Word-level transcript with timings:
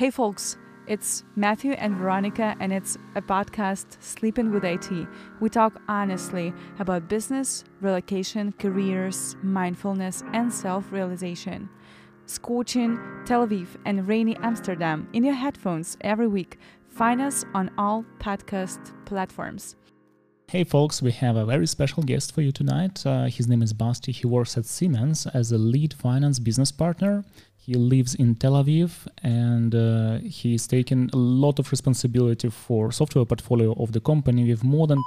Hey, 0.00 0.08
folks, 0.08 0.56
it's 0.86 1.24
Matthew 1.36 1.72
and 1.72 1.94
Veronica, 1.94 2.56
and 2.58 2.72
it's 2.72 2.96
a 3.16 3.20
podcast, 3.20 4.02
Sleeping 4.02 4.50
with 4.50 4.64
IT. 4.64 4.90
We 5.40 5.50
talk 5.50 5.78
honestly 5.88 6.54
about 6.78 7.06
business, 7.06 7.64
relocation, 7.82 8.52
careers, 8.52 9.36
mindfulness, 9.42 10.24
and 10.32 10.50
self 10.50 10.90
realization. 10.90 11.68
Scorching 12.24 12.98
Tel 13.26 13.46
Aviv 13.46 13.76
and 13.84 14.08
rainy 14.08 14.38
Amsterdam 14.38 15.06
in 15.12 15.22
your 15.22 15.34
headphones 15.34 15.98
every 16.00 16.28
week. 16.28 16.58
Find 16.88 17.20
us 17.20 17.44
on 17.52 17.70
all 17.76 18.06
podcast 18.20 18.80
platforms. 19.04 19.76
Hey 20.50 20.64
folks, 20.64 21.00
we 21.00 21.12
have 21.12 21.36
a 21.36 21.44
very 21.44 21.68
special 21.68 22.02
guest 22.02 22.34
for 22.34 22.40
you 22.40 22.50
tonight. 22.50 23.06
Uh, 23.06 23.26
his 23.26 23.46
name 23.46 23.62
is 23.62 23.72
Basti. 23.72 24.10
He 24.10 24.26
works 24.26 24.58
at 24.58 24.64
Siemens 24.64 25.28
as 25.28 25.52
a 25.52 25.56
lead 25.56 25.94
finance 25.94 26.40
business 26.40 26.72
partner. 26.72 27.24
He 27.56 27.74
lives 27.74 28.16
in 28.16 28.34
Tel 28.34 28.54
Aviv 28.54 29.06
and 29.22 29.72
uh, 29.72 30.18
he's 30.28 30.66
taken 30.66 31.08
a 31.12 31.16
lot 31.16 31.60
of 31.60 31.70
responsibility 31.70 32.50
for 32.50 32.90
software 32.90 33.24
portfolio 33.24 33.74
of 33.74 33.92
the 33.92 34.00
company 34.00 34.42
with 34.50 34.64
more 34.64 34.88
than 34.88 34.98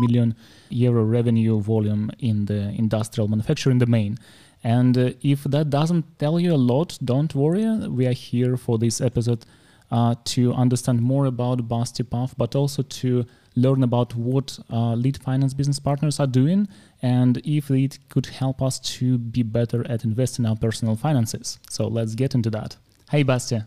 million 0.00 0.34
euro 0.70 1.04
revenue 1.04 1.60
volume 1.60 2.10
in 2.18 2.46
the 2.46 2.70
industrial 2.76 3.28
manufacturing 3.28 3.78
domain. 3.78 4.18
And 4.64 4.98
uh, 4.98 5.10
if 5.22 5.44
that 5.44 5.70
doesn't 5.70 6.18
tell 6.18 6.40
you 6.40 6.52
a 6.52 6.62
lot, 6.72 6.98
don't 7.04 7.32
worry. 7.32 7.64
We 7.86 8.08
are 8.08 8.18
here 8.30 8.56
for 8.56 8.76
this 8.76 9.00
episode 9.00 9.46
uh, 9.92 10.16
to 10.24 10.52
understand 10.54 11.00
more 11.00 11.26
about 11.26 11.68
Basti 11.68 12.02
Path, 12.02 12.34
but 12.36 12.56
also 12.56 12.82
to 12.82 13.24
learn 13.54 13.82
about 13.82 14.14
what 14.14 14.58
uh, 14.70 14.94
lead 14.94 15.18
finance 15.22 15.54
business 15.54 15.78
partners 15.78 16.18
are 16.20 16.26
doing 16.26 16.68
and 17.02 17.38
if 17.44 17.70
it 17.70 17.98
could 18.08 18.26
help 18.26 18.62
us 18.62 18.78
to 18.78 19.18
be 19.18 19.42
better 19.42 19.86
at 19.88 20.04
investing 20.04 20.46
our 20.46 20.56
personal 20.56 20.96
finances. 20.96 21.58
So 21.68 21.86
let's 21.86 22.14
get 22.14 22.34
into 22.34 22.50
that. 22.50 22.76
Hey, 23.10 23.22
Basti. 23.22 23.62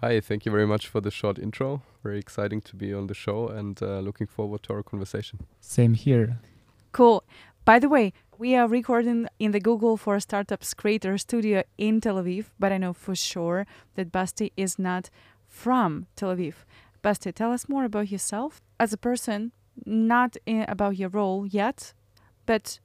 Hi, 0.00 0.20
thank 0.20 0.44
you 0.44 0.52
very 0.52 0.66
much 0.66 0.86
for 0.86 1.00
the 1.00 1.10
short 1.10 1.38
intro. 1.38 1.82
Very 2.02 2.18
exciting 2.18 2.60
to 2.62 2.76
be 2.76 2.92
on 2.92 3.06
the 3.06 3.14
show 3.14 3.48
and 3.48 3.82
uh, 3.82 4.00
looking 4.00 4.26
forward 4.26 4.62
to 4.64 4.74
our 4.74 4.82
conversation. 4.82 5.40
Same 5.60 5.94
here. 5.94 6.38
Cool. 6.92 7.24
By 7.64 7.78
the 7.78 7.88
way, 7.88 8.12
we 8.36 8.54
are 8.54 8.68
recording 8.68 9.28
in 9.38 9.52
the 9.52 9.60
Google 9.60 9.96
for 9.96 10.20
Startups 10.20 10.74
Creator 10.74 11.18
Studio 11.18 11.62
in 11.78 12.00
Tel 12.00 12.16
Aviv, 12.16 12.46
but 12.58 12.72
I 12.72 12.78
know 12.78 12.92
for 12.92 13.14
sure 13.14 13.66
that 13.94 14.12
Basti 14.12 14.52
is 14.56 14.78
not 14.78 15.08
from 15.48 16.06
Tel 16.16 16.34
Aviv. 16.34 16.54
Basti, 17.04 17.32
tell 17.32 17.52
us 17.52 17.68
more 17.68 17.84
about 17.84 18.10
yourself 18.10 18.62
as 18.80 18.94
a 18.94 18.96
person, 18.96 19.52
not 19.84 20.38
in, 20.46 20.62
about 20.62 20.96
your 20.96 21.10
role 21.10 21.46
yet, 21.46 21.92
but 22.46 22.80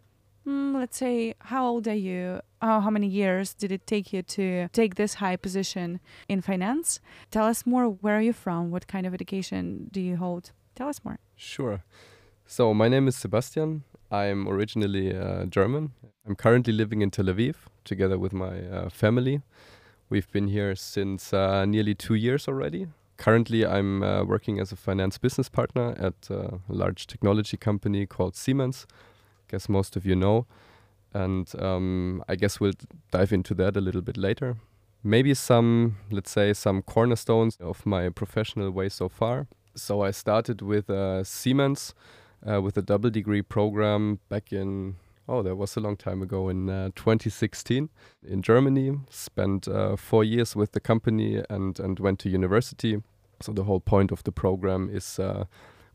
mm, 0.46 0.76
let's 0.76 0.98
say, 0.98 1.36
how 1.40 1.66
old 1.66 1.88
are 1.88 1.96
you? 1.96 2.42
How 2.62 2.90
many 2.90 3.08
years 3.08 3.54
did 3.54 3.72
it 3.72 3.88
take 3.88 4.12
you 4.12 4.22
to 4.24 4.68
take 4.74 4.96
this 4.96 5.14
high 5.16 5.38
position 5.38 6.02
in 6.28 6.42
finance? 6.42 7.00
Tell 7.32 7.46
us 7.46 7.66
more. 7.66 7.86
Where 7.86 8.18
are 8.18 8.22
you 8.22 8.34
from? 8.34 8.72
What 8.72 8.88
kind 8.88 9.08
of 9.08 9.14
education 9.14 9.88
do 9.90 10.02
you 10.02 10.18
hold? 10.18 10.52
Tell 10.76 10.90
us 10.90 11.00
more. 11.06 11.20
Sure. 11.38 11.86
So, 12.46 12.74
my 12.74 12.90
name 12.90 13.08
is 13.08 13.16
Sebastian. 13.16 13.84
I'm 14.12 14.50
originally 14.50 15.16
uh, 15.16 15.46
German. 15.46 15.94
I'm 16.28 16.36
currently 16.36 16.74
living 16.74 17.02
in 17.02 17.10
Tel 17.10 17.28
Aviv 17.28 17.56
together 17.86 18.18
with 18.18 18.34
my 18.34 18.68
uh, 18.68 18.90
family. 18.90 19.44
We've 20.10 20.30
been 20.30 20.50
here 20.50 20.76
since 20.76 21.32
uh, 21.32 21.64
nearly 21.64 21.96
two 21.96 22.16
years 22.16 22.50
already 22.50 22.88
currently, 23.20 23.66
I'm 23.66 24.02
uh, 24.02 24.24
working 24.24 24.60
as 24.60 24.72
a 24.72 24.76
finance 24.76 25.20
business 25.20 25.50
partner 25.50 25.94
at 26.00 26.30
a 26.32 26.60
large 26.68 27.06
technology 27.06 27.58
company 27.58 28.08
called 28.08 28.36
Siemens. 28.36 28.88
I 28.90 29.52
guess 29.52 29.70
most 29.70 29.96
of 29.96 30.06
you 30.06 30.16
know, 30.16 30.48
and 31.14 31.48
um, 31.62 32.24
I 32.28 32.36
guess 32.36 32.60
we'll 32.60 32.74
dive 33.12 33.32
into 33.32 33.54
that 33.56 33.78
a 33.78 33.82
little 33.82 34.02
bit 34.02 34.18
later. 34.18 34.56
Maybe 35.04 35.34
some, 35.34 35.98
let's 36.12 36.32
say, 36.32 36.54
some 36.54 36.82
cornerstones 36.82 37.58
of 37.60 37.86
my 37.86 38.10
professional 38.10 38.72
way 38.72 38.90
so 38.90 39.10
far. 39.10 39.48
So 39.76 40.02
I 40.02 40.12
started 40.12 40.62
with 40.62 40.90
uh, 40.90 41.24
Siemens 41.24 41.94
uh, 42.50 42.62
with 42.62 42.78
a 42.78 42.82
double 42.82 43.10
degree 43.10 43.42
program 43.42 44.20
back 44.30 44.52
in 44.52 44.96
oh, 45.30 45.44
that 45.44 45.56
was 45.56 45.78
a 45.78 45.80
long 45.80 45.96
time 45.96 46.22
ago 46.22 46.50
in 46.50 46.70
uh, 46.70 46.90
2016 46.96 47.90
in 48.28 48.42
Germany. 48.42 48.98
Spent 49.10 49.68
uh, 49.68 49.96
four 49.96 50.24
years 50.24 50.56
with 50.56 50.72
the 50.72 50.80
company 50.80 51.42
and, 51.50 51.80
and 51.80 52.00
went 52.00 52.20
to 52.20 52.30
university. 52.30 53.02
So 53.42 53.54
the 53.54 53.64
whole 53.64 53.80
point 53.80 54.12
of 54.12 54.24
the 54.24 54.32
program 54.32 54.90
is 54.92 55.20
uh, 55.20 55.46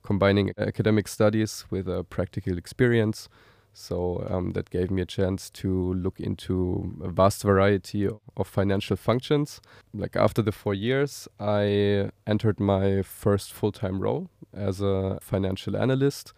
combining 0.02 0.52
academic 0.56 1.08
studies 1.08 1.66
with 1.68 1.88
a 1.88 2.04
practical 2.04 2.56
experience. 2.56 3.28
So 3.72 4.24
um, 4.30 4.52
that 4.52 4.70
gave 4.70 4.92
me 4.92 5.02
a 5.02 5.06
chance 5.06 5.50
to 5.50 5.94
look 5.94 6.20
into 6.20 6.96
a 7.02 7.08
vast 7.08 7.42
variety 7.42 8.08
of 8.36 8.46
financial 8.46 8.96
functions. 8.96 9.60
Like 9.92 10.14
after 10.14 10.42
the 10.42 10.52
four 10.52 10.74
years, 10.74 11.26
I 11.40 12.10
entered 12.24 12.60
my 12.60 13.02
first 13.02 13.52
full-time 13.52 13.98
role 13.98 14.30
as 14.52 14.80
a 14.80 15.18
financial 15.20 15.76
analyst 15.76 16.32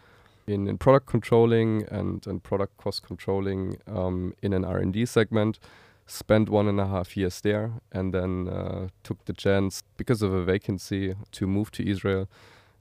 in, 0.47 0.69
in 0.69 0.79
product 0.79 1.07
controlling 1.07 1.85
and, 1.91 2.27
and 2.27 2.43
product 2.43 2.77
cost 2.77 3.03
controlling 3.03 3.79
um, 3.87 4.35
in 4.43 4.53
an 4.53 4.65
R&D 4.65 5.07
segment. 5.07 5.59
Spent 6.07 6.49
one 6.49 6.69
and 6.69 6.79
a 6.79 6.87
half 6.87 7.17
years 7.17 7.41
there 7.41 7.73
and 7.91 8.15
then 8.15 8.49
uh, 8.49 8.89
took 9.03 9.25
the 9.25 9.33
chance 9.33 9.83
because 9.97 10.23
of 10.23 10.33
a 10.33 10.45
vacancy 10.45 11.17
to 11.33 11.47
move 11.47 11.73
to 11.73 11.89
Israel 11.89 12.29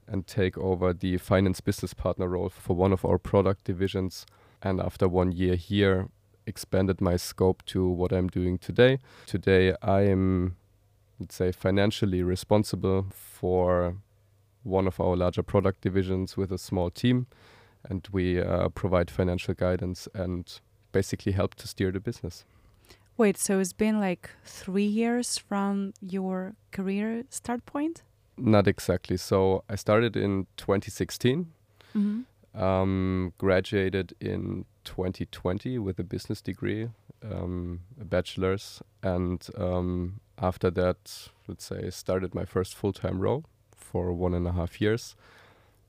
and 0.06 0.28
take 0.28 0.56
over 0.56 0.92
the 0.92 1.16
finance 1.18 1.60
business 1.60 1.92
partner 1.92 2.28
role 2.28 2.48
for 2.48 2.76
one 2.76 2.92
of 2.92 3.04
our 3.04 3.18
product 3.18 3.64
divisions. 3.64 4.26
And 4.62 4.80
after 4.80 5.08
one 5.08 5.32
year 5.32 5.56
here, 5.56 6.08
expanded 6.46 7.00
my 7.00 7.16
scope 7.16 7.64
to 7.66 7.88
what 7.88 8.12
I'm 8.12 8.28
doing 8.28 8.58
today. 8.58 9.00
Today, 9.26 9.74
I 9.82 10.02
am, 10.02 10.54
let's 11.18 11.34
say, 11.34 11.50
financially 11.50 12.22
responsible 12.22 13.06
for 13.10 13.96
one 14.62 14.86
of 14.86 15.00
our 15.00 15.16
larger 15.16 15.42
product 15.42 15.80
divisions 15.80 16.36
with 16.36 16.52
a 16.52 16.58
small 16.58 16.90
team 16.90 17.26
and 17.88 18.06
we 18.12 18.40
uh, 18.40 18.68
provide 18.70 19.10
financial 19.10 19.54
guidance 19.54 20.08
and 20.14 20.60
basically 20.92 21.32
help 21.32 21.54
to 21.56 21.68
steer 21.68 21.90
the 21.92 22.00
business. 22.00 22.44
Wait, 23.16 23.38
so 23.38 23.58
it's 23.58 23.72
been 23.72 23.98
like 23.98 24.30
three 24.44 24.84
years 24.84 25.38
from 25.38 25.94
your 26.02 26.54
career 26.70 27.24
start 27.30 27.64
point? 27.64 28.02
Not 28.36 28.66
exactly. 28.66 29.16
So 29.16 29.64
I 29.70 29.76
started 29.76 30.16
in 30.16 30.46
2016, 30.58 31.46
mm-hmm. 31.96 32.62
um, 32.62 33.32
graduated 33.38 34.14
in 34.20 34.66
2020 34.84 35.78
with 35.78 35.98
a 35.98 36.04
business 36.04 36.42
degree, 36.42 36.90
um, 37.24 37.80
a 37.98 38.04
bachelor's, 38.04 38.82
and 39.02 39.46
um, 39.56 40.20
after 40.38 40.70
that, 40.72 41.30
let's 41.48 41.64
say, 41.64 41.88
started 41.88 42.34
my 42.34 42.44
first 42.44 42.74
full 42.74 42.92
time 42.92 43.18
role 43.20 43.44
for 43.74 44.12
one 44.12 44.34
and 44.34 44.46
a 44.46 44.52
half 44.52 44.78
years 44.80 45.16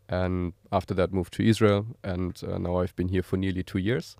and 0.10 0.54
after 0.72 0.94
that 0.94 1.14
moved 1.14 1.34
to 1.34 1.44
Israel, 1.44 1.86
and 2.04 2.42
uh, 2.48 2.58
now 2.58 2.78
I've 2.78 2.96
been 2.96 3.10
here 3.10 3.24
for 3.24 3.38
nearly 3.38 3.64
two 3.64 3.80
years. 3.80 4.16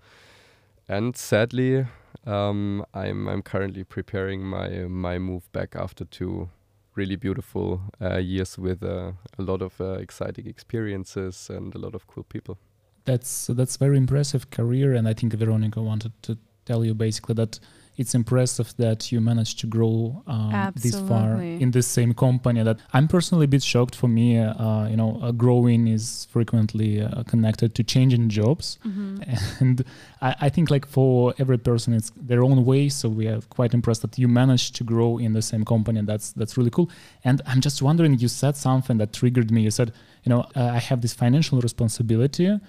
And 0.88 1.16
sadly, 1.16 1.86
um, 2.26 2.84
I'm 2.94 3.28
I'm 3.28 3.42
currently 3.42 3.84
preparing 3.84 4.42
my 4.42 4.68
my 4.88 5.18
move 5.18 5.50
back 5.52 5.76
after 5.76 6.04
two 6.04 6.48
really 6.94 7.16
beautiful 7.16 7.80
uh, 8.00 8.16
years 8.18 8.58
with 8.58 8.82
uh, 8.82 9.12
a 9.38 9.42
lot 9.42 9.62
of 9.62 9.80
uh, 9.80 9.92
exciting 9.92 10.46
experiences 10.46 11.48
and 11.50 11.74
a 11.74 11.78
lot 11.78 11.94
of 11.94 12.06
cool 12.06 12.24
people. 12.24 12.58
That's 13.04 13.46
that's 13.46 13.76
very 13.76 13.96
impressive 13.96 14.50
career, 14.50 14.94
and 14.94 15.08
I 15.08 15.14
think 15.14 15.32
Veronica 15.34 15.80
wanted 15.80 16.12
to 16.22 16.36
tell 16.64 16.84
you 16.84 16.94
basically 16.94 17.34
that 17.36 17.60
it's 17.98 18.14
impressive 18.14 18.72
that 18.76 19.10
you 19.10 19.20
managed 19.20 19.58
to 19.58 19.66
grow 19.66 20.22
um, 20.28 20.72
this 20.76 20.98
far 21.00 21.42
in 21.42 21.72
the 21.72 21.82
same 21.82 22.14
company. 22.14 22.62
That 22.62 22.78
I'm 22.92 23.08
personally 23.08 23.44
a 23.44 23.48
bit 23.48 23.62
shocked. 23.62 23.96
For 23.96 24.06
me, 24.06 24.38
uh, 24.38 24.86
you 24.86 24.96
know, 24.96 25.18
uh, 25.20 25.32
growing 25.32 25.88
is 25.88 26.28
frequently 26.30 27.02
uh, 27.02 27.24
connected 27.24 27.74
to 27.74 27.82
changing 27.82 28.28
jobs, 28.28 28.78
mm-hmm. 28.86 29.22
and 29.60 29.84
I, 30.22 30.36
I, 30.42 30.48
think 30.48 30.70
like 30.70 30.86
for 30.86 31.34
every 31.38 31.58
person, 31.58 31.92
it's 31.92 32.12
their 32.16 32.44
own 32.44 32.64
way. 32.64 32.88
So 32.88 33.08
we 33.08 33.26
are 33.26 33.40
quite 33.50 33.74
impressed 33.74 34.02
that 34.02 34.16
you 34.16 34.28
managed 34.28 34.76
to 34.76 34.84
grow 34.84 35.18
in 35.18 35.32
the 35.32 35.42
same 35.42 35.64
company. 35.64 35.98
And 35.98 36.08
that's 36.08 36.30
that's 36.32 36.56
really 36.56 36.70
cool. 36.70 36.88
And 37.24 37.42
I'm 37.46 37.60
just 37.60 37.82
wondering, 37.82 38.16
you 38.18 38.28
said 38.28 38.56
something 38.56 38.98
that 38.98 39.12
triggered 39.12 39.50
me. 39.50 39.62
You 39.62 39.72
said, 39.72 39.92
you 40.22 40.30
know, 40.30 40.42
uh, 40.54 40.70
I 40.74 40.78
have 40.78 41.00
this 41.00 41.14
financial 41.14 41.60
responsibility 41.60 42.60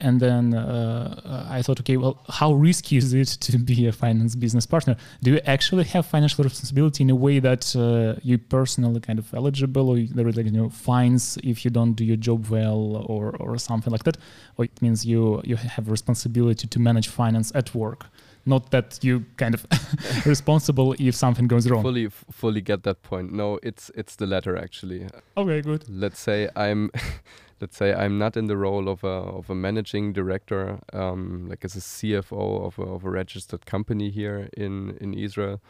and 0.00 0.20
then 0.20 0.54
uh, 0.54 1.46
I 1.50 1.62
thought, 1.62 1.80
okay, 1.80 1.96
well, 1.96 2.18
how 2.28 2.52
risky 2.52 2.96
is 2.96 3.12
it 3.12 3.28
to 3.28 3.58
be 3.58 3.86
a 3.86 3.92
finance 3.92 4.34
business 4.34 4.66
partner? 4.66 4.96
Do 5.22 5.32
you 5.32 5.40
actually 5.46 5.84
have 5.84 6.06
financial 6.06 6.42
responsibility 6.44 7.02
in 7.02 7.10
a 7.10 7.14
way 7.14 7.38
that 7.38 7.74
uh, 7.76 8.18
you 8.22 8.38
personally 8.38 9.00
kind 9.00 9.18
of 9.18 9.32
eligible, 9.34 9.90
or 9.90 9.98
there 10.00 10.26
are 10.26 10.32
like 10.32 10.46
you 10.46 10.52
know 10.52 10.70
fines 10.70 11.38
if 11.42 11.64
you 11.64 11.70
don't 11.70 11.94
do 11.94 12.04
your 12.04 12.16
job 12.16 12.48
well, 12.48 13.04
or 13.06 13.36
or 13.36 13.58
something 13.58 13.90
like 13.90 14.04
that, 14.04 14.16
or 14.56 14.64
it 14.64 14.82
means 14.82 15.04
you 15.04 15.40
you 15.44 15.56
have 15.56 15.90
responsibility 15.90 16.66
to 16.66 16.78
manage 16.78 17.08
finance 17.08 17.52
at 17.54 17.74
work, 17.74 18.06
not 18.46 18.70
that 18.70 18.98
you 19.02 19.24
kind 19.36 19.54
of 19.54 19.66
responsible 20.26 20.94
if 20.98 21.14
something 21.14 21.46
goes 21.46 21.68
wrong. 21.68 21.82
Fully, 21.82 22.08
fully 22.08 22.60
get 22.60 22.82
that 22.84 23.02
point. 23.02 23.32
No, 23.32 23.58
it's 23.62 23.90
it's 23.94 24.16
the 24.16 24.26
latter 24.26 24.56
actually. 24.56 25.06
Okay, 25.36 25.60
good. 25.60 25.84
Let's 25.88 26.20
say 26.20 26.48
I'm 26.56 26.90
let's 27.60 27.76
say 27.76 27.92
I'm 27.92 28.18
not 28.18 28.36
in 28.36 28.46
the 28.46 28.56
role 28.56 28.88
of 28.88 29.04
a 29.04 29.06
of 29.08 29.50
a 29.50 29.54
managing 29.54 30.12
director, 30.12 30.80
um, 30.92 31.48
like 31.48 31.64
as 31.64 31.76
a 31.76 31.80
CFO 31.80 32.66
of 32.66 32.78
a, 32.78 32.82
of 32.82 33.04
a 33.04 33.10
registered 33.10 33.66
company 33.66 34.10
here 34.10 34.48
in 34.56 34.96
in 35.00 35.14
Israel, 35.14 35.60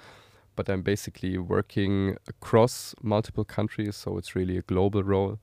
but 0.57 0.69
I'm 0.69 0.83
basically 0.83 1.39
working 1.39 2.17
across 2.29 2.95
multiple 3.03 3.45
countries, 3.45 3.97
so 3.97 4.19
it's 4.19 4.35
really 4.35 4.57
a 4.57 4.63
global 4.63 5.03
role. 5.03 5.39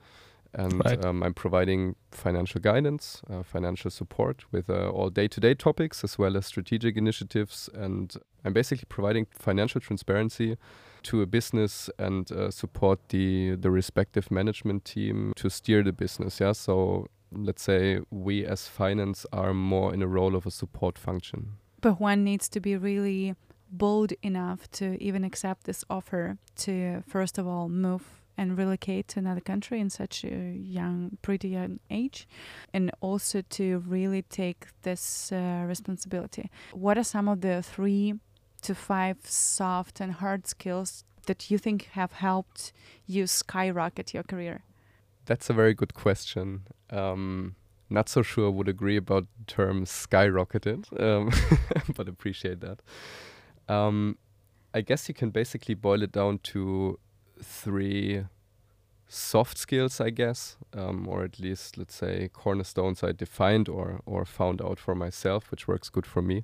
And 0.53 0.83
right. 0.85 1.03
um, 1.05 1.21
I'm 1.21 1.33
providing 1.33 1.95
financial 2.11 2.61
guidance, 2.61 3.21
uh, 3.29 3.43
financial 3.43 3.91
support 3.91 4.45
with 4.51 4.69
uh, 4.69 4.89
all 4.89 5.09
day 5.09 5.27
to 5.27 5.39
day 5.39 5.53
topics 5.53 6.03
as 6.03 6.17
well 6.17 6.37
as 6.37 6.45
strategic 6.45 6.97
initiatives. 6.97 7.69
And 7.73 8.15
I'm 8.43 8.53
basically 8.53 8.85
providing 8.89 9.27
financial 9.31 9.81
transparency 9.81 10.57
to 11.03 11.21
a 11.21 11.25
business 11.25 11.89
and 11.97 12.31
uh, 12.31 12.51
support 12.51 13.09
the, 13.09 13.55
the 13.55 13.71
respective 13.71 14.31
management 14.31 14.85
team 14.85 15.33
to 15.35 15.49
steer 15.49 15.83
the 15.83 15.93
business. 15.93 16.39
Yeah. 16.39 16.53
So 16.53 17.07
let's 17.31 17.61
say 17.61 18.01
we 18.11 18.45
as 18.45 18.67
finance 18.67 19.25
are 19.31 19.53
more 19.53 19.93
in 19.93 20.01
a 20.01 20.07
role 20.07 20.35
of 20.35 20.45
a 20.45 20.51
support 20.51 20.97
function. 20.97 21.53
But 21.81 21.99
one 21.99 22.23
needs 22.23 22.49
to 22.49 22.59
be 22.59 22.75
really 22.75 23.35
bold 23.69 24.13
enough 24.21 24.69
to 24.71 25.01
even 25.03 25.23
accept 25.23 25.65
this 25.65 25.83
offer 25.89 26.37
to, 26.55 27.03
first 27.07 27.37
of 27.37 27.47
all, 27.47 27.69
move 27.69 28.03
and 28.37 28.57
relocate 28.57 29.07
to 29.07 29.19
another 29.19 29.41
country 29.41 29.79
in 29.79 29.89
such 29.89 30.23
a 30.23 30.53
young, 30.53 31.17
pretty 31.21 31.49
young 31.49 31.79
age, 31.89 32.27
and 32.71 32.91
also 33.01 33.41
to 33.49 33.79
really 33.79 34.21
take 34.21 34.67
this 34.83 35.31
uh, 35.31 35.65
responsibility. 35.67 36.49
What 36.71 36.97
are 36.97 37.03
some 37.03 37.27
of 37.27 37.41
the 37.41 37.63
three 37.63 38.13
to 38.67 38.75
five 38.75 39.17
soft 39.23 40.01
and 40.01 40.11
hard 40.13 40.45
skills 40.45 41.05
that 41.25 41.49
you 41.49 41.57
think 41.57 41.89
have 41.93 42.11
helped 42.11 42.73
you 43.05 43.25
skyrocket 43.25 44.13
your 44.13 44.23
career? 44.23 44.63
That's 45.25 45.49
a 45.49 45.53
very 45.53 45.73
good 45.73 45.93
question. 45.93 46.63
Um, 46.89 47.55
not 47.89 48.09
so 48.09 48.21
sure 48.21 48.51
would 48.51 48.67
agree 48.67 48.97
about 48.97 49.25
the 49.37 49.45
term 49.45 49.85
skyrocketed, 49.85 50.83
um, 51.01 51.31
but 51.95 52.09
appreciate 52.09 52.59
that. 52.59 52.81
Um, 53.73 54.17
I 54.73 54.81
guess 54.81 55.07
you 55.07 55.13
can 55.13 55.29
basically 55.29 55.75
boil 55.75 56.03
it 56.03 56.11
down 56.11 56.39
to 56.51 56.99
three 57.41 58.25
soft 59.07 59.57
skills, 59.57 60.01
I 60.01 60.09
guess, 60.09 60.57
um, 60.73 61.07
or 61.07 61.23
at 61.23 61.39
least 61.39 61.77
let's 61.77 61.95
say 61.95 62.29
cornerstones 62.33 63.01
I 63.01 63.13
defined 63.13 63.69
or 63.69 64.01
or 64.05 64.25
found 64.25 64.61
out 64.61 64.77
for 64.77 64.93
myself, 64.93 65.51
which 65.51 65.69
works 65.69 65.87
good 65.89 66.05
for 66.05 66.21
me. 66.21 66.41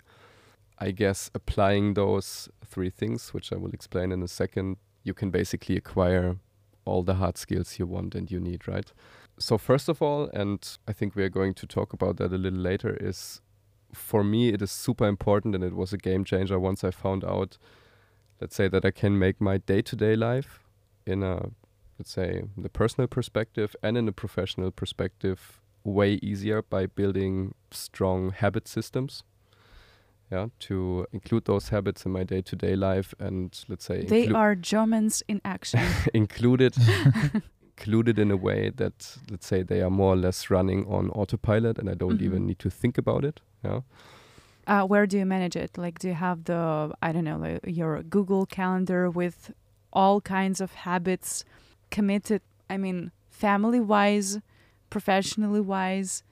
I 0.83 0.91
guess 0.91 1.31
applying 1.33 1.93
those 1.93 2.49
three 2.65 2.89
things, 2.89 3.33
which 3.33 3.53
I 3.53 3.55
will 3.55 3.71
explain 3.71 4.11
in 4.11 4.21
a 4.21 4.27
second, 4.27 4.75
you 5.05 5.13
can 5.13 5.29
basically 5.31 5.77
acquire 5.77 6.35
all 6.83 7.03
the 7.03 7.13
hard 7.13 7.37
skills 7.37 7.79
you 7.79 7.87
want 7.87 8.15
and 8.15 8.29
you 8.29 8.37
need, 8.37 8.67
right? 8.67 8.91
So 9.39 9.57
first 9.57 9.87
of 9.87 10.01
all, 10.01 10.29
and 10.33 10.59
I 10.85 10.91
think 10.91 11.15
we 11.15 11.23
are 11.23 11.29
going 11.29 11.53
to 11.53 11.65
talk 11.65 11.93
about 11.93 12.17
that 12.17 12.33
a 12.33 12.37
little 12.37 12.59
later, 12.59 12.97
is 12.99 13.41
for 13.93 14.25
me 14.25 14.49
it 14.49 14.61
is 14.61 14.71
super 14.71 15.07
important 15.07 15.55
and 15.55 15.63
it 15.63 15.73
was 15.73 15.93
a 15.93 15.97
game 15.97 16.25
changer 16.25 16.59
once 16.59 16.83
I 16.83 16.91
found 16.91 17.23
out, 17.23 17.57
let's 18.41 18.55
say 18.55 18.67
that 18.67 18.83
I 18.83 18.91
can 18.91 19.17
make 19.17 19.39
my 19.39 19.59
day-to-day 19.59 20.17
life 20.17 20.59
in 21.05 21.23
a 21.23 21.51
let's 21.97 22.11
say 22.11 22.43
the 22.57 22.69
personal 22.69 23.07
perspective 23.07 23.73
and 23.81 23.97
in 23.97 24.09
a 24.09 24.11
professional 24.11 24.71
perspective 24.71 25.61
way 25.85 26.19
easier 26.21 26.61
by 26.61 26.87
building 26.87 27.53
strong 27.71 28.31
habit 28.31 28.67
systems 28.67 29.23
yeah 30.33 30.47
to 30.59 31.05
include 31.11 31.45
those 31.45 31.69
habits 31.69 32.05
in 32.05 32.11
my 32.11 32.23
day-to-day 32.23 32.75
life 32.75 33.13
and 33.19 33.63
let's 33.69 33.85
say 33.85 34.03
they 34.05 34.27
are 34.29 34.55
germans 34.55 35.23
in 35.27 35.39
action. 35.45 35.81
included 36.13 36.75
included 37.77 38.17
in 38.19 38.29
a 38.31 38.37
way 38.47 38.71
that 38.81 39.17
let's 39.31 39.47
say 39.47 39.63
they 39.63 39.81
are 39.81 39.89
more 39.89 40.13
or 40.13 40.21
less 40.25 40.49
running 40.49 40.85
on 40.87 41.09
autopilot 41.11 41.77
and 41.79 41.89
i 41.89 41.93
don't 41.93 42.15
mm-hmm. 42.15 42.25
even 42.25 42.47
need 42.47 42.59
to 42.59 42.69
think 42.69 42.97
about 42.97 43.23
it 43.23 43.41
yeah. 43.63 43.81
Uh, 44.65 44.83
where 44.85 45.05
do 45.05 45.17
you 45.17 45.25
manage 45.25 45.55
it? 45.55 45.77
Like 45.77 45.99
do 45.99 46.07
you 46.07 46.13
have 46.13 46.45
the 46.45 46.93
i 47.01 47.11
don't 47.11 47.25
know 47.25 47.37
like 47.37 47.59
your 47.65 48.01
google 48.03 48.45
calendar 48.45 49.09
with 49.09 49.51
all 49.91 50.21
kinds 50.21 50.61
of 50.61 50.73
habits 50.73 51.43
committed? 51.91 52.41
I 52.69 52.77
mean 52.77 53.11
family 53.29 53.79
wise 53.79 54.39
professionally 54.89 55.59
wise 55.59 56.23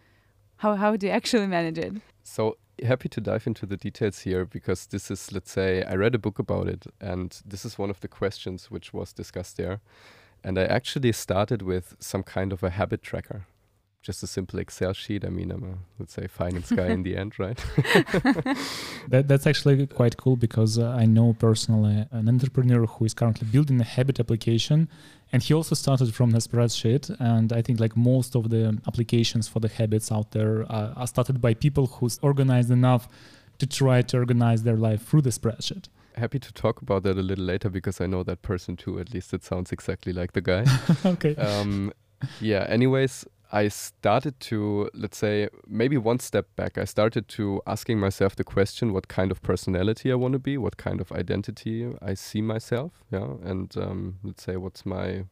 how 0.58 0.76
how 0.76 0.96
do 0.96 1.08
you 1.08 1.12
actually 1.12 1.48
manage 1.48 1.78
it? 1.78 1.94
So 2.24 2.58
happy 2.84 3.10
to 3.10 3.22
dive 3.22 3.48
into 3.48 3.66
the 3.66 3.78
details 3.78 4.20
here 4.20 4.46
because 4.46 4.88
this 4.88 5.12
is 5.12 5.32
let's 5.32 5.52
say 5.52 5.84
i 5.84 5.94
read 5.94 6.16
a 6.16 6.20
book 6.20 6.40
about 6.40 6.68
it 6.68 6.86
and 7.00 7.42
this 7.46 7.66
is 7.66 7.78
one 7.78 7.90
of 7.90 8.00
the 8.02 8.08
questions 8.08 8.72
which 8.72 8.94
was 8.94 9.14
discussed 9.14 9.58
there 9.58 9.82
and 10.44 10.58
i 10.58 10.64
actually 10.64 11.12
started 11.12 11.62
with 11.62 11.96
some 12.00 12.24
kind 12.24 12.52
of 12.52 12.64
a 12.64 12.72
habit 12.72 13.02
tracker 13.02 13.46
just 14.02 14.24
a 14.24 14.28
simple 14.28 14.60
Excel 14.60 14.94
sheet. 14.94 15.24
I 15.24 15.30
mean, 15.30 15.52
I'm 15.52 15.64
a 15.64 15.78
let's 16.00 16.14
say 16.14 16.28
finance 16.28 16.72
guy 16.72 16.88
in 16.88 17.04
the 17.04 17.16
end, 17.16 17.38
right? 17.38 17.58
that, 19.08 19.26
that's 19.28 19.46
actually 19.46 19.86
quite 19.88 20.18
cool 20.18 20.36
because 20.36 20.80
uh, 20.80 20.90
I 20.90 21.06
know 21.06 21.36
personally 21.38 22.06
an 22.12 22.28
entrepreneur 22.28 22.86
who 22.86 23.06
is 23.06 23.14
currently 23.14 23.48
building 23.48 23.80
a 23.80 23.84
habit 23.84 24.20
application, 24.20 24.90
and 25.34 25.42
he 25.42 25.54
also 25.54 25.76
started 25.76 26.14
from 26.14 26.34
a 26.34 26.38
spreadsheet. 26.38 27.16
And 27.20 27.54
I 27.54 27.62
think 27.62 27.80
like 27.80 27.96
most 27.96 28.36
of 28.36 28.50
the 28.50 28.80
applications 28.88 29.48
for 29.48 29.60
the 29.60 29.70
habits 29.70 30.12
out 30.12 30.32
there 30.32 30.64
uh, 30.72 30.94
are 30.96 31.08
started 31.08 31.42
by 31.42 31.54
people 31.54 31.88
who's 31.88 32.20
organized 32.22 32.72
enough 32.72 33.08
to 33.60 33.66
try 33.66 34.02
to 34.02 34.18
organize 34.18 34.64
their 34.64 34.78
life 34.78 35.06
through 35.08 35.22
the 35.22 35.30
spreadsheet 35.30 35.88
happy 36.16 36.40
to 36.40 36.54
talk 36.54 36.82
about 36.82 37.04
that 37.04 37.18
a 37.18 37.22
little 37.22 37.46
later 37.46 37.70
because 37.70 38.02
I 38.02 38.06
know 38.06 38.24
that 38.24 38.42
person 38.42 38.76
too. 38.78 39.00
At 39.00 39.14
least 39.14 39.34
it 39.34 39.44
sounds 39.44 39.72
exactly 39.72 40.14
like 40.14 40.34
the 40.34 40.42
guy. 40.42 40.66
okay. 41.06 41.36
Um, 41.36 41.94
yeah. 42.40 42.66
Anyways, 42.70 43.26
I 43.54 43.68
started 43.68 44.40
to, 44.42 44.90
let's 44.94 45.18
say, 45.18 45.50
maybe 45.68 45.98
one 45.98 46.20
step 46.20 46.48
back. 46.56 46.78
I 46.78 46.86
started 46.86 47.28
to 47.30 47.62
asking 47.68 48.00
myself 48.00 48.36
the 48.36 48.46
question 48.46 48.94
what 48.94 49.10
kind 49.10 49.30
of 49.30 49.42
personality 49.42 50.12
I 50.12 50.16
want 50.16 50.34
to 50.34 50.40
be, 50.40 50.58
what 50.58 50.78
kind 50.78 51.02
of 51.02 51.12
identity 51.12 51.94
I 52.02 52.14
see 52.14 52.42
myself, 52.42 53.04
yeah, 53.12 53.36
and 53.44 53.76
um, 53.76 54.20
let's 54.24 54.44
say 54.44 54.56
what's 54.56 54.86
my 54.86 55.26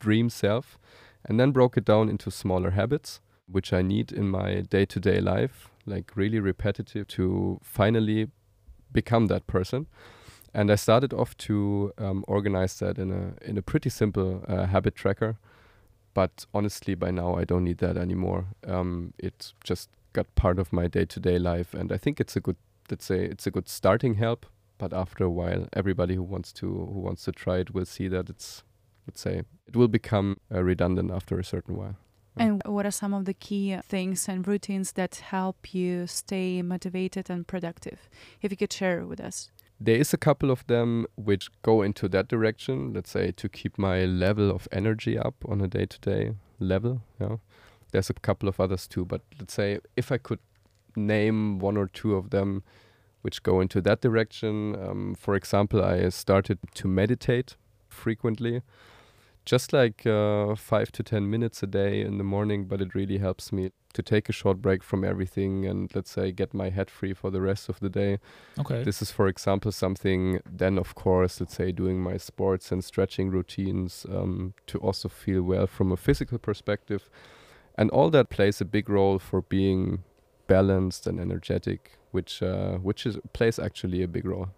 dream 0.00 0.30
self, 0.30 0.78
and 1.26 1.38
then 1.38 1.52
broke 1.52 1.76
it 1.76 1.84
down 1.84 2.08
into 2.08 2.30
smaller 2.30 2.70
habits 2.70 3.20
which 3.52 3.72
I 3.72 3.82
need 3.82 4.12
in 4.12 4.28
my 4.28 4.62
day 4.62 4.84
to 4.86 5.00
day 5.00 5.20
life, 5.20 5.68
like 5.86 6.16
really 6.16 6.40
repetitive 6.40 7.06
to 7.08 7.60
finally 7.62 8.28
become 8.92 9.26
that 9.26 9.46
person. 9.46 9.86
And 10.54 10.70
I 10.70 10.74
started 10.74 11.12
off 11.12 11.36
to 11.38 11.92
um, 11.98 12.24
organize 12.28 12.78
that 12.78 12.98
in 12.98 13.10
a 13.10 13.48
in 13.48 13.56
a 13.56 13.62
pretty 13.62 13.90
simple 13.90 14.44
uh, 14.48 14.66
habit 14.66 14.94
tracker 14.94 15.38
but 16.14 16.46
honestly, 16.52 16.94
by 16.94 17.10
now 17.10 17.36
I 17.36 17.44
don't 17.44 17.64
need 17.64 17.78
that 17.78 17.96
anymore. 17.96 18.46
Um, 18.66 19.14
it 19.18 19.52
just 19.64 19.90
got 20.12 20.34
part 20.34 20.58
of 20.58 20.72
my 20.72 20.88
day-to-day 20.88 21.38
life, 21.38 21.74
and 21.74 21.92
I 21.92 21.96
think 21.96 22.20
it's 22.20 22.36
a 22.36 22.40
good, 22.40 22.56
let's 22.90 23.04
say, 23.04 23.24
it's 23.24 23.46
a 23.46 23.50
good 23.50 23.68
starting 23.68 24.14
help. 24.14 24.46
But 24.78 24.92
after 24.92 25.24
a 25.24 25.30
while, 25.30 25.68
everybody 25.74 26.16
who 26.16 26.24
wants 26.24 26.52
to 26.54 26.66
who 26.66 27.00
wants 27.00 27.24
to 27.24 27.32
try 27.32 27.58
it 27.58 27.72
will 27.72 27.84
see 27.84 28.08
that 28.08 28.28
it's, 28.28 28.64
let's 29.06 29.20
say, 29.20 29.42
it 29.66 29.76
will 29.76 29.88
become 29.88 30.38
uh, 30.52 30.64
redundant 30.64 31.10
after 31.12 31.38
a 31.38 31.44
certain 31.44 31.76
while. 31.76 31.96
And 32.36 32.62
what 32.64 32.86
are 32.86 32.90
some 32.90 33.14
of 33.14 33.24
the 33.26 33.34
key 33.34 33.76
things 33.88 34.28
and 34.28 34.48
routines 34.48 34.92
that 34.92 35.16
help 35.16 35.74
you 35.74 36.06
stay 36.06 36.62
motivated 36.62 37.30
and 37.30 37.46
productive? 37.46 38.08
If 38.40 38.50
you 38.50 38.56
could 38.56 38.72
share 38.72 39.06
with 39.06 39.20
us. 39.20 39.50
There 39.84 39.96
is 39.96 40.14
a 40.14 40.16
couple 40.18 40.50
of 40.50 40.66
them 40.66 41.06
which 41.16 41.50
go 41.62 41.82
into 41.82 42.08
that 42.08 42.28
direction, 42.28 42.92
let's 42.92 43.10
say 43.10 43.32
to 43.32 43.48
keep 43.48 43.78
my 43.78 44.04
level 44.04 44.50
of 44.50 44.68
energy 44.70 45.18
up 45.18 45.34
on 45.48 45.60
a 45.60 45.66
day 45.66 45.86
to 45.86 45.98
day 46.00 46.34
level. 46.60 47.02
Yeah. 47.20 47.36
There's 47.90 48.10
a 48.10 48.14
couple 48.14 48.48
of 48.48 48.60
others 48.60 48.86
too, 48.86 49.04
but 49.04 49.22
let's 49.38 49.54
say 49.54 49.80
if 49.96 50.12
I 50.12 50.18
could 50.18 50.38
name 50.96 51.58
one 51.58 51.76
or 51.76 51.88
two 51.88 52.14
of 52.14 52.30
them 52.30 52.62
which 53.22 53.42
go 53.42 53.60
into 53.60 53.80
that 53.80 54.00
direction. 54.00 54.74
Um, 54.74 55.14
for 55.14 55.34
example, 55.34 55.82
I 55.82 56.08
started 56.10 56.58
to 56.74 56.88
meditate 56.88 57.56
frequently 57.88 58.62
just 59.44 59.72
like 59.72 60.06
uh, 60.06 60.54
five 60.54 60.92
to 60.92 61.02
10 61.02 61.28
minutes 61.28 61.62
a 61.62 61.66
day 61.66 62.00
in 62.00 62.18
the 62.18 62.24
morning, 62.24 62.64
but 62.64 62.80
it 62.80 62.94
really 62.94 63.18
helps 63.18 63.52
me 63.52 63.70
to 63.92 64.02
take 64.02 64.28
a 64.28 64.32
short 64.32 64.62
break 64.62 64.82
from 64.82 65.04
everything 65.04 65.66
and 65.66 65.94
let's 65.94 66.10
say 66.10 66.32
get 66.32 66.54
my 66.54 66.70
head 66.70 66.90
free 66.90 67.12
for 67.12 67.30
the 67.30 67.40
rest 67.40 67.68
of 67.68 67.78
the 67.80 67.90
day. 67.90 68.18
Okay. 68.58 68.82
This 68.84 69.02
is, 69.02 69.10
for 69.10 69.26
example, 69.28 69.72
something 69.72 70.40
then, 70.50 70.78
of 70.78 70.94
course, 70.94 71.40
let's 71.40 71.56
say 71.56 71.72
doing 71.72 72.00
my 72.00 72.16
sports 72.16 72.72
and 72.72 72.82
stretching 72.84 73.30
routines 73.30 74.06
um, 74.08 74.54
to 74.68 74.78
also 74.78 75.08
feel 75.08 75.42
well 75.42 75.66
from 75.66 75.92
a 75.92 75.96
physical 75.96 76.38
perspective. 76.38 77.10
And 77.76 77.90
all 77.90 78.10
that 78.10 78.30
plays 78.30 78.60
a 78.60 78.64
big 78.64 78.88
role 78.88 79.18
for 79.18 79.42
being 79.42 80.04
balanced 80.46 81.06
and 81.06 81.18
energetic, 81.18 81.98
which 82.10 82.42
uh, 82.42 82.76
which 82.76 83.06
is 83.06 83.18
plays 83.32 83.58
actually 83.58 84.02
a 84.02 84.08
big 84.08 84.26
role. 84.26 84.50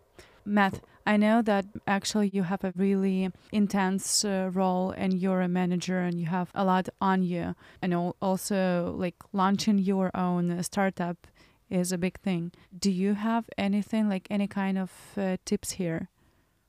Matt, 0.44 0.80
I 1.06 1.16
know 1.16 1.42
that 1.42 1.66
actually 1.86 2.30
you 2.32 2.44
have 2.44 2.64
a 2.64 2.72
really 2.76 3.30
intense 3.52 4.24
uh, 4.24 4.50
role 4.52 4.90
and 4.90 5.12
you're 5.20 5.42
a 5.42 5.48
manager 5.48 5.98
and 5.98 6.18
you 6.18 6.26
have 6.26 6.50
a 6.54 6.64
lot 6.64 6.88
on 7.00 7.22
you. 7.22 7.54
And 7.82 7.94
also, 8.20 8.94
like 8.96 9.16
launching 9.32 9.78
your 9.78 10.10
own 10.14 10.62
startup 10.62 11.26
is 11.68 11.92
a 11.92 11.98
big 11.98 12.18
thing. 12.20 12.52
Do 12.78 12.90
you 12.90 13.14
have 13.14 13.48
anything 13.58 14.08
like 14.08 14.26
any 14.30 14.46
kind 14.46 14.78
of 14.78 14.92
uh, 15.16 15.36
tips 15.44 15.72
here? 15.72 16.08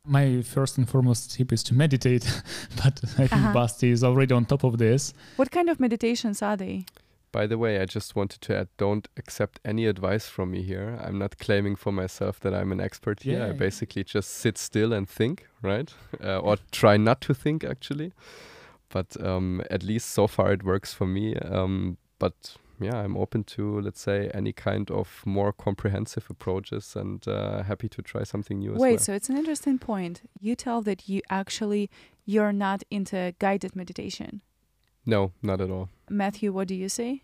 My 0.07 0.41
first 0.41 0.77
and 0.77 0.87
foremost 0.87 1.33
tip 1.33 1.51
is 1.51 1.63
to 1.63 1.73
meditate, 1.73 2.25
but 2.83 3.01
I 3.03 3.27
think 3.27 3.33
uh 3.33 3.37
-huh. 3.37 3.53
Basti 3.53 3.89
is 3.89 4.03
already 4.03 4.33
on 4.33 4.45
top 4.45 4.63
of 4.63 4.77
this. 4.77 5.13
What 5.35 5.49
kind 5.49 5.69
of 5.69 5.79
meditations 5.79 6.41
are 6.41 6.57
they? 6.57 6.83
By 7.35 7.47
the 7.47 7.57
way, 7.57 7.81
I 7.81 7.85
just 7.85 8.15
wanted 8.15 8.39
to 8.43 8.55
add 8.55 8.69
don't 8.77 9.09
accept 9.17 9.59
any 9.65 9.87
advice 9.87 10.25
from 10.25 10.51
me 10.51 10.61
here. 10.61 10.97
I'm 11.03 11.19
not 11.19 11.37
claiming 11.37 11.75
for 11.75 11.91
myself 11.91 12.39
that 12.39 12.53
I'm 12.53 12.71
an 12.71 12.79
expert 12.79 13.23
here. 13.23 13.39
Yeah. 13.39 13.47
I 13.47 13.51
basically 13.51 14.05
just 14.05 14.29
sit 14.29 14.57
still 14.57 14.93
and 14.93 15.05
think, 15.09 15.45
right? 15.61 15.93
Uh, 16.23 16.37
or 16.37 16.55
try 16.71 16.95
not 16.95 17.19
to 17.21 17.33
think, 17.33 17.65
actually. 17.65 18.13
But 18.87 19.21
um, 19.21 19.61
at 19.69 19.83
least 19.83 20.11
so 20.11 20.27
far 20.27 20.53
it 20.53 20.63
works 20.63 20.93
for 20.93 21.05
me. 21.05 21.35
Um, 21.35 21.97
but 22.19 22.55
yeah, 22.79 22.95
I'm 22.95 23.17
open 23.17 23.43
to, 23.55 23.81
let's 23.81 23.99
say, 23.99 24.31
any 24.33 24.53
kind 24.53 24.89
of 24.89 25.21
more 25.25 25.51
comprehensive 25.51 26.29
approaches 26.29 26.95
and 26.95 27.27
uh, 27.27 27.63
happy 27.63 27.89
to 27.89 28.01
try 28.01 28.23
something 28.23 28.59
new 28.59 28.75
Wait, 28.75 28.91
well. 28.91 28.97
so 28.97 29.13
it's 29.13 29.27
an 29.27 29.35
interesting 29.35 29.77
point. 29.77 30.21
You 30.39 30.55
tell 30.55 30.81
that 30.83 31.09
you 31.09 31.21
actually, 31.29 31.89
you're 32.23 32.53
not 32.53 32.83
into 32.89 33.35
guided 33.39 33.75
meditation. 33.75 34.39
No, 35.05 35.33
not 35.41 35.59
at 35.59 35.69
all. 35.69 35.89
Matthew, 36.09 36.51
what 36.51 36.67
do 36.67 36.75
you 36.75 36.89
say? 36.89 37.23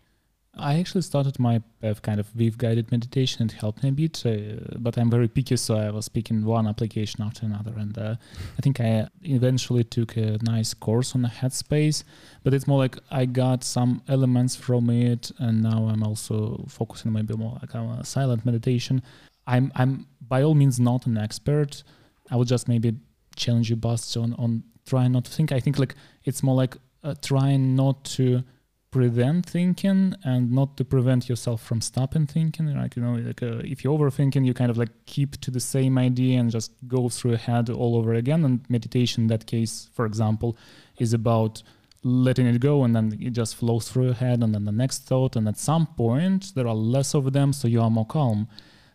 I 0.54 0.78
actually 0.78 1.00
started 1.00 1.38
my 1.38 1.62
kind 2.02 2.20
of 2.20 2.34
with 2.36 2.58
guided 2.58 2.92
meditation. 2.92 3.46
It 3.46 3.52
helped 3.52 3.82
me 3.82 3.88
a 3.88 3.92
bit, 3.92 4.22
uh, 4.26 4.76
but 4.78 4.98
I'm 4.98 5.10
very 5.10 5.26
picky, 5.26 5.56
so 5.56 5.76
I 5.76 5.90
was 5.90 6.10
picking 6.10 6.44
one 6.44 6.66
application 6.66 7.22
after 7.22 7.46
another. 7.46 7.72
And 7.78 7.96
uh, 7.96 8.16
I 8.58 8.60
think 8.60 8.78
I 8.78 9.08
eventually 9.22 9.82
took 9.82 10.16
a 10.18 10.36
nice 10.42 10.74
course 10.74 11.14
on 11.14 11.22
Headspace, 11.22 12.04
but 12.44 12.52
it's 12.52 12.66
more 12.66 12.78
like 12.78 12.98
I 13.10 13.24
got 13.24 13.64
some 13.64 14.02
elements 14.08 14.54
from 14.54 14.90
it, 14.90 15.32
and 15.38 15.62
now 15.62 15.88
I'm 15.88 16.02
also 16.02 16.66
focusing 16.68 17.12
maybe 17.12 17.34
more 17.34 17.58
like 17.62 17.74
on 17.74 17.98
a 17.98 18.04
silent 18.04 18.44
meditation. 18.44 19.00
I'm 19.46 19.72
I'm 19.74 20.06
by 20.20 20.42
all 20.42 20.54
means 20.54 20.78
not 20.78 21.06
an 21.06 21.16
expert. 21.16 21.82
I 22.30 22.36
would 22.36 22.48
just 22.48 22.68
maybe 22.68 22.96
challenge 23.36 23.70
you, 23.70 23.76
Bast, 23.76 24.14
on 24.18 24.34
on 24.34 24.64
trying 24.84 25.12
not 25.12 25.24
to 25.24 25.32
think. 25.32 25.50
I 25.50 25.60
think 25.60 25.78
like 25.78 25.94
it's 26.24 26.42
more 26.42 26.56
like 26.56 26.76
uh, 27.02 27.14
trying 27.22 27.74
not 27.74 28.04
to 28.16 28.42
prevent 28.92 29.46
thinking 29.46 30.14
and 30.22 30.52
not 30.52 30.76
to 30.76 30.84
prevent 30.84 31.26
yourself 31.26 31.62
from 31.62 31.80
stopping 31.80 32.26
thinking 32.26 32.66
like 32.76 32.94
you 32.94 33.02
know 33.02 33.14
like 33.14 33.42
uh, 33.42 33.56
if 33.64 33.82
you're 33.82 33.98
overthinking 33.98 34.44
you 34.44 34.52
kind 34.52 34.70
of 34.70 34.76
like 34.76 34.90
keep 35.06 35.40
to 35.40 35.50
the 35.50 35.58
same 35.58 35.96
idea 35.96 36.38
and 36.38 36.50
just 36.50 36.72
go 36.86 37.08
through 37.08 37.32
head 37.36 37.70
all 37.70 37.96
over 37.96 38.12
again. 38.14 38.44
And 38.44 38.60
meditation 38.68 39.24
in 39.24 39.28
that 39.28 39.46
case 39.46 39.88
for 39.94 40.04
example 40.04 40.58
is 40.98 41.14
about 41.14 41.62
letting 42.04 42.46
it 42.46 42.60
go 42.60 42.84
and 42.84 42.94
then 42.94 43.18
it 43.18 43.30
just 43.30 43.56
flows 43.56 43.88
through 43.88 44.04
your 44.04 44.14
head. 44.14 44.42
And 44.42 44.54
then 44.54 44.66
the 44.66 44.72
next 44.72 45.04
thought 45.04 45.36
and 45.36 45.48
at 45.48 45.58
some 45.58 45.86
point 45.86 46.54
there 46.54 46.68
are 46.68 46.74
less 46.74 47.14
of 47.14 47.32
them 47.32 47.54
so 47.54 47.68
you 47.68 47.80
are 47.80 47.90
more 47.90 48.06
calm. 48.06 48.46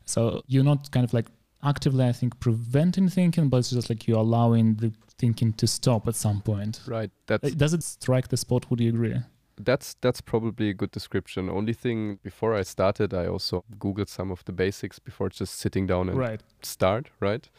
So 0.05 0.43
you're 0.45 0.63
not 0.63 0.91
kind 0.91 1.03
of 1.03 1.13
like 1.13 1.25
actively 1.63 2.05
i 2.05 2.11
think 2.11 2.39
preventing 2.39 3.09
thinking 3.09 3.49
but 3.49 3.57
it's 3.57 3.71
just 3.71 3.89
like 3.89 4.07
you're 4.07 4.19
allowing 4.19 4.75
the 4.75 4.93
thinking 5.17 5.51
to 5.53 5.65
stop 5.65 6.07
at 6.07 6.13
some 6.15 6.39
point. 6.41 6.81
Right. 6.85 7.09
That 7.25 7.57
does 7.57 7.73
it 7.73 7.81
strike 7.81 8.27
the 8.27 8.37
spot? 8.37 8.69
Would 8.69 8.79
you 8.79 8.89
agree 8.89 9.15
that's 9.59 9.95
that's 10.01 10.21
probably 10.21 10.69
a 10.69 10.73
good 10.73 10.91
description. 10.91 11.49
Only 11.49 11.73
thing 11.73 12.19
before 12.23 12.53
I 12.53 12.63
started, 12.63 13.13
I 13.13 13.27
also 13.27 13.63
googled 13.77 14.09
some 14.09 14.31
of 14.31 14.43
the 14.45 14.51
basics 14.51 14.99
before 14.99 15.29
just 15.29 15.55
sitting 15.55 15.87
down 15.87 16.09
and 16.09 16.17
right. 16.17 16.41
start. 16.61 17.09
Right. 17.19 17.49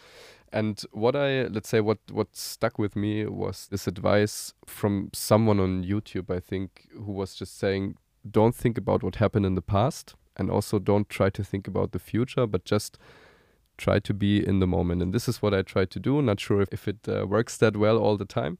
And 0.52 0.82
what 0.92 1.14
I 1.14 1.42
let's 1.44 1.68
say 1.68 1.80
what 1.80 1.98
what 2.10 2.34
stuck 2.34 2.78
with 2.78 2.96
me 2.96 3.26
was 3.26 3.68
this 3.70 3.86
advice 3.86 4.54
from 4.66 5.10
someone 5.12 5.60
on 5.60 5.84
YouTube, 5.84 6.34
I 6.34 6.40
think, 6.40 6.88
who 6.92 7.12
was 7.12 7.34
just 7.34 7.58
saying, 7.58 7.96
don't 8.30 8.54
think 8.54 8.78
about 8.78 9.02
what 9.02 9.16
happened 9.16 9.46
in 9.46 9.54
the 9.54 9.62
past, 9.62 10.14
and 10.36 10.50
also 10.50 10.78
don't 10.78 11.08
try 11.08 11.30
to 11.30 11.44
think 11.44 11.68
about 11.68 11.92
the 11.92 11.98
future, 11.98 12.46
but 12.46 12.64
just 12.64 12.98
try 13.76 13.98
to 14.00 14.14
be 14.14 14.44
in 14.44 14.58
the 14.60 14.66
moment. 14.66 15.02
And 15.02 15.12
this 15.12 15.28
is 15.28 15.42
what 15.42 15.54
I 15.54 15.62
try 15.62 15.84
to 15.84 16.00
do. 16.00 16.20
Not 16.22 16.40
sure 16.40 16.62
if, 16.62 16.68
if 16.72 16.88
it 16.88 17.08
uh, 17.08 17.26
works 17.26 17.56
that 17.58 17.76
well 17.76 17.98
all 17.98 18.16
the 18.16 18.24
time 18.24 18.58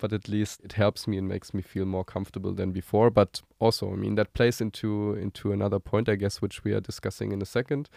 but 0.00 0.12
at 0.12 0.28
least 0.28 0.60
it 0.64 0.72
helps 0.72 1.06
me 1.06 1.18
and 1.18 1.28
makes 1.28 1.54
me 1.54 1.62
feel 1.62 1.84
more 1.84 2.04
comfortable 2.04 2.52
than 2.52 2.72
before. 2.72 3.10
But 3.10 3.42
also, 3.58 3.92
I 3.92 3.96
mean, 3.96 4.14
that 4.16 4.34
plays 4.34 4.60
into 4.60 5.14
into 5.14 5.52
another 5.52 5.78
point, 5.78 6.08
I 6.08 6.16
guess, 6.16 6.42
which 6.42 6.64
we 6.64 6.72
are 6.72 6.80
discussing 6.80 7.32
in 7.32 7.42
a 7.42 7.46
second. 7.46 7.88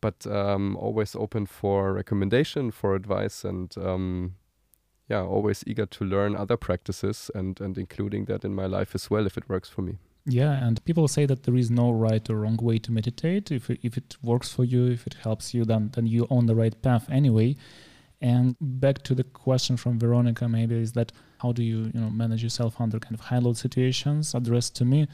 But 0.00 0.26
um, 0.26 0.76
always 0.76 1.14
open 1.14 1.46
for 1.46 1.92
recommendation, 1.92 2.70
for 2.70 2.94
advice, 2.94 3.44
and 3.44 3.74
um, 3.78 4.34
yeah, 5.08 5.22
always 5.22 5.62
eager 5.66 5.86
to 5.86 6.04
learn 6.04 6.36
other 6.36 6.56
practices 6.56 7.30
and 7.34 7.60
and 7.60 7.76
including 7.76 8.26
that 8.26 8.44
in 8.44 8.54
my 8.54 8.66
life 8.66 8.94
as 8.94 9.10
well 9.10 9.26
if 9.26 9.36
it 9.36 9.48
works 9.48 9.68
for 9.68 9.82
me. 9.82 9.98
Yeah, 10.24 10.64
and 10.64 10.84
people 10.84 11.08
say 11.08 11.26
that 11.26 11.42
there 11.42 11.56
is 11.56 11.70
no 11.70 11.90
right 11.90 12.30
or 12.30 12.36
wrong 12.36 12.56
way 12.56 12.78
to 12.78 12.92
meditate. 12.92 13.50
If 13.50 13.70
it, 13.70 13.80
if 13.82 13.96
it 13.96 14.16
works 14.22 14.52
for 14.52 14.62
you, 14.62 14.86
if 14.86 15.04
it 15.06 15.14
helps 15.14 15.52
you, 15.52 15.64
then 15.64 15.90
then 15.94 16.06
you're 16.06 16.28
on 16.30 16.46
the 16.46 16.54
right 16.54 16.80
path 16.82 17.08
anyway. 17.10 17.56
And 18.20 18.56
back 18.60 19.02
to 19.02 19.14
the 19.16 19.24
question 19.24 19.76
from 19.76 19.98
Veronica, 19.98 20.48
maybe 20.48 20.76
is 20.76 20.92
that 20.92 21.10
how 21.42 21.52
do 21.52 21.62
you 21.62 21.90
you 21.94 22.00
know 22.00 22.10
manage 22.10 22.42
yourself 22.42 22.80
under 22.80 22.98
kind 22.98 23.14
of 23.14 23.20
high 23.20 23.38
load 23.38 23.56
situations? 23.56 24.34
Addressed 24.34 24.76
to 24.76 24.84
me, 24.84 25.08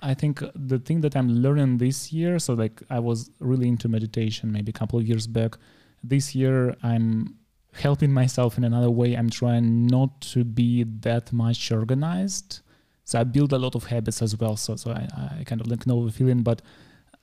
I 0.00 0.14
think 0.14 0.42
the 0.54 0.78
thing 0.78 1.00
that 1.02 1.16
I'm 1.16 1.28
learning 1.28 1.78
this 1.78 2.12
year. 2.12 2.38
So 2.38 2.54
like 2.54 2.82
I 2.90 2.98
was 2.98 3.30
really 3.40 3.68
into 3.68 3.88
meditation 3.88 4.52
maybe 4.52 4.70
a 4.70 4.78
couple 4.80 4.98
of 4.98 5.06
years 5.06 5.26
back. 5.26 5.56
This 6.02 6.34
year 6.34 6.74
I'm 6.82 7.36
helping 7.72 8.12
myself 8.12 8.58
in 8.58 8.64
another 8.64 8.90
way. 8.90 9.14
I'm 9.14 9.30
trying 9.30 9.86
not 9.86 10.20
to 10.32 10.44
be 10.44 10.84
that 11.00 11.32
much 11.32 11.72
organized. 11.72 12.60
So 13.04 13.20
I 13.20 13.24
build 13.24 13.52
a 13.52 13.58
lot 13.58 13.74
of 13.74 13.84
habits 13.84 14.22
as 14.22 14.38
well. 14.38 14.56
So 14.56 14.76
so 14.76 14.90
I, 14.90 15.08
I 15.40 15.44
kind 15.44 15.60
of 15.60 15.66
like 15.68 15.86
know 15.86 16.04
the 16.04 16.12
feeling, 16.12 16.42
but 16.42 16.62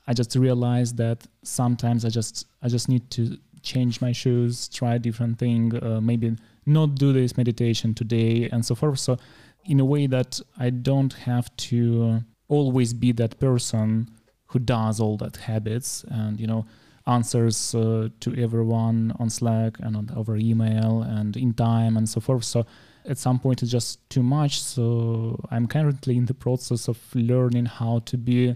I 0.08 0.14
just 0.14 0.36
realized 0.36 0.98
that 0.98 1.28
sometimes 1.44 2.06
I 2.06 2.10
just 2.10 2.48
I 2.62 2.68
just 2.68 2.88
need 2.90 3.10
to 3.12 3.38
change 3.62 4.02
my 4.02 4.12
shoes, 4.12 4.68
try 4.68 4.96
a 4.96 5.00
different 5.00 5.38
thing, 5.38 5.64
uh, 5.84 6.02
maybe 6.02 6.36
not 6.66 6.96
do 6.96 7.14
this 7.14 7.38
meditation 7.38 7.94
today, 7.94 8.50
and 8.52 8.66
so 8.66 8.76
forth. 8.76 9.00
So, 9.00 9.18
in 9.66 9.80
a 9.80 9.86
way 9.86 10.08
that 10.08 10.40
I 10.58 10.70
don't 10.70 11.14
have 11.14 11.56
to 11.68 12.22
always 12.48 12.94
be 12.94 13.12
that 13.14 13.40
person 13.40 14.10
who 14.48 14.60
does 14.60 15.00
all 15.00 15.18
that 15.18 15.38
habits 15.38 16.04
and 16.10 16.40
you 16.40 16.48
know 16.48 16.66
answers 17.08 17.74
uh, 17.74 18.10
to 18.20 18.36
everyone 18.36 19.14
on 19.20 19.30
Slack 19.30 19.80
and 19.80 19.96
on, 19.96 20.10
over 20.16 20.36
email 20.36 21.02
and 21.02 21.36
in 21.36 21.54
time 21.54 21.98
and 21.98 22.08
so 22.08 22.20
forth. 22.20 22.44
So 22.44 22.66
at 23.06 23.18
some 23.18 23.40
point 23.40 23.64
it's 23.64 23.72
just 23.72 24.08
too 24.10 24.22
much. 24.22 24.62
So 24.62 25.44
I'm 25.50 25.68
currently 25.68 26.18
in 26.18 26.26
the 26.26 26.34
process 26.34 26.88
of 26.88 27.00
learning 27.16 27.66
how 27.66 28.00
to 28.06 28.18
be 28.18 28.56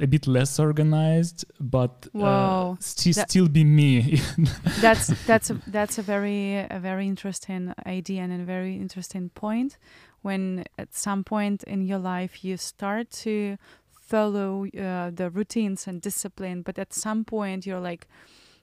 a 0.00 0.06
bit 0.06 0.26
less 0.26 0.58
organized, 0.58 1.44
but 1.60 2.08
uh, 2.14 2.74
st- 2.78 3.16
that, 3.16 3.30
still 3.30 3.48
be 3.48 3.64
me. 3.64 4.20
that's 4.80 5.08
that's 5.26 5.50
a, 5.50 5.60
that's 5.66 5.98
a 5.98 6.02
very 6.02 6.56
a 6.56 6.78
very 6.80 7.06
interesting 7.06 7.74
idea 7.86 8.22
and 8.22 8.32
a 8.32 8.44
very 8.44 8.76
interesting 8.76 9.30
point. 9.30 9.78
When 10.22 10.64
at 10.76 10.94
some 10.94 11.24
point 11.24 11.62
in 11.64 11.82
your 11.82 11.98
life 11.98 12.44
you 12.44 12.56
start 12.56 13.10
to 13.22 13.56
follow 13.90 14.66
uh, 14.66 15.10
the 15.10 15.30
routines 15.30 15.86
and 15.86 16.00
discipline, 16.00 16.62
but 16.62 16.78
at 16.78 16.92
some 16.92 17.24
point 17.24 17.66
you're 17.66 17.80
like, 17.80 18.08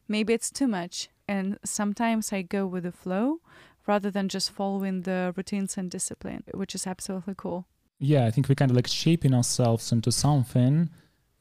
maybe 0.07 0.33
it's 0.33 0.51
too 0.51 0.67
much. 0.67 1.09
And 1.27 1.57
sometimes 1.63 2.33
I 2.33 2.41
go 2.41 2.65
with 2.67 2.83
the 2.83 2.91
flow 2.91 3.39
rather 3.87 4.11
than 4.11 4.27
just 4.27 4.51
following 4.51 5.01
the 5.01 5.33
routines 5.35 5.77
and 5.77 5.89
discipline, 5.89 6.43
which 6.53 6.75
is 6.75 6.87
absolutely 6.87 7.35
cool. 7.37 7.67
Yeah, 7.99 8.25
I 8.25 8.31
think 8.31 8.49
we 8.49 8.55
kind 8.55 8.71
of 8.71 8.75
like 8.75 8.87
shaping 8.87 9.33
ourselves 9.33 9.91
into 9.91 10.11
something 10.11 10.89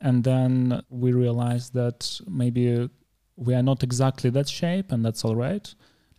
and 0.00 0.24
then 0.24 0.82
we 0.88 1.12
realized 1.12 1.74
that 1.74 2.20
maybe 2.28 2.88
we 3.36 3.54
are 3.54 3.62
not 3.62 3.82
exactly 3.82 4.30
that 4.30 4.48
shape 4.48 4.92
and 4.92 5.04
that's 5.04 5.24
all 5.24 5.36
right. 5.36 5.74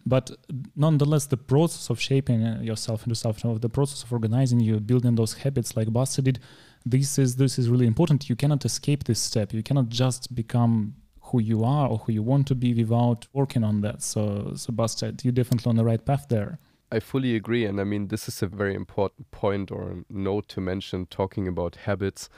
But 0.07 0.31
nonetheless 0.75 1.25
the 1.25 1.37
process 1.37 1.89
of 1.89 1.99
shaping 1.99 2.43
uh, 2.43 2.59
yourself 2.61 3.03
into 3.03 3.15
something 3.15 3.57
the 3.57 3.69
process 3.69 4.03
of 4.03 4.13
organizing 4.13 4.59
you 4.59 4.79
building 4.79 5.15
those 5.15 5.33
habits 5.33 5.75
like 5.75 5.91
Basti 5.91 6.21
did 6.21 6.39
this 6.85 7.17
is 7.17 7.37
this 7.37 7.57
is 7.57 7.69
really 7.69 7.87
important. 7.87 8.29
You 8.29 8.35
cannot 8.35 8.63
escape 8.65 9.05
this 9.05 9.19
step. 9.19 9.51
You 9.51 9.63
cannot 9.63 9.89
just 9.89 10.35
become 10.35 10.93
who 11.19 11.41
you 11.41 11.63
are 11.63 11.87
or 11.87 11.97
who 11.97 12.11
you 12.11 12.21
want 12.21 12.45
to 12.47 12.55
be 12.55 12.75
without 12.75 13.27
working 13.33 13.63
on 13.63 13.81
that. 13.81 14.03
So 14.03 14.53
so 14.55 14.71
Basti 14.71 15.11
you're 15.23 15.33
definitely 15.33 15.69
on 15.69 15.75
the 15.75 15.85
right 15.85 16.03
path 16.05 16.27
there. 16.29 16.59
I 16.91 16.99
fully 16.99 17.35
agree. 17.35 17.65
And 17.65 17.81
I 17.81 17.83
mean 17.83 18.09
this 18.09 18.27
is 18.27 18.43
a 18.43 18.47
very 18.47 18.75
important 18.75 19.31
point 19.31 19.71
or 19.71 20.05
note 20.09 20.47
to 20.49 20.61
mention 20.61 21.07
talking 21.07 21.47
about 21.47 21.77
habits 21.87 22.29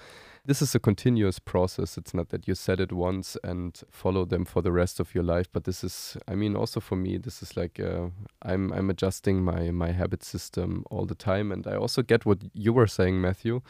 this 0.48 0.62
is 0.62 0.74
a 0.74 0.80
continuous 0.80 1.40
process. 1.40 1.98
It's 1.98 2.14
not 2.14 2.30
that 2.30 2.48
you 2.48 2.56
set 2.56 2.80
it 2.80 2.94
once 2.94 3.38
and 3.44 3.80
follow 3.92 4.24
them 4.24 4.46
for 4.46 4.62
the 4.62 4.72
rest 4.72 5.00
of 5.02 5.14
your 5.14 5.24
life, 5.24 5.48
but 5.52 5.66
this 5.66 5.84
is, 5.84 6.16
I 6.26 6.36
mean, 6.36 6.56
also 6.56 6.80
for 6.80 6.96
me, 6.96 7.18
this 7.18 7.44
is 7.44 7.58
like 7.58 7.80
uh, 7.82 8.08
I'm 8.42 8.72
I'm 8.72 8.90
adjusting 8.90 9.44
my 9.44 9.72
my 9.72 9.92
habit 9.92 10.24
system 10.24 10.86
all 10.90 11.06
the 11.06 11.16
time, 11.16 11.52
and 11.52 11.68
I 11.68 11.76
also 11.76 12.02
get 12.02 12.26
what 12.26 12.40
you 12.54 12.72
were 12.72 12.88
saying, 12.88 13.20
Matthew. 13.20 13.62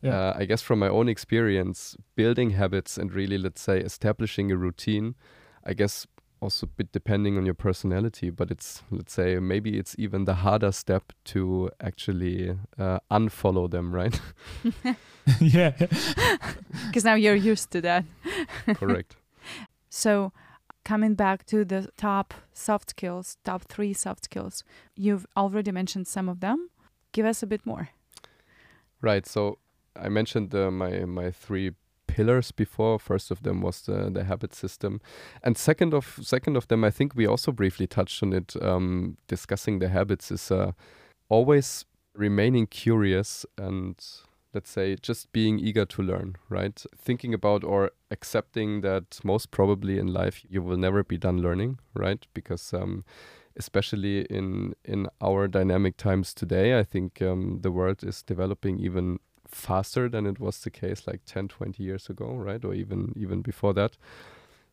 Yeah. 0.00 0.16
Uh, 0.16 0.36
I 0.36 0.44
guess 0.44 0.62
from 0.62 0.78
my 0.78 0.88
own 0.88 1.08
experience, 1.08 1.96
building 2.16 2.50
habits 2.50 2.98
and 2.98 3.12
really, 3.12 3.38
let's 3.38 3.60
say, 3.60 3.78
establishing 3.80 4.50
a 4.52 4.56
routine. 4.56 5.16
I 5.64 5.74
guess 5.74 6.06
also 6.42 6.66
a 6.66 6.68
bit 6.68 6.92
depending 6.92 7.38
on 7.38 7.44
your 7.46 7.54
personality, 7.54 8.30
but 8.30 8.50
it's 8.50 8.82
let's 8.90 9.12
say 9.12 9.38
maybe 9.38 9.78
it's 9.78 9.94
even 9.98 10.24
the 10.24 10.34
harder 10.34 10.72
step 10.72 11.12
to 11.24 11.70
actually 11.80 12.58
uh, 12.78 12.98
unfollow 13.10 13.70
them, 13.70 13.94
right? 13.94 14.20
yeah, 15.40 15.70
because 16.86 17.04
now 17.04 17.14
you're 17.14 17.34
used 17.34 17.70
to 17.70 17.80
that. 17.80 18.04
Correct. 18.74 19.16
So, 19.88 20.32
coming 20.84 21.14
back 21.14 21.46
to 21.46 21.64
the 21.64 21.88
top 21.96 22.34
soft 22.52 22.90
skills, 22.90 23.36
top 23.44 23.62
three 23.68 23.92
soft 23.92 24.24
skills, 24.24 24.64
you've 24.96 25.26
already 25.36 25.70
mentioned 25.70 26.08
some 26.08 26.28
of 26.28 26.40
them. 26.40 26.70
Give 27.12 27.26
us 27.26 27.42
a 27.42 27.46
bit 27.46 27.64
more. 27.64 27.90
Right. 29.00 29.26
So 29.26 29.58
I 29.94 30.08
mentioned 30.08 30.54
uh, 30.54 30.70
my 30.70 31.04
my 31.04 31.30
three 31.30 31.72
pillars 32.14 32.52
before. 32.52 32.98
First 32.98 33.30
of 33.30 33.42
them 33.42 33.62
was 33.62 33.82
the 33.82 34.10
the 34.10 34.24
habit 34.24 34.54
system, 34.54 35.00
and 35.42 35.56
second 35.56 35.94
of 35.94 36.18
second 36.22 36.56
of 36.56 36.66
them, 36.68 36.84
I 36.84 36.90
think 36.90 37.14
we 37.14 37.26
also 37.26 37.52
briefly 37.52 37.86
touched 37.86 38.22
on 38.22 38.32
it. 38.32 38.54
Um, 38.62 39.16
discussing 39.28 39.80
the 39.80 39.88
habits 39.88 40.30
is 40.30 40.50
uh, 40.50 40.72
always 41.28 41.86
remaining 42.14 42.66
curious 42.66 43.46
and 43.56 43.96
let's 44.54 44.70
say 44.70 44.96
just 44.96 45.32
being 45.32 45.58
eager 45.58 45.86
to 45.86 46.02
learn 46.02 46.36
right 46.48 46.84
thinking 46.96 47.32
about 47.32 47.64
or 47.64 47.90
accepting 48.10 48.82
that 48.82 49.18
most 49.24 49.50
probably 49.50 49.98
in 49.98 50.06
life 50.06 50.44
you 50.48 50.62
will 50.62 50.76
never 50.76 51.02
be 51.02 51.16
done 51.16 51.40
learning 51.40 51.78
right 51.94 52.26
because 52.34 52.74
um, 52.74 53.04
especially 53.56 54.22
in 54.26 54.74
in 54.84 55.08
our 55.20 55.48
dynamic 55.48 55.96
times 55.96 56.34
today 56.34 56.78
i 56.78 56.82
think 56.82 57.22
um, 57.22 57.60
the 57.62 57.70
world 57.70 58.04
is 58.04 58.22
developing 58.22 58.78
even 58.78 59.18
faster 59.54 60.08
than 60.08 60.26
it 60.26 60.40
was 60.40 60.60
the 60.60 60.70
case 60.70 61.06
like 61.06 61.20
10 61.26 61.48
20 61.48 61.82
years 61.82 62.08
ago 62.08 62.34
right? 62.34 62.64
Or 62.64 62.74
even 62.74 63.12
even 63.16 63.42
before 63.42 63.74
that. 63.74 63.96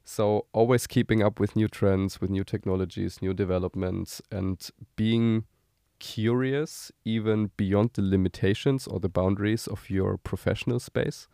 So 0.04 0.46
always 0.54 0.88
keeping 0.88 1.22
up 1.22 1.40
with 1.40 1.56
new 1.56 1.68
trends 1.68 2.20
with 2.20 2.30
new 2.30 2.44
technologies 2.44 3.22
new 3.22 3.34
developments 3.34 4.22
and 4.32 4.70
being 4.96 5.46
curious 6.00 6.92
even 7.04 7.52
beyond 7.58 7.92
the 7.94 8.02
limitations 8.02 8.88
or 8.88 9.00
the 9.00 9.10
boundaries 9.10 9.68
of 9.68 9.90
your 9.90 10.18
professional 10.18 10.80
space. 10.80 11.28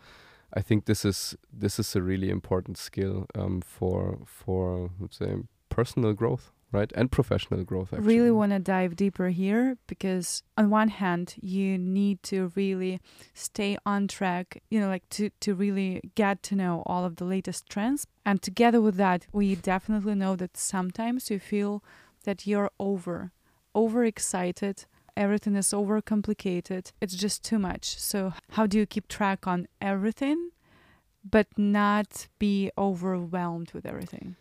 I 0.53 0.61
think 0.61 0.85
this 0.85 1.05
is 1.05 1.35
this 1.51 1.79
is 1.79 1.95
a 1.95 2.01
really 2.01 2.29
important 2.29 2.77
skill 2.77 3.25
um, 3.35 3.61
for 3.61 4.19
for 4.25 4.89
let's 4.99 5.17
say 5.17 5.35
personal 5.69 6.13
growth 6.13 6.51
right? 6.71 6.91
And 6.95 7.11
professional 7.11 7.63
growth 7.63 7.93
actually. 7.93 8.17
really 8.17 8.31
want 8.31 8.51
to 8.51 8.59
dive 8.59 8.95
deeper 8.95 9.29
here 9.29 9.77
because 9.87 10.43
on 10.57 10.69
one 10.69 10.89
hand 10.89 11.35
you 11.41 11.77
need 11.77 12.21
to 12.23 12.51
really 12.55 12.99
stay 13.33 13.77
on 13.85 14.07
track 14.07 14.61
you 14.69 14.79
know 14.79 14.87
like 14.87 15.07
to 15.09 15.29
to 15.41 15.53
really 15.55 16.01
get 16.15 16.43
to 16.43 16.55
know 16.55 16.83
all 16.85 17.05
of 17.05 17.15
the 17.17 17.25
latest 17.25 17.69
trends. 17.69 18.05
And 18.25 18.41
together 18.41 18.81
with 18.81 18.95
that 18.95 19.27
we 19.31 19.55
definitely 19.55 20.15
know 20.15 20.35
that 20.35 20.57
sometimes 20.57 21.29
you 21.29 21.39
feel 21.39 21.83
that 22.23 22.47
you're 22.47 22.71
over 22.79 23.31
overexcited 23.75 24.85
everything 25.17 25.55
is 25.55 25.67
overcomplicated 25.67 26.91
it's 27.01 27.15
just 27.15 27.43
too 27.43 27.59
much. 27.59 27.99
So 27.99 28.33
how 28.51 28.67
do 28.67 28.77
you 28.77 28.85
keep 28.85 29.07
track 29.07 29.47
on 29.47 29.67
everything 29.81 30.49
but 31.29 31.47
not 31.57 32.27
be 32.37 32.71
overwhelmed 32.77 33.71
with 33.71 33.85
everything? 33.85 34.35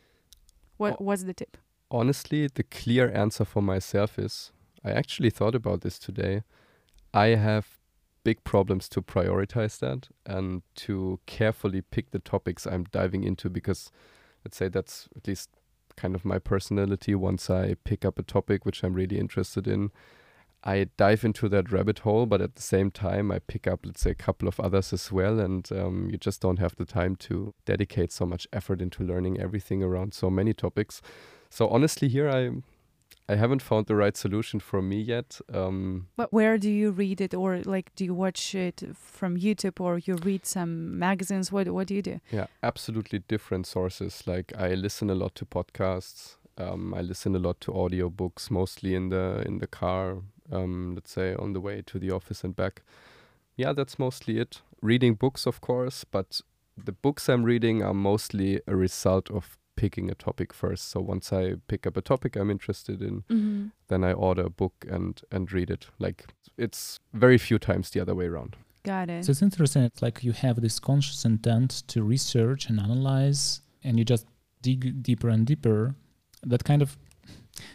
What 0.76 1.00
what's 1.00 1.24
the 1.24 1.34
tip 1.34 1.56
honestly, 1.90 2.48
the 2.52 2.62
clear 2.62 3.10
answer 3.12 3.44
for 3.44 3.62
myself 3.62 4.18
is 4.18 4.52
I 4.84 4.90
actually 4.90 5.30
thought 5.30 5.54
about 5.54 5.80
this 5.80 5.98
today. 5.98 6.42
I 7.12 7.28
have 7.28 7.78
big 8.24 8.42
problems 8.44 8.88
to 8.88 9.02
prioritize 9.02 9.78
that 9.78 10.08
and 10.26 10.62
to 10.74 11.20
carefully 11.26 11.82
pick 11.82 12.10
the 12.10 12.18
topics 12.18 12.66
I'm 12.66 12.84
diving 12.84 13.22
into 13.22 13.50
because 13.50 13.90
let's 14.44 14.56
say 14.56 14.68
that's 14.68 15.08
at 15.16 15.28
least 15.28 15.50
kind 15.96 16.14
of 16.14 16.24
my 16.24 16.38
personality. 16.38 17.14
Once 17.14 17.48
I 17.50 17.76
pick 17.84 18.04
up 18.04 18.18
a 18.18 18.22
topic 18.22 18.64
which 18.64 18.82
I'm 18.82 18.94
really 18.94 19.18
interested 19.18 19.68
in, 19.68 19.90
I 20.66 20.88
dive 20.96 21.24
into 21.24 21.48
that 21.50 21.70
rabbit 21.70 22.00
hole, 22.00 22.24
but 22.24 22.40
at 22.40 22.56
the 22.56 22.62
same 22.62 22.90
time, 22.90 23.30
I 23.30 23.38
pick 23.38 23.66
up, 23.66 23.84
let's 23.84 24.00
say, 24.00 24.12
a 24.12 24.14
couple 24.14 24.48
of 24.48 24.58
others 24.58 24.94
as 24.94 25.12
well. 25.12 25.38
And 25.38 25.70
um, 25.70 26.08
you 26.10 26.16
just 26.16 26.40
don't 26.40 26.58
have 26.58 26.74
the 26.76 26.86
time 26.86 27.16
to 27.16 27.52
dedicate 27.66 28.10
so 28.12 28.24
much 28.24 28.48
effort 28.50 28.80
into 28.80 29.04
learning 29.04 29.38
everything 29.38 29.82
around 29.82 30.14
so 30.14 30.30
many 30.30 30.54
topics. 30.54 31.02
So 31.54 31.68
honestly, 31.68 32.08
here 32.08 32.28
I 32.28 32.50
I 33.32 33.36
haven't 33.36 33.62
found 33.62 33.86
the 33.86 33.94
right 33.94 34.16
solution 34.16 34.58
for 34.58 34.82
me 34.82 35.00
yet. 35.00 35.40
Um, 35.52 36.08
but 36.16 36.32
where 36.32 36.58
do 36.58 36.68
you 36.68 36.90
read 36.90 37.20
it, 37.20 37.32
or 37.32 37.60
like, 37.64 37.94
do 37.94 38.04
you 38.04 38.12
watch 38.12 38.56
it 38.56 38.82
from 38.96 39.38
YouTube, 39.38 39.80
or 39.80 39.98
you 39.98 40.16
read 40.16 40.46
some 40.46 40.98
magazines? 40.98 41.52
What 41.52 41.68
What 41.68 41.86
do 41.86 41.94
you 41.94 42.02
do? 42.02 42.18
Yeah, 42.32 42.46
absolutely 42.64 43.20
different 43.28 43.68
sources. 43.68 44.26
Like 44.26 44.52
I 44.58 44.74
listen 44.74 45.10
a 45.10 45.14
lot 45.14 45.36
to 45.36 45.46
podcasts. 45.46 46.38
Um, 46.58 46.92
I 46.92 47.02
listen 47.02 47.36
a 47.36 47.38
lot 47.38 47.60
to 47.60 47.72
audiobooks, 47.72 48.50
mostly 48.50 48.96
in 48.96 49.10
the 49.10 49.44
in 49.46 49.58
the 49.58 49.68
car. 49.68 50.22
Um, 50.50 50.94
let's 50.96 51.12
say 51.12 51.36
on 51.36 51.52
the 51.52 51.60
way 51.60 51.82
to 51.82 51.98
the 52.00 52.10
office 52.10 52.42
and 52.44 52.56
back. 52.56 52.82
Yeah, 53.56 53.72
that's 53.72 53.96
mostly 53.96 54.40
it. 54.40 54.62
Reading 54.82 55.14
books, 55.14 55.46
of 55.46 55.60
course, 55.60 56.04
but 56.10 56.40
the 56.84 56.92
books 56.92 57.28
I'm 57.28 57.44
reading 57.44 57.82
are 57.82 57.94
mostly 57.94 58.60
a 58.66 58.74
result 58.74 59.30
of 59.30 59.56
picking 59.76 60.10
a 60.10 60.14
topic 60.14 60.52
first. 60.52 60.88
So 60.88 61.00
once 61.00 61.32
I 61.32 61.54
pick 61.68 61.86
up 61.86 61.96
a 61.96 62.02
topic 62.02 62.36
I'm 62.36 62.50
interested 62.50 63.02
in, 63.02 63.22
mm-hmm. 63.22 63.66
then 63.88 64.04
I 64.04 64.12
order 64.12 64.46
a 64.46 64.50
book 64.50 64.84
and 64.88 65.20
and 65.30 65.50
read 65.52 65.70
it. 65.70 65.86
Like 65.98 66.26
it's 66.56 67.00
very 67.12 67.38
few 67.38 67.58
times 67.58 67.90
the 67.90 68.00
other 68.00 68.14
way 68.14 68.26
around. 68.26 68.56
Got 68.84 69.10
it. 69.10 69.24
So 69.24 69.30
it's 69.30 69.42
interesting. 69.42 69.82
It's 69.82 70.02
like 70.02 70.22
you 70.22 70.32
have 70.32 70.60
this 70.60 70.78
conscious 70.78 71.24
intent 71.24 71.70
to 71.88 72.02
research 72.02 72.68
and 72.68 72.78
analyze, 72.78 73.60
and 73.82 73.98
you 73.98 74.04
just 74.04 74.26
dig 74.62 75.02
deeper 75.02 75.28
and 75.28 75.46
deeper. 75.46 75.94
That 76.42 76.64
kind 76.64 76.82
of 76.82 76.96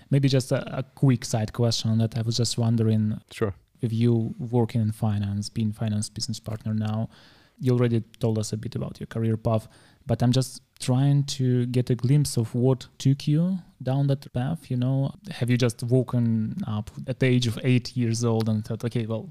maybe 0.09 0.27
just 0.27 0.51
a, 0.51 0.79
a 0.79 0.83
quick 0.83 1.25
side 1.25 1.53
question 1.53 1.97
that 1.97 2.17
I 2.17 2.21
was 2.21 2.37
just 2.37 2.57
wondering. 2.57 3.19
Sure. 3.31 3.53
If 3.81 3.93
you 3.93 4.35
working 4.37 4.81
in 4.81 4.91
finance, 4.91 5.49
being 5.49 5.71
finance 5.71 6.09
business 6.09 6.39
partner 6.39 6.73
now, 6.73 7.09
you 7.59 7.73
already 7.73 8.01
told 8.19 8.37
us 8.37 8.53
a 8.53 8.57
bit 8.57 8.75
about 8.75 8.99
your 8.99 9.07
career 9.07 9.37
path 9.37 9.67
but 10.05 10.23
i'm 10.23 10.31
just 10.31 10.61
trying 10.79 11.23
to 11.23 11.65
get 11.67 11.89
a 11.89 11.95
glimpse 11.95 12.37
of 12.37 12.55
what 12.55 12.87
took 12.97 13.27
you 13.27 13.57
down 13.83 14.07
that 14.07 14.31
path 14.33 14.69
you 14.71 14.77
know 14.77 15.11
have 15.31 15.49
you 15.49 15.57
just 15.57 15.83
woken 15.83 16.55
up 16.67 16.89
at 17.07 17.19
the 17.19 17.25
age 17.25 17.47
of 17.47 17.59
eight 17.63 17.95
years 17.95 18.23
old 18.23 18.47
and 18.49 18.65
thought 18.65 18.83
okay 18.83 19.05
well 19.05 19.29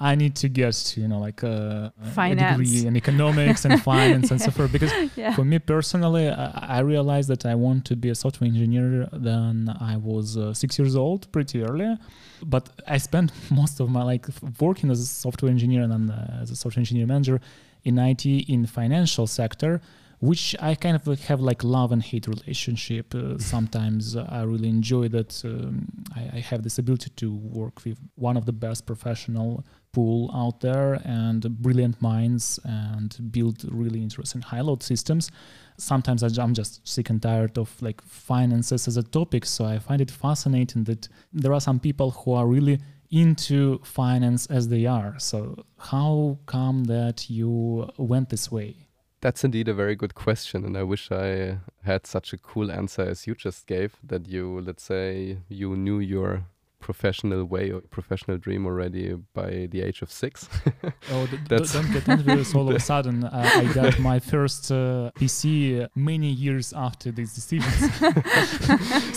I 0.00 0.16
need 0.16 0.34
to 0.36 0.48
get 0.48 0.72
to 0.72 1.00
you 1.00 1.08
know 1.08 1.20
like 1.20 1.44
uh, 1.44 1.90
a, 2.16 2.20
a 2.20 2.34
degree 2.34 2.86
in 2.86 2.96
economics 2.96 3.64
and 3.64 3.80
finance 3.92 4.30
and 4.32 4.40
so 4.40 4.50
forth. 4.50 4.72
Because 4.72 4.92
yeah. 5.16 5.34
for 5.34 5.44
me 5.44 5.60
personally, 5.60 6.28
I, 6.28 6.78
I, 6.78 6.80
realized 6.80 7.28
that 7.28 7.46
I 7.46 7.54
want 7.54 7.84
to 7.86 7.96
be 7.96 8.08
a 8.08 8.14
software 8.14 8.48
engineer. 8.48 9.08
Then 9.12 9.72
I 9.80 9.96
was 9.96 10.36
uh, 10.36 10.52
six 10.52 10.78
years 10.80 10.96
old, 10.96 11.30
pretty 11.30 11.62
early. 11.62 11.96
But 12.42 12.70
I 12.88 12.98
spent 12.98 13.30
most 13.50 13.78
of 13.78 13.88
my 13.88 14.02
like 14.02 14.26
working 14.58 14.90
as 14.90 15.00
a 15.00 15.06
software 15.06 15.50
engineer 15.50 15.82
and 15.82 15.92
then 15.92 16.10
uh, 16.10 16.40
as 16.42 16.50
a 16.50 16.56
software 16.56 16.80
engineer 16.80 17.06
manager 17.06 17.40
in 17.84 17.98
IT 17.98 18.26
in 18.26 18.66
financial 18.66 19.28
sector 19.28 19.80
which 20.24 20.56
I 20.60 20.74
kind 20.74 20.96
of 20.96 21.20
have 21.24 21.40
like 21.40 21.62
love 21.62 21.92
and 21.92 22.02
hate 22.02 22.26
relationship. 22.26 23.14
Uh, 23.14 23.38
sometimes 23.38 24.16
I 24.16 24.42
really 24.42 24.70
enjoy 24.70 25.08
that 25.08 25.42
um, 25.44 25.86
I, 26.16 26.38
I, 26.38 26.40
have 26.40 26.62
this 26.62 26.78
ability 26.78 27.10
to 27.16 27.34
work 27.34 27.84
with 27.84 27.98
one 28.14 28.36
of 28.38 28.46
the 28.46 28.52
best 28.52 28.86
professional 28.86 29.66
pool 29.92 30.30
out 30.34 30.60
there 30.60 30.94
and 31.04 31.42
brilliant 31.60 32.00
minds 32.00 32.58
and 32.64 33.10
build 33.30 33.64
really 33.70 34.02
interesting 34.02 34.40
high 34.40 34.62
load 34.62 34.82
systems. 34.82 35.30
Sometimes 35.76 36.22
I'm 36.22 36.54
just 36.54 36.86
sick 36.88 37.10
and 37.10 37.20
tired 37.20 37.58
of 37.58 37.70
like 37.82 38.00
finances 38.02 38.88
as 38.88 38.96
a 38.96 39.02
topic, 39.02 39.44
so 39.44 39.66
I 39.66 39.78
find 39.78 40.00
it 40.00 40.10
fascinating 40.10 40.84
that 40.84 41.06
there 41.32 41.52
are 41.52 41.60
some 41.60 41.78
people 41.78 42.12
who 42.12 42.32
are 42.32 42.46
really 42.46 42.78
into 43.10 43.78
finance 43.84 44.46
as 44.46 44.68
they 44.68 44.86
are. 44.86 45.18
So 45.18 45.64
how 45.78 46.38
come 46.46 46.84
that 46.84 47.28
you 47.28 47.90
went 47.98 48.30
this 48.30 48.50
way? 48.50 48.83
That's 49.24 49.42
indeed 49.42 49.68
a 49.68 49.72
very 49.72 49.96
good 49.96 50.14
question, 50.14 50.66
and 50.66 50.76
I 50.76 50.82
wish 50.82 51.10
I 51.10 51.40
uh, 51.40 51.56
had 51.82 52.06
such 52.06 52.34
a 52.34 52.36
cool 52.36 52.70
answer 52.70 53.00
as 53.00 53.26
you 53.26 53.34
just 53.34 53.66
gave. 53.66 53.96
That 54.02 54.28
you, 54.28 54.60
let's 54.60 54.82
say, 54.82 55.38
you 55.48 55.76
knew 55.76 55.98
your 55.98 56.44
professional 56.84 57.46
way 57.46 57.70
or 57.70 57.80
professional 57.80 58.36
dream 58.36 58.66
already 58.66 59.14
by 59.32 59.66
the 59.72 59.80
age 59.80 60.02
of 60.02 60.12
six. 60.12 60.50
oh, 61.12 61.26
don't 61.48 61.90
get 61.90 62.54
all 62.54 62.68
of 62.68 62.76
a 62.76 62.78
sudden. 62.78 63.24
Uh, 63.24 63.50
I 63.62 63.64
got 63.80 63.98
my 63.98 64.18
first 64.20 64.70
uh, 64.70 65.10
PC 65.18 65.88
many 65.94 66.30
years 66.44 66.74
after 66.74 67.10
these 67.10 67.32
decisions. 67.34 67.74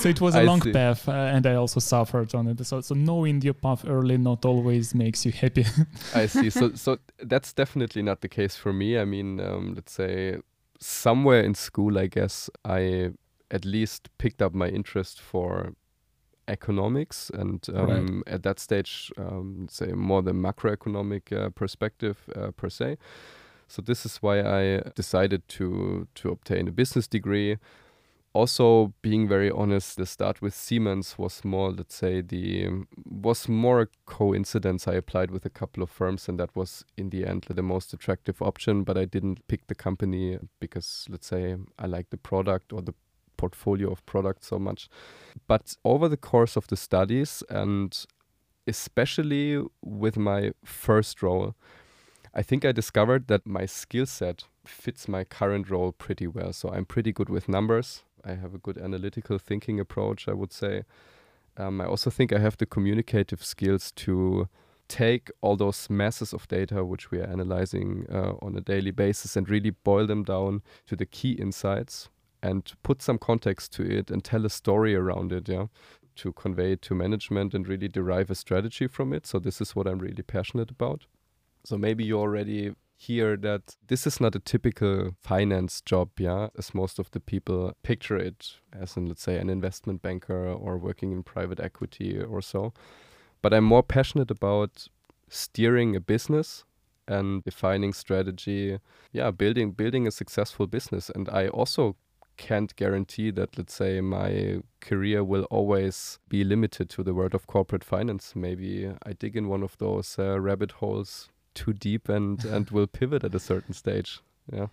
so 0.01 0.07
it 0.07 0.21
was 0.21 0.33
a 0.33 0.39
I 0.39 0.43
long 0.43 0.61
see. 0.61 0.71
path, 0.71 1.09
uh, 1.09 1.35
and 1.35 1.45
I 1.45 1.55
also 1.55 1.81
suffered 1.81 2.33
on 2.33 2.47
it. 2.47 2.65
So, 2.65 2.79
so 2.79 2.95
knowing 2.95 3.41
your 3.41 3.53
path 3.65 3.83
early 3.85 4.17
not 4.17 4.45
always 4.45 4.95
makes 4.95 5.25
you 5.25 5.33
happy. 5.33 5.65
I 6.15 6.27
see. 6.27 6.49
So, 6.49 6.73
so 6.73 6.99
that's 7.19 7.51
definitely 7.51 8.01
not 8.01 8.21
the 8.21 8.29
case 8.29 8.55
for 8.55 8.71
me. 8.71 8.97
I 8.97 9.03
mean, 9.03 9.41
um, 9.41 9.73
let's 9.75 9.91
say 9.91 10.37
somewhere 10.79 11.41
in 11.41 11.53
school, 11.53 11.99
I 11.99 12.07
guess 12.07 12.49
I 12.63 13.11
at 13.51 13.65
least 13.65 14.09
picked 14.17 14.41
up 14.41 14.53
my 14.53 14.69
interest 14.69 15.19
for 15.19 15.73
economics 16.47 17.29
and 17.33 17.67
um, 17.73 18.23
right. 18.25 18.33
at 18.33 18.43
that 18.43 18.59
stage 18.59 19.11
um, 19.17 19.67
say 19.69 19.87
more 19.87 20.21
the 20.21 20.31
macroeconomic 20.31 21.31
uh, 21.33 21.49
perspective 21.49 22.17
uh, 22.35 22.51
per 22.51 22.69
se. 22.69 22.97
So 23.67 23.81
this 23.81 24.05
is 24.05 24.17
why 24.17 24.39
i 24.41 24.81
decided 24.95 25.47
to 25.49 26.07
to 26.15 26.31
obtain 26.31 26.67
a 26.67 26.71
business 26.71 27.07
degree. 27.07 27.57
Also 28.33 28.93
being 29.01 29.27
very 29.27 29.49
honest 29.49 29.97
the 29.97 30.05
start 30.05 30.41
with 30.41 30.53
siemens 30.53 31.17
was 31.17 31.43
more 31.43 31.71
let's 31.71 31.95
say 31.95 32.21
the 32.21 32.69
was 33.05 33.49
more 33.49 33.81
a 33.81 33.87
coincidence. 34.05 34.87
I 34.87 34.93
applied 34.93 35.31
with 35.31 35.45
a 35.45 35.49
couple 35.49 35.83
of 35.83 35.89
firms 35.89 36.29
and 36.29 36.39
that 36.39 36.55
was 36.55 36.85
in 36.95 37.09
the 37.09 37.25
end 37.25 37.45
the 37.49 37.63
most 37.63 37.93
attractive 37.93 38.41
option 38.41 38.83
but 38.83 38.97
i 38.97 39.05
didn't 39.05 39.47
pick 39.47 39.67
the 39.67 39.75
company 39.75 40.37
because 40.59 41.07
let's 41.09 41.27
say 41.27 41.57
i 41.79 41.87
like 41.87 42.09
the 42.09 42.17
product 42.17 42.71
or 42.71 42.81
the 42.81 42.93
portfolio 43.37 43.91
of 43.91 44.05
products 44.05 44.47
so 44.47 44.59
much. 44.59 44.89
But 45.47 45.75
over 45.83 46.09
the 46.09 46.17
course 46.17 46.55
of 46.55 46.67
the 46.67 46.77
studies, 46.77 47.43
and 47.49 47.97
especially 48.65 49.63
with 49.81 50.17
my 50.17 50.51
first 50.65 51.21
role, 51.21 51.55
I 52.33 52.41
think 52.41 52.65
I 52.65 52.71
discovered 52.71 53.27
that 53.27 53.45
my 53.45 53.65
skill 53.65 54.05
set 54.05 54.43
fits 54.65 55.07
my 55.07 55.23
current 55.23 55.69
role 55.69 55.91
pretty 55.91 56.27
well. 56.27 56.53
So 56.53 56.69
I'm 56.69 56.85
pretty 56.85 57.11
good 57.11 57.29
with 57.29 57.47
numbers. 57.47 58.03
I 58.23 58.35
have 58.35 58.53
a 58.53 58.57
good 58.57 58.77
analytical 58.77 59.37
thinking 59.39 59.79
approach, 59.79 60.27
I 60.27 60.33
would 60.33 60.51
say. 60.51 60.83
Um, 61.55 61.81
I 61.81 61.85
also 61.85 62.09
think 62.09 62.31
I 62.31 62.39
have 62.39 62.57
the 62.57 62.65
communicative 62.65 63.43
skills 63.43 63.91
to 63.93 64.47
take 64.87 65.29
all 65.41 65.55
those 65.55 65.89
masses 65.89 66.33
of 66.33 66.47
data 66.47 66.85
which 66.85 67.11
we 67.11 67.19
are 67.19 67.25
analyzing 67.25 68.05
uh, 68.11 68.33
on 68.41 68.55
a 68.55 68.61
daily 68.61 68.91
basis 68.91 69.35
and 69.35 69.49
really 69.49 69.71
boil 69.71 70.07
them 70.07 70.23
down 70.23 70.61
to 70.85 70.95
the 70.95 71.05
key 71.05 71.31
insights 71.31 72.09
and 72.41 72.71
put 72.83 73.01
some 73.01 73.17
context 73.17 73.73
to 73.73 73.83
it 73.83 74.11
and 74.11 74.23
tell 74.23 74.45
a 74.45 74.49
story 74.49 74.95
around 74.95 75.31
it, 75.31 75.49
yeah, 75.49 75.67
to 76.15 76.33
convey 76.33 76.73
it 76.73 76.81
to 76.83 76.95
management 76.95 77.53
and 77.53 77.67
really 77.67 77.87
derive 77.87 78.29
a 78.29 78.35
strategy 78.35 78.87
from 78.87 79.13
it. 79.13 79.25
So 79.25 79.39
this 79.39 79.61
is 79.61 79.75
what 79.75 79.87
I'm 79.87 79.99
really 79.99 80.23
passionate 80.23 80.71
about. 80.71 81.05
So 81.63 81.77
maybe 81.77 82.03
you 82.03 82.19
already 82.19 82.73
hear 82.95 83.37
that 83.37 83.75
this 83.87 84.07
is 84.07 84.19
not 84.19 84.35
a 84.35 84.39
typical 84.39 85.11
finance 85.21 85.81
job, 85.81 86.09
yeah, 86.19 86.47
as 86.57 86.73
most 86.73 86.97
of 86.97 87.11
the 87.11 87.19
people 87.19 87.73
picture 87.83 88.17
it 88.17 88.55
as 88.73 88.97
in, 88.97 89.05
let's 89.05 89.21
say, 89.21 89.37
an 89.37 89.49
investment 89.49 90.01
banker 90.01 90.47
or 90.47 90.77
working 90.77 91.11
in 91.11 91.21
private 91.21 91.59
equity 91.59 92.19
or 92.19 92.41
so. 92.41 92.73
But 93.41 93.53
I'm 93.53 93.65
more 93.65 93.83
passionate 93.83 94.31
about 94.31 94.87
steering 95.29 95.95
a 95.95 95.99
business 95.99 96.63
and 97.07 97.43
defining 97.43 97.93
strategy, 97.93 98.79
yeah, 99.11 99.29
building 99.29 99.71
building 99.71 100.07
a 100.07 100.11
successful 100.11 100.65
business. 100.65 101.11
And 101.13 101.29
I 101.29 101.49
also 101.49 101.95
can't 102.37 102.75
guarantee 102.75 103.31
that, 103.31 103.57
let's 103.57 103.73
say, 103.73 104.01
my 104.01 104.61
career 104.79 105.23
will 105.23 105.43
always 105.45 106.19
be 106.29 106.43
limited 106.43 106.89
to 106.91 107.03
the 107.03 107.13
world 107.13 107.33
of 107.35 107.47
corporate 107.47 107.83
finance. 107.83 108.35
Maybe 108.35 108.91
I 109.03 109.13
dig 109.13 109.35
in 109.35 109.49
one 109.49 109.63
of 109.63 109.77
those 109.77 110.15
uh, 110.17 110.39
rabbit 110.39 110.73
holes 110.73 111.29
too 111.53 111.73
deep 111.73 112.07
and 112.07 112.43
and 112.55 112.69
will 112.69 112.87
pivot 112.87 113.23
at 113.23 113.35
a 113.35 113.39
certain 113.39 113.73
stage. 113.73 114.21
Yeah. 114.51 114.67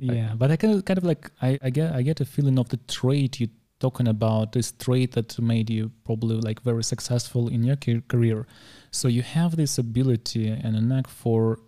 Yeah, 0.00 0.30
I, 0.32 0.34
but 0.34 0.50
I 0.50 0.56
kind 0.56 0.74
of 0.74 0.84
kind 0.84 0.98
of 0.98 1.04
like 1.04 1.30
I, 1.42 1.58
I 1.62 1.70
get 1.70 1.92
I 1.92 2.02
get 2.02 2.20
a 2.20 2.24
feeling 2.24 2.58
of 2.58 2.68
the 2.68 2.78
trait 2.88 3.40
you 3.40 3.48
talking 3.80 4.08
about 4.08 4.52
this 4.52 4.72
trait 4.72 5.12
that 5.12 5.38
made 5.38 5.70
you 5.70 5.90
probably 6.04 6.36
like 6.36 6.60
very 6.62 6.82
successful 6.82 7.48
in 7.48 7.62
your 7.62 7.76
career. 8.08 8.46
So 8.90 9.06
you 9.06 9.22
have 9.22 9.56
this 9.56 9.78
ability 9.78 10.48
and 10.48 10.76
a 10.76 10.80
knack 10.80 11.06
for 11.06 11.60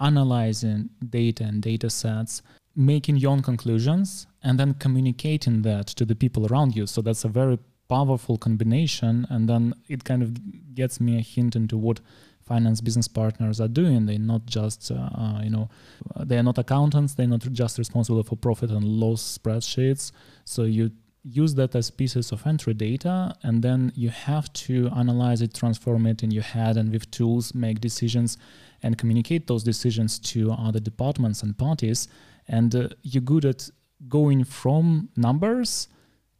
analyzing 0.00 0.90
data 1.08 1.44
and 1.44 1.62
data 1.62 1.90
sets, 1.90 2.42
making 2.74 3.16
your 3.16 3.32
own 3.32 3.42
conclusions, 3.42 4.26
and 4.42 4.58
then 4.58 4.74
communicating 4.74 5.62
that 5.62 5.86
to 5.88 6.04
the 6.04 6.14
people 6.14 6.46
around 6.46 6.74
you. 6.74 6.86
So 6.86 7.02
that's 7.02 7.24
a 7.24 7.28
very 7.28 7.58
powerful 7.88 8.38
combination. 8.38 9.26
And 9.28 9.48
then 9.48 9.74
it 9.88 10.04
kind 10.04 10.22
of 10.22 10.74
gets 10.74 11.00
me 11.00 11.18
a 11.18 11.20
hint 11.20 11.54
into 11.54 11.76
what 11.76 12.00
finance 12.44 12.80
business 12.80 13.08
partners 13.08 13.60
are 13.60 13.68
doing. 13.68 14.06
They're 14.06 14.18
not 14.18 14.46
just, 14.46 14.90
uh, 14.90 14.94
uh, 14.94 15.40
you 15.42 15.50
know, 15.50 15.68
they 16.18 16.38
are 16.38 16.42
not 16.42 16.58
accountants. 16.58 17.14
They're 17.14 17.26
not 17.26 17.40
just 17.40 17.78
responsible 17.78 18.22
for 18.22 18.36
profit 18.36 18.70
and 18.70 18.84
loss 18.84 19.38
spreadsheets. 19.38 20.10
So 20.44 20.64
you 20.64 20.90
use 21.24 21.54
that 21.54 21.74
as 21.76 21.90
pieces 21.90 22.32
of 22.32 22.46
entry 22.46 22.74
data, 22.74 23.34
and 23.42 23.62
then 23.62 23.92
you 23.94 24.08
have 24.08 24.52
to 24.54 24.88
analyze 24.96 25.40
it, 25.40 25.54
transform 25.54 26.06
it 26.06 26.22
in 26.22 26.32
your 26.32 26.42
head, 26.42 26.76
and 26.76 26.90
with 26.90 27.10
tools 27.12 27.54
make 27.54 27.80
decisions 27.80 28.36
and 28.82 28.98
communicate 28.98 29.46
those 29.46 29.62
decisions 29.62 30.18
to 30.18 30.50
other 30.50 30.80
departments 30.80 31.42
and 31.42 31.56
parties. 31.56 32.08
And 32.52 32.72
uh, 32.74 32.88
you're 33.02 33.22
good 33.22 33.44
at 33.44 33.68
going 34.08 34.44
from 34.44 35.08
numbers 35.16 35.88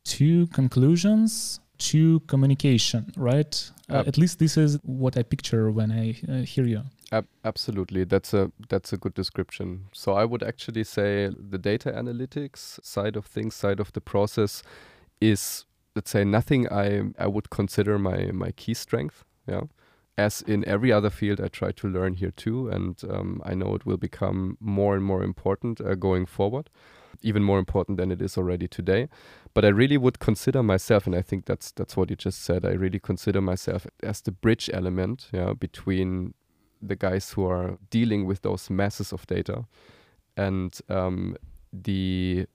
to 0.05 0.47
conclusions 0.49 1.61
to 1.79 2.21
communication, 2.21 3.13
right? 3.17 3.71
Uh, 3.91 4.05
at 4.07 4.17
least 4.17 4.39
this 4.39 4.57
is 4.57 4.79
what 4.85 5.17
I 5.17 5.23
picture 5.23 5.71
when 5.71 5.91
I 5.91 6.17
uh, 6.29 6.43
hear 6.43 6.65
you. 6.65 6.83
Ab- 7.11 7.27
absolutely, 7.45 8.05
that's 8.05 8.33
a 8.33 8.53
that's 8.69 8.93
a 8.93 8.97
good 8.97 9.15
description. 9.15 9.87
So 9.93 10.13
I 10.13 10.25
would 10.25 10.43
actually 10.43 10.85
say 10.85 11.29
the 11.29 11.59
data 11.59 11.91
analytics 11.91 12.83
side 12.85 13.17
of 13.17 13.27
things, 13.27 13.55
side 13.55 13.81
of 13.81 13.93
the 13.93 14.01
process, 14.01 14.63
is 15.21 15.67
let's 15.97 16.11
say 16.11 16.25
nothing 16.25 16.73
I 16.73 17.13
I 17.19 17.27
would 17.27 17.51
consider 17.51 17.99
my 17.99 18.31
my 18.33 18.53
key 18.53 18.75
strength. 18.75 19.25
Yeah, 19.47 19.63
as 20.19 20.43
in 20.43 20.65
every 20.67 20.93
other 20.93 21.11
field, 21.11 21.41
I 21.41 21.49
try 21.49 21.73
to 21.73 21.89
learn 21.89 22.15
here 22.15 22.33
too, 22.33 22.69
and 22.69 23.01
um, 23.09 23.43
I 23.45 23.55
know 23.55 23.75
it 23.75 23.87
will 23.87 23.97
become 23.97 24.57
more 24.61 24.95
and 24.95 25.05
more 25.05 25.23
important 25.23 25.81
uh, 25.81 25.95
going 25.95 26.27
forward 26.27 26.71
even 27.23 27.43
more 27.43 27.59
important 27.59 27.99
than 27.99 28.11
it 28.11 28.21
is 28.21 28.37
already 28.37 28.69
today. 28.69 29.09
But 29.55 29.65
I 29.65 29.69
really 29.69 29.97
would 29.97 30.19
consider 30.19 30.63
myself, 30.63 31.07
and 31.07 31.15
I 31.15 31.23
think 31.23 31.47
that's 31.47 31.73
that's 31.73 31.97
what 31.97 32.11
you 32.11 32.17
just 32.17 32.43
said. 32.43 32.65
I 32.65 32.73
really 32.73 32.99
consider 32.99 33.41
myself 33.41 33.87
as 34.03 34.21
the 34.23 34.33
bridge 34.33 34.71
element, 34.73 35.29
yeah, 35.33 35.53
between 35.53 36.35
the 36.81 36.97
guys 36.97 37.33
who 37.33 37.47
are 37.47 37.79
dealing 37.91 38.27
with 38.27 38.43
those 38.43 38.69
masses 38.71 39.13
of 39.13 39.27
data 39.27 39.67
and 40.37 40.81
um, 40.89 41.37
the 41.73 42.47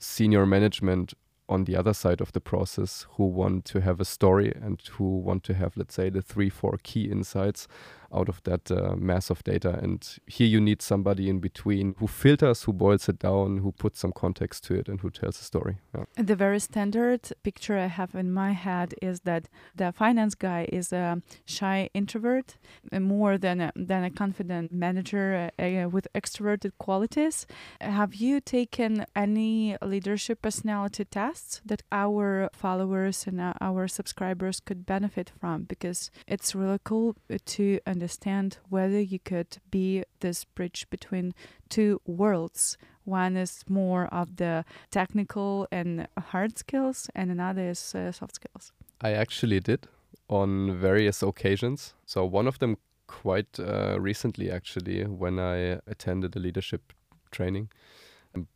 senior 0.00 0.46
management 0.46 1.14
on 1.48 1.64
the 1.64 1.76
other 1.76 1.94
side 1.94 2.20
of 2.20 2.32
the 2.32 2.40
process 2.40 3.06
who 3.12 3.24
want 3.24 3.64
to 3.66 3.80
have 3.80 4.00
a 4.00 4.04
story 4.04 4.52
and 4.60 4.80
who 4.92 5.18
want 5.18 5.44
to 5.44 5.54
have, 5.54 5.76
let's 5.76 5.94
say, 5.94 6.10
the 6.10 6.22
three, 6.22 6.50
four 6.50 6.78
key 6.82 7.04
insights 7.10 7.68
out 8.14 8.28
of 8.28 8.42
that 8.44 8.70
uh, 8.70 8.94
mass 8.96 9.30
of 9.30 9.42
data. 9.44 9.78
And 9.82 10.06
here 10.26 10.46
you 10.46 10.60
need 10.60 10.82
somebody 10.82 11.28
in 11.28 11.40
between 11.40 11.94
who 11.98 12.06
filters, 12.06 12.62
who 12.64 12.72
boils 12.72 13.08
it 13.08 13.18
down, 13.18 13.58
who 13.58 13.72
puts 13.72 14.00
some 14.00 14.12
context 14.12 14.64
to 14.64 14.74
it, 14.74 14.88
and 14.88 15.00
who 15.00 15.10
tells 15.10 15.40
a 15.40 15.44
story. 15.44 15.76
Yeah. 15.94 16.04
The 16.16 16.36
very 16.36 16.60
standard 16.60 17.32
picture 17.42 17.78
I 17.78 17.86
have 17.86 18.14
in 18.14 18.32
my 18.32 18.52
head 18.52 18.94
is 19.02 19.20
that 19.20 19.48
the 19.74 19.92
finance 19.92 20.34
guy 20.34 20.68
is 20.72 20.92
a 20.92 21.22
shy 21.44 21.90
introvert, 21.94 22.56
uh, 22.92 23.00
more 23.00 23.38
than 23.38 23.60
a, 23.60 23.72
than 23.74 24.04
a 24.04 24.10
confident 24.10 24.72
manager 24.72 25.50
uh, 25.58 25.62
uh, 25.62 25.88
with 25.88 26.08
extroverted 26.14 26.72
qualities. 26.78 27.46
Have 27.80 28.14
you 28.14 28.40
taken 28.40 29.06
any 29.14 29.76
leadership 29.82 30.42
personality 30.42 31.04
tests 31.04 31.60
that 31.64 31.82
our 31.92 32.50
followers 32.52 33.26
and 33.26 33.40
uh, 33.40 33.54
our 33.60 33.88
subscribers 33.88 34.60
could 34.60 34.86
benefit 34.86 35.30
from? 35.40 35.64
Because 35.64 36.10
it's 36.26 36.54
really 36.54 36.80
cool 36.84 37.16
to 37.44 37.80
understand 37.96 38.58
whether 38.68 39.00
you 39.00 39.18
could 39.18 39.58
be 39.70 40.04
this 40.20 40.44
bridge 40.44 40.86
between 40.90 41.34
two 41.68 42.00
worlds. 42.06 42.78
One 43.04 43.36
is 43.36 43.64
more 43.68 44.06
of 44.12 44.36
the 44.36 44.64
technical 44.90 45.66
and 45.70 46.08
hard 46.32 46.58
skills, 46.58 47.08
and 47.14 47.30
another 47.30 47.70
is 47.70 47.94
uh, 47.94 48.12
soft 48.12 48.34
skills. 48.34 48.72
I 49.00 49.12
actually 49.12 49.60
did 49.60 49.88
on 50.28 50.80
various 50.80 51.22
occasions. 51.22 51.94
So, 52.04 52.24
one 52.24 52.48
of 52.48 52.58
them 52.58 52.76
quite 53.06 53.60
uh, 53.60 54.00
recently, 54.00 54.50
actually, 54.50 55.04
when 55.04 55.38
I 55.38 55.80
attended 55.86 56.36
a 56.36 56.40
leadership 56.40 56.92
training. 57.30 57.68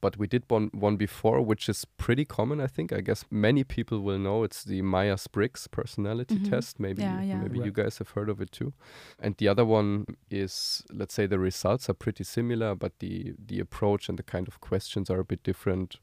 But 0.00 0.16
we 0.16 0.26
did 0.26 0.44
one 0.48 0.70
one 0.72 0.96
before, 0.96 1.40
which 1.40 1.68
is 1.68 1.84
pretty 1.84 2.24
common, 2.24 2.60
I 2.60 2.66
think. 2.66 2.92
I 2.92 3.00
guess 3.00 3.24
many 3.30 3.64
people 3.64 4.00
will 4.00 4.18
know 4.18 4.44
it's 4.44 4.64
the 4.64 4.82
Myers 4.82 5.26
Briggs 5.26 5.66
personality 5.68 6.36
mm 6.36 6.42
-hmm. 6.42 6.50
test. 6.50 6.80
Maybe 6.80 7.02
yeah, 7.02 7.24
yeah. 7.24 7.40
maybe 7.40 7.58
right. 7.58 7.66
you 7.66 7.84
guys 7.84 7.98
have 7.98 8.10
heard 8.14 8.28
of 8.30 8.40
it 8.40 8.52
too. 8.52 8.72
And 9.18 9.36
the 9.36 9.50
other 9.50 9.64
one 9.64 10.04
is, 10.30 10.84
let's 10.92 11.14
say, 11.14 11.28
the 11.28 11.38
results 11.38 11.88
are 11.88 11.96
pretty 11.98 12.24
similar, 12.24 12.76
but 12.76 12.92
the 12.98 13.34
the 13.46 13.60
approach 13.60 14.08
and 14.08 14.18
the 14.18 14.30
kind 14.32 14.48
of 14.48 14.58
questions 14.60 15.10
are 15.10 15.20
a 15.20 15.24
bit 15.24 15.42
different. 15.44 16.00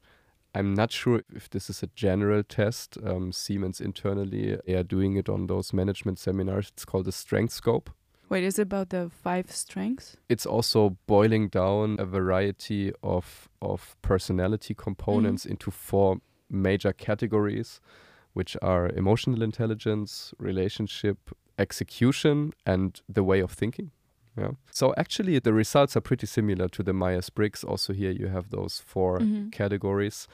I'm 0.54 0.74
not 0.74 0.92
sure 0.92 1.22
if 1.34 1.48
this 1.48 1.70
is 1.70 1.82
a 1.82 1.88
general 1.94 2.42
test. 2.42 2.96
Um, 3.04 3.32
Siemens 3.32 3.80
internally 3.80 4.58
they 4.66 4.74
are 4.74 4.86
doing 4.86 5.16
it 5.16 5.28
on 5.28 5.46
those 5.46 5.76
management 5.76 6.18
seminars. 6.18 6.68
It's 6.68 6.84
called 6.84 7.04
the 7.04 7.12
Strengthscope. 7.12 7.88
Wait, 8.28 8.44
is 8.44 8.58
it 8.58 8.62
about 8.62 8.90
the 8.90 9.10
five 9.10 9.50
strengths? 9.50 10.16
It's 10.28 10.44
also 10.44 10.96
boiling 11.06 11.48
down 11.48 11.96
a 11.98 12.04
variety 12.04 12.92
of 13.02 13.48
of 13.62 13.96
personality 14.02 14.74
components 14.74 15.44
mm-hmm. 15.44 15.52
into 15.52 15.70
four 15.70 16.18
major 16.50 16.92
categories, 16.92 17.80
which 18.34 18.56
are 18.62 18.88
emotional 18.90 19.42
intelligence, 19.42 20.34
relationship, 20.38 21.18
execution, 21.58 22.52
and 22.66 23.00
the 23.08 23.24
way 23.24 23.40
of 23.40 23.50
thinking. 23.52 23.90
Yeah. 24.36 24.52
So 24.70 24.94
actually, 24.96 25.38
the 25.40 25.52
results 25.52 25.96
are 25.96 26.00
pretty 26.00 26.26
similar 26.26 26.68
to 26.68 26.82
the 26.82 26.92
Myers 26.92 27.30
Briggs. 27.30 27.64
Also, 27.64 27.92
here 27.92 28.12
you 28.12 28.28
have 28.28 28.50
those 28.50 28.80
4 28.86 29.18
mm-hmm. 29.18 29.48
categories, 29.50 30.28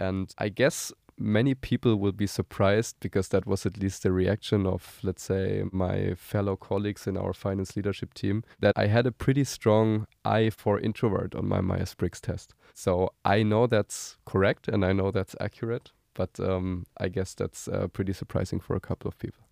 and 0.00 0.34
I 0.38 0.48
guess 0.48 0.92
many 1.18 1.54
people 1.54 1.96
will 1.96 2.12
be 2.12 2.26
surprised 2.26 2.96
because 3.00 3.28
that 3.28 3.46
was 3.46 3.66
at 3.66 3.78
least 3.78 4.02
the 4.02 4.12
reaction 4.12 4.66
of, 4.66 4.98
let's 5.02 5.22
say, 5.22 5.64
my 5.72 6.14
fellow 6.14 6.56
colleagues 6.56 7.06
in 7.06 7.16
our 7.16 7.32
finance 7.32 7.76
leadership 7.76 8.14
team, 8.14 8.42
that 8.60 8.74
I 8.76 8.86
had 8.86 9.06
a 9.06 9.12
pretty 9.12 9.44
strong 9.44 10.06
I 10.24 10.50
for 10.50 10.80
introvert 10.80 11.34
on 11.34 11.48
my 11.48 11.60
Myers 11.60 11.94
Briggs 11.94 12.20
test. 12.20 12.54
So 12.74 13.12
I 13.24 13.42
know 13.42 13.66
that's 13.66 14.16
correct 14.24 14.68
and 14.68 14.84
I 14.84 14.92
know 14.92 15.10
that's 15.10 15.36
accurate, 15.40 15.92
but 16.14 16.38
um, 16.40 16.86
I 16.98 17.08
guess 17.08 17.34
that's 17.34 17.68
uh, 17.68 17.88
pretty 17.88 18.12
surprising 18.12 18.60
for 18.60 18.74
a 18.76 18.80
couple 18.80 19.08
of 19.08 19.18
people. 19.18 19.44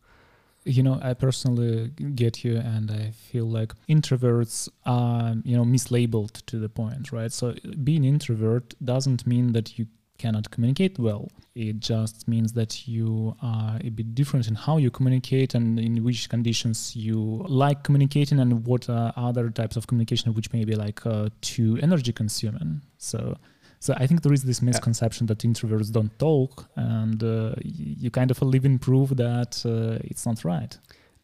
You 0.65 0.85
know, 0.85 1.01
I 1.03 1.15
personally 1.15 1.89
get 1.89 2.45
you, 2.45 2.57
and 2.57 2.89
I 2.89 3.11
feel 3.11 3.47
like 3.47 3.73
introverts 3.89 4.69
are, 4.87 5.35
you 5.43 5.57
know, 5.57 5.65
mislabeled 5.65 6.47
to 6.47 6.61
the 6.61 6.69
point, 6.69 7.11
right? 7.11 7.33
So 7.33 7.57
being 7.83 8.05
introvert 8.05 8.75
doesn't 8.85 9.27
mean 9.27 9.55
that 9.55 9.77
you 9.77 9.87
cannot 10.25 10.51
communicate 10.55 10.95
well. 10.99 11.25
It 11.55 11.77
just 11.93 12.17
means 12.35 12.53
that 12.55 12.73
you 12.95 13.37
are 13.43 13.75
a 13.89 13.91
bit 13.99 14.09
different 14.15 14.45
in 14.51 14.55
how 14.67 14.77
you 14.85 14.91
communicate 14.99 15.51
and 15.55 15.79
in 15.79 15.95
which 16.07 16.21
conditions 16.29 16.79
you 17.07 17.19
like 17.63 17.79
communicating 17.87 18.39
and 18.41 18.51
what 18.67 18.89
are 18.89 19.13
other 19.17 19.51
types 19.51 19.77
of 19.77 19.87
communication 19.89 20.35
which 20.35 20.49
may 20.57 20.65
be 20.71 20.75
like 20.87 21.01
uh, 21.05 21.29
too 21.41 21.71
energy 21.87 22.13
consuming. 22.23 22.81
So 22.99 23.37
so 23.87 23.91
I 24.03 24.07
think 24.07 24.23
there 24.23 24.37
is 24.39 24.45
this 24.51 24.63
misconception 24.63 25.27
that 25.27 25.39
introverts 25.39 25.91
don't 25.91 26.17
talk, 26.21 26.53
and 26.77 27.21
uh, 27.21 27.55
you 28.05 28.11
kind 28.13 28.31
of 28.31 28.41
live 28.41 28.65
in 28.65 28.79
proof 28.79 29.09
that 29.25 29.53
uh, 29.67 30.11
it's 30.11 30.25
not 30.25 30.39
right. 30.45 30.73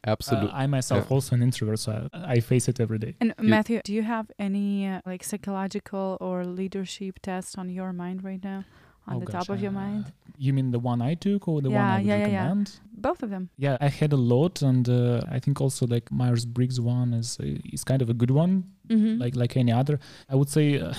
Absolutely. 0.05 0.51
Uh, 0.51 0.63
I 0.63 0.67
myself 0.67 1.05
yeah. 1.07 1.15
also 1.15 1.37
an 1.37 1.43
introvert, 1.43 1.79
so 1.79 2.09
I, 2.13 2.33
I, 2.35 2.41
face 2.41 2.67
it 2.69 2.81
every 2.81 2.99
day. 2.99 3.15
And 3.21 3.33
you 3.41 3.49
Matthew, 3.49 3.81
do 3.85 3.93
you 3.93 4.03
have 4.03 4.27
any 4.39 4.89
uh, 4.89 5.01
like 5.07 5.23
psychological 5.23 6.19
or 6.21 6.45
leadership 6.45 7.15
test 7.23 7.59
on 7.59 7.69
your 7.69 7.93
mind 7.93 8.25
right 8.25 8.43
now? 8.43 8.65
On 9.09 9.16
oh 9.16 9.21
the 9.21 9.27
gosh, 9.27 9.47
top 9.47 9.57
of 9.57 9.62
your 9.62 9.73
mind? 9.73 10.05
Uh, 10.07 10.11
you 10.37 10.53
mean 10.53 10.71
the 10.71 10.79
one 10.79 11.01
I 11.03 11.14
took 11.14 11.49
or 11.49 11.61
the 11.61 11.71
yeah, 11.71 11.77
one 11.77 11.90
I 11.90 11.99
would 11.99 12.07
yeah, 12.07 12.18
recommend? 12.18 12.71
Yeah, 12.75 13.01
Both 13.01 13.23
of 13.23 13.31
them. 13.31 13.49
Yeah, 13.57 13.77
I 13.81 13.88
had 13.88 14.12
a 14.12 14.16
lot, 14.16 14.62
and 14.62 14.88
uh, 14.88 15.23
I 15.31 15.38
think 15.40 15.61
also 15.61 15.87
like 15.87 16.12
Myers 16.12 16.44
Briggs 16.44 16.81
one 16.81 17.14
is 17.14 17.38
is 17.40 17.85
kind 17.85 18.03
of 18.03 18.11
a 18.11 18.14
good 18.14 18.31
one, 18.31 18.64
mm-hmm. 18.88 19.21
like 19.21 19.35
like 19.35 19.57
any 19.57 19.73
other. 19.73 19.99
I 20.29 20.35
would 20.35 20.51
say. 20.51 20.83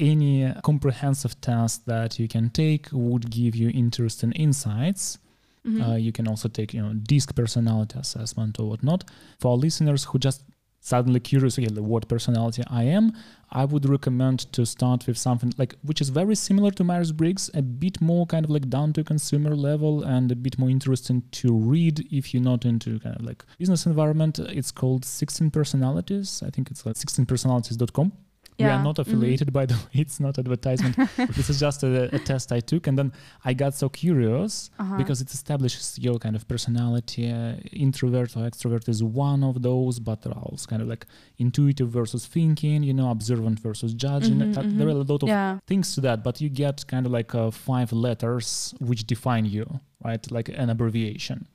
any 0.00 0.52
comprehensive 0.64 1.40
test 1.40 1.86
that 1.86 2.18
you 2.18 2.26
can 2.26 2.50
take 2.50 2.88
would 2.90 3.30
give 3.30 3.54
you 3.54 3.70
interesting 3.70 4.32
insights. 4.32 5.18
Mm-hmm. 5.64 5.82
Uh, 5.82 5.94
you 5.94 6.10
can 6.10 6.26
also 6.26 6.48
take, 6.48 6.74
you 6.74 6.82
know, 6.82 6.92
DISC 6.92 7.34
personality 7.34 7.98
assessment 7.98 8.58
or 8.58 8.70
whatnot. 8.70 9.04
For 9.38 9.56
listeners 9.56 10.02
who 10.04 10.18
just 10.18 10.42
suddenly 10.84 11.18
curious, 11.18 11.58
okay, 11.58 11.66
what 11.80 12.06
personality 12.08 12.62
I 12.68 12.82
am, 12.82 13.14
I 13.50 13.64
would 13.64 13.88
recommend 13.88 14.52
to 14.52 14.66
start 14.66 15.06
with 15.06 15.16
something 15.16 15.52
like 15.56 15.74
which 15.82 16.02
is 16.02 16.10
very 16.10 16.34
similar 16.34 16.70
to 16.72 16.84
Myers 16.84 17.10
Briggs, 17.10 17.50
a 17.54 17.62
bit 17.62 18.02
more 18.02 18.26
kind 18.26 18.44
of 18.44 18.50
like 18.50 18.68
down 18.68 18.92
to 18.92 19.02
consumer 19.02 19.56
level 19.56 20.02
and 20.02 20.30
a 20.30 20.36
bit 20.36 20.58
more 20.58 20.68
interesting 20.68 21.22
to 21.40 21.54
read 21.54 22.06
if 22.12 22.34
you're 22.34 22.42
not 22.42 22.66
into 22.66 23.00
kind 23.00 23.16
of 23.16 23.22
like 23.24 23.44
business 23.58 23.86
environment. 23.86 24.38
It's 24.38 24.70
called 24.70 25.06
16 25.06 25.50
Personalities. 25.50 26.42
I 26.46 26.50
think 26.50 26.70
it's 26.70 26.84
like 26.84 26.96
16personalities.com. 26.96 28.12
Yeah. 28.58 28.66
We 28.66 28.72
are 28.72 28.84
not 28.84 28.96
mm-hmm. 28.96 29.10
affiliated, 29.10 29.48
mm-hmm. 29.48 29.54
by 29.54 29.66
the 29.66 29.74
way. 29.74 29.80
It's 30.04 30.20
not 30.20 30.38
advertisement. 30.38 30.96
this 31.16 31.50
is 31.50 31.58
just 31.58 31.82
a, 31.82 32.14
a, 32.14 32.18
test 32.18 32.52
I 32.52 32.60
took, 32.60 32.86
and 32.86 32.96
then 32.96 33.12
I 33.44 33.52
got 33.52 33.74
so 33.74 33.88
curious 33.88 34.70
uh-huh. 34.78 34.96
because 34.96 35.20
it 35.20 35.30
establishes 35.32 35.98
your 35.98 36.18
kind 36.18 36.36
of 36.36 36.46
personality. 36.46 37.30
Uh, 37.30 37.56
introvert 37.72 38.36
or 38.36 38.48
extrovert 38.48 38.88
is 38.88 39.02
one 39.02 39.42
of 39.42 39.62
those, 39.62 39.98
but 39.98 40.22
there 40.22 40.32
are 40.32 40.42
also 40.42 40.66
kind 40.66 40.82
of 40.82 40.88
like 40.88 41.06
intuitive 41.38 41.88
versus 41.88 42.26
thinking. 42.26 42.82
You 42.84 42.94
know, 42.94 43.10
observant 43.10 43.58
versus 43.58 43.92
judging. 43.92 44.38
Mm-hmm, 44.38 44.60
mm-hmm. 44.60 44.78
There 44.78 44.86
are 44.88 44.90
a 44.92 44.94
lot 44.94 45.22
of 45.24 45.28
yeah. 45.28 45.58
things 45.66 45.94
to 45.96 46.00
that, 46.02 46.22
but 46.22 46.40
you 46.40 46.48
get 46.48 46.86
kind 46.86 47.06
of 47.06 47.12
like 47.12 47.34
uh, 47.34 47.50
five 47.50 47.92
letters 47.92 48.74
which 48.78 49.04
define 49.04 49.46
you, 49.46 49.80
right? 50.04 50.24
Like 50.30 50.48
an 50.48 50.70
abbreviation 50.70 51.48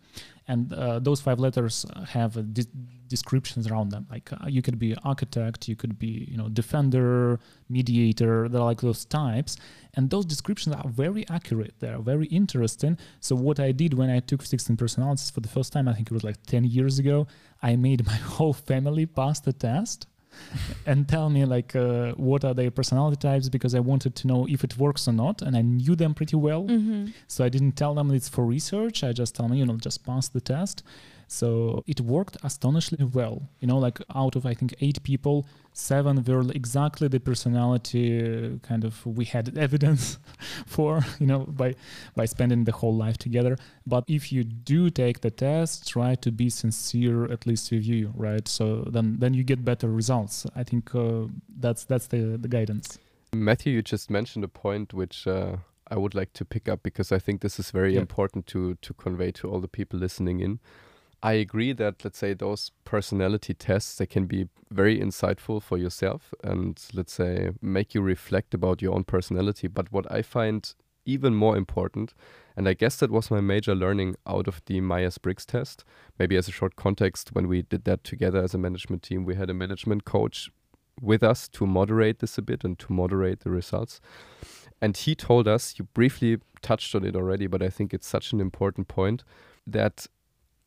and 0.50 0.74
uh, 0.74 0.98
those 1.00 1.22
five 1.22 1.40
letters 1.40 1.86
have 2.10 2.34
di- 2.54 2.66
descriptions 3.08 3.68
around 3.68 3.90
them. 3.90 4.08
Like 4.10 4.28
uh, 4.34 4.48
you 4.48 4.62
could 4.62 4.80
be 4.80 4.96
architect 5.04 5.68
you 5.68 5.76
could 5.76 5.98
be 6.00 6.28
you 6.32 6.38
know 6.38 6.50
defender 6.50 7.40
mediator 7.70 8.50
they're 8.50 8.70
like 8.72 8.82
those 8.82 9.06
types. 9.06 9.58
And 9.96 10.10
those 10.10 10.26
descriptions 10.26 10.76
are 10.76 10.90
very 10.90 11.24
accurate. 11.30 11.74
They're 11.80 12.00
very 12.00 12.28
interesting. 12.28 12.98
So 13.20 13.36
what 13.36 13.60
i 13.60 13.72
did 13.72 13.94
when 13.94 14.10
i 14.10 14.20
took 14.20 14.42
16 14.42 14.76
personalities 14.76 15.30
for 15.30 15.42
the 15.42 15.54
first 15.58 15.72
time 15.74 15.88
i 15.88 15.94
think 15.94 16.08
it 16.12 16.14
was 16.14 16.24
like 16.24 16.42
10 16.48 16.64
years 16.64 17.00
ago 17.00 17.28
i 17.62 17.76
made 17.76 18.06
my 18.06 18.20
whole 18.36 18.54
family 18.54 19.06
pass 19.06 19.40
the 19.40 19.54
test 19.54 20.08
and 20.86 21.08
tell 21.08 21.30
me 21.30 21.46
like 21.46 21.76
uh, 21.76 22.12
what 22.14 22.44
are 22.44 22.54
their 22.54 22.72
personality 22.72 23.18
types 23.18 23.50
because 23.50 23.76
I 23.76 23.80
wanted 23.80 24.16
to 24.16 24.28
know 24.28 24.48
if 24.48 24.64
it 24.64 24.78
works 24.78 25.08
or 25.08 25.14
not, 25.14 25.42
and 25.42 25.56
I 25.56 25.62
knew 25.62 25.96
them 25.96 26.14
pretty 26.14 26.36
well. 26.36 26.64
Mm-hmm. 26.64 27.08
So 27.28 27.44
I 27.44 27.50
didn't 27.50 27.74
tell 27.74 27.94
them 27.94 28.12
it's 28.12 28.30
for 28.30 28.46
research. 28.46 29.04
I 29.04 29.14
just 29.14 29.36
tell 29.36 29.48
them 29.48 29.58
you 29.58 29.66
know 29.66 29.78
just 29.78 30.06
pass 30.06 30.28
the 30.30 30.42
test. 30.42 30.84
So 31.28 31.84
it 31.86 32.02
worked 32.02 32.38
astonishingly 32.44 33.06
well. 33.06 33.50
You 33.60 33.68
know, 33.68 33.78
like 33.78 34.00
out 34.16 34.36
of 34.36 34.46
I 34.46 34.56
think 34.56 34.74
eight 34.82 35.02
people, 35.04 35.46
seven 35.80 36.24
were 36.24 36.42
exactly 36.52 37.08
the 37.08 37.20
personality 37.20 38.60
kind 38.64 38.84
of 38.84 39.06
we 39.06 39.26
had 39.26 39.58
evidence 39.68 40.20
for. 40.66 41.06
You 41.20 41.28
know, 41.28 41.40
by 41.40 41.76
by 42.16 42.26
spending 42.26 42.66
the 42.66 42.72
whole 42.72 42.96
life 42.96 43.18
together. 43.18 43.58
But 43.86 44.04
if 44.08 44.32
you 44.32 44.44
do 44.44 44.90
take 44.90 45.22
the 45.22 45.32
test, 45.32 45.88
try 45.88 46.16
to 46.16 46.32
be 46.32 46.50
sincere 46.50 47.32
at 47.32 47.46
least 47.48 47.72
with 47.72 47.86
you, 47.86 48.14
right? 48.16 48.48
So 48.48 48.84
then 48.90 49.18
then 49.20 49.34
you 49.34 49.44
get 49.44 49.64
better 49.64 49.90
results. 49.90 50.46
I 50.56 50.64
think 50.64 50.94
uh, 50.94 51.28
that's 51.60 51.86
that's 51.86 52.08
the 52.08 52.38
the 52.38 52.48
guidance. 52.48 53.00
Matthew, 53.34 53.74
you 53.74 53.82
just 53.82 54.10
mentioned 54.10 54.44
a 54.44 54.50
point 54.50 54.94
which. 54.94 55.28
Uh, 55.28 55.58
I 55.92 55.98
would 55.98 56.14
like 56.14 56.34
to 56.34 56.46
pick 56.46 56.70
up 56.70 56.84
because 56.84 57.12
I 57.12 57.18
think 57.18 57.42
this 57.42 57.60
is 57.60 57.72
very 57.72 57.94
yeah. 57.96 58.02
important 58.02 58.46
to 58.48 58.76
to 58.76 58.94
convey 58.94 59.32
to 59.32 59.50
all 59.50 59.60
the 59.60 59.68
people 59.68 59.98
listening 60.00 60.40
in. 60.40 60.60
I 61.22 61.34
agree 61.34 61.74
that 61.74 62.04
let's 62.04 62.18
say 62.18 62.34
those 62.34 62.72
personality 62.86 63.54
tests 63.54 63.96
they 63.96 64.06
can 64.06 64.26
be 64.26 64.48
very 64.72 65.00
insightful 65.00 65.62
for 65.62 65.78
yourself 65.78 66.34
and 66.44 66.82
let's 66.94 67.14
say 67.14 67.52
make 67.62 67.94
you 67.94 68.02
reflect 68.02 68.54
about 68.54 68.82
your 68.82 68.96
own 68.96 69.04
personality. 69.04 69.68
But 69.68 69.92
what 69.92 70.10
I 70.12 70.22
find 70.22 70.74
even 71.06 71.34
more 71.34 71.58
important, 71.58 72.14
and 72.56 72.70
I 72.70 72.74
guess 72.74 72.98
that 72.98 73.12
was 73.12 73.32
my 73.32 73.42
major 73.42 73.76
learning 73.76 74.16
out 74.28 74.48
of 74.48 74.62
the 74.66 74.80
Myers 74.80 75.18
Briggs 75.18 75.46
test. 75.46 75.84
Maybe 76.18 76.38
as 76.38 76.48
a 76.48 76.52
short 76.52 76.76
context, 76.76 77.30
when 77.34 77.48
we 77.48 77.64
did 77.64 77.84
that 77.86 78.04
together 78.04 78.44
as 78.44 78.54
a 78.54 78.60
management 78.60 79.04
team, 79.04 79.26
we 79.26 79.36
had 79.36 79.50
a 79.50 79.54
management 79.54 80.06
coach 80.06 80.50
with 81.02 81.24
us 81.24 81.48
to 81.50 81.66
moderate 81.66 82.20
this 82.20 82.38
a 82.38 82.42
bit 82.42 82.64
and 82.64 82.78
to 82.80 82.94
moderate 82.94 83.42
the 83.42 83.50
results. 83.50 84.00
And 84.82 84.96
he 84.96 85.16
told 85.16 85.48
us, 85.48 85.76
you 85.78 85.86
briefly 85.94 86.38
touched 86.62 86.94
on 86.96 87.06
it 87.06 87.16
already, 87.16 87.48
but 87.48 87.62
I 87.62 87.70
think 87.70 87.94
it's 87.94 88.08
such 88.08 88.32
an 88.32 88.40
important 88.40 88.88
point 88.88 89.24
that 89.66 90.08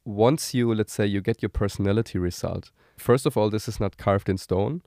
once 0.05 0.55
you, 0.55 0.75
let's 0.75 0.93
say, 0.93 1.07
you 1.07 1.21
get 1.21 1.43
your 1.43 1.49
personality 1.49 2.19
result, 2.19 2.71
first 2.97 3.27
of 3.27 3.37
all, 3.37 3.51
this 3.51 3.69
is 3.69 3.81
not 3.81 3.97
carved 3.97 4.29
in 4.29 4.39
stone. 4.39 4.83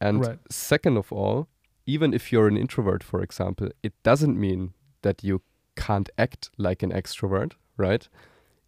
And 0.00 0.26
right. 0.26 0.38
second 0.50 0.96
of 0.96 1.12
all, 1.12 1.48
even 1.86 2.14
if 2.14 2.32
you're 2.32 2.48
an 2.48 2.56
introvert, 2.56 3.02
for 3.02 3.22
example, 3.22 3.68
it 3.82 3.94
doesn't 4.02 4.38
mean 4.38 4.74
that 5.02 5.24
you 5.24 5.42
can't 5.76 6.10
act 6.18 6.50
like 6.58 6.82
an 6.82 6.92
extrovert, 6.92 7.52
right? 7.76 8.08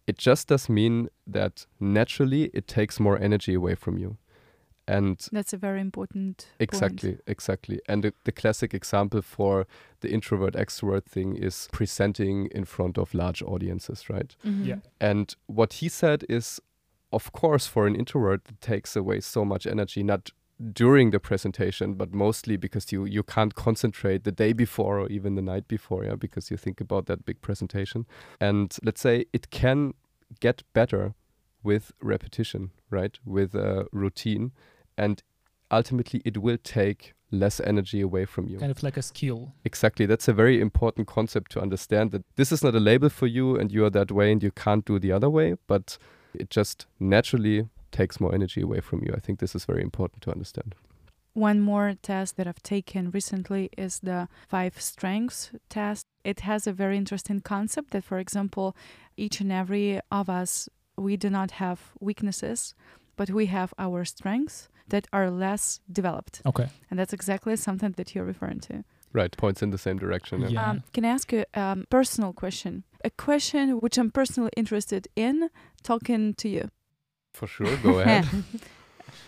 It 0.07 0.17
just 0.17 0.47
does 0.47 0.69
mean 0.69 1.09
that 1.27 1.65
naturally 1.79 2.49
it 2.53 2.67
takes 2.67 2.99
more 2.99 3.17
energy 3.19 3.53
away 3.53 3.75
from 3.75 3.97
you 3.97 4.17
and 4.87 5.27
that's 5.31 5.53
a 5.53 5.57
very 5.57 5.79
important 5.79 6.47
exactly 6.59 7.11
point. 7.11 7.21
exactly 7.27 7.79
and 7.87 8.03
the, 8.03 8.13
the, 8.23 8.31
classic 8.31 8.73
example 8.73 9.21
for 9.21 9.67
the 10.01 10.11
introvert 10.11 10.53
extrovert 10.53 11.05
thing 11.05 11.35
is 11.35 11.67
presenting 11.71 12.47
in 12.47 12.65
front 12.65 12.97
of 12.97 13.13
large 13.13 13.41
audiences 13.43 14.09
right 14.09 14.35
mm-hmm. 14.45 14.63
yeah 14.63 14.75
and 14.99 15.35
what 15.45 15.73
he 15.73 15.89
said 15.89 16.25
is 16.27 16.59
of 17.13 17.31
course 17.31 17.67
for 17.67 17.85
an 17.85 17.95
introvert 17.95 18.41
it 18.49 18.59
takes 18.61 18.95
away 18.95 19.19
so 19.19 19.45
much 19.45 19.67
energy 19.67 20.03
not 20.03 20.31
during 20.73 21.11
the 21.11 21.19
presentation 21.19 21.93
but 21.93 22.13
mostly 22.13 22.55
because 22.55 22.91
you 22.91 23.05
you 23.05 23.23
can't 23.23 23.55
concentrate 23.55 24.23
the 24.23 24.31
day 24.31 24.53
before 24.53 24.99
or 24.99 25.07
even 25.09 25.35
the 25.35 25.41
night 25.41 25.67
before 25.67 26.03
yeah 26.03 26.15
because 26.15 26.51
you 26.51 26.57
think 26.57 26.79
about 26.79 27.05
that 27.07 27.25
big 27.25 27.41
presentation 27.41 28.05
and 28.39 28.77
let's 28.83 29.01
say 29.01 29.25
it 29.33 29.49
can 29.49 29.93
get 30.39 30.63
better 30.73 31.13
with 31.63 31.91
repetition, 32.01 32.71
right? 32.89 33.17
With 33.25 33.55
a 33.55 33.87
routine. 33.91 34.51
And 34.97 35.23
ultimately, 35.69 36.21
it 36.25 36.37
will 36.37 36.57
take 36.57 37.13
less 37.31 37.59
energy 37.61 38.01
away 38.01 38.25
from 38.25 38.47
you. 38.47 38.57
Kind 38.59 38.71
of 38.71 38.83
like 38.83 38.97
a 38.97 39.01
skill. 39.01 39.53
Exactly. 39.63 40.05
That's 40.05 40.27
a 40.27 40.33
very 40.33 40.59
important 40.59 41.07
concept 41.07 41.51
to 41.51 41.61
understand 41.61 42.11
that 42.11 42.23
this 42.35 42.51
is 42.51 42.63
not 42.63 42.75
a 42.75 42.79
label 42.79 43.09
for 43.09 43.27
you 43.27 43.57
and 43.57 43.71
you 43.71 43.85
are 43.85 43.89
that 43.89 44.11
way 44.11 44.31
and 44.31 44.43
you 44.43 44.51
can't 44.51 44.85
do 44.85 44.99
the 44.99 45.11
other 45.11 45.29
way, 45.29 45.55
but 45.67 45.97
it 46.33 46.49
just 46.49 46.85
naturally 46.99 47.67
takes 47.91 48.19
more 48.19 48.33
energy 48.33 48.61
away 48.61 48.81
from 48.81 49.03
you. 49.03 49.13
I 49.15 49.19
think 49.19 49.39
this 49.39 49.55
is 49.55 49.65
very 49.65 49.81
important 49.81 50.21
to 50.23 50.31
understand. 50.31 50.75
One 51.33 51.61
more 51.61 51.93
test 52.01 52.35
that 52.35 52.47
I've 52.47 52.61
taken 52.61 53.09
recently 53.11 53.69
is 53.77 53.99
the 53.99 54.27
five 54.49 54.81
strengths 54.81 55.51
test. 55.69 56.05
It 56.25 56.41
has 56.41 56.67
a 56.67 56.73
very 56.73 56.97
interesting 56.97 57.39
concept 57.39 57.91
that, 57.91 58.03
for 58.03 58.19
example, 58.19 58.75
each 59.15 59.39
and 59.39 59.51
every 59.51 60.01
of 60.11 60.29
us 60.29 60.67
we 60.97 61.17
do 61.17 61.29
not 61.29 61.51
have 61.51 61.91
weaknesses, 61.99 62.73
but 63.15 63.29
we 63.29 63.47
have 63.47 63.73
our 63.77 64.05
strengths 64.05 64.69
that 64.87 65.07
are 65.13 65.29
less 65.29 65.79
developed. 65.91 66.41
Okay. 66.45 66.67
And 66.89 66.99
that's 66.99 67.13
exactly 67.13 67.55
something 67.55 67.93
that 67.97 68.13
you're 68.13 68.25
referring 68.25 68.59
to. 68.61 68.83
Right, 69.13 69.35
points 69.35 69.61
in 69.61 69.71
the 69.71 69.77
same 69.77 69.97
direction. 69.97 70.41
Yeah. 70.41 70.47
yeah. 70.49 70.69
Um, 70.69 70.83
can 70.93 71.03
I 71.03 71.09
ask 71.09 71.31
you 71.33 71.43
a 71.53 71.59
um, 71.59 71.85
personal 71.89 72.31
question? 72.33 72.83
A 73.03 73.09
question 73.09 73.79
which 73.79 73.97
I'm 73.97 74.11
personally 74.11 74.51
interested 74.55 75.07
in 75.15 75.49
talking 75.83 76.33
to 76.35 76.47
you. 76.47 76.69
For 77.33 77.47
sure, 77.47 77.75
go 77.77 77.99
ahead. 78.03 78.25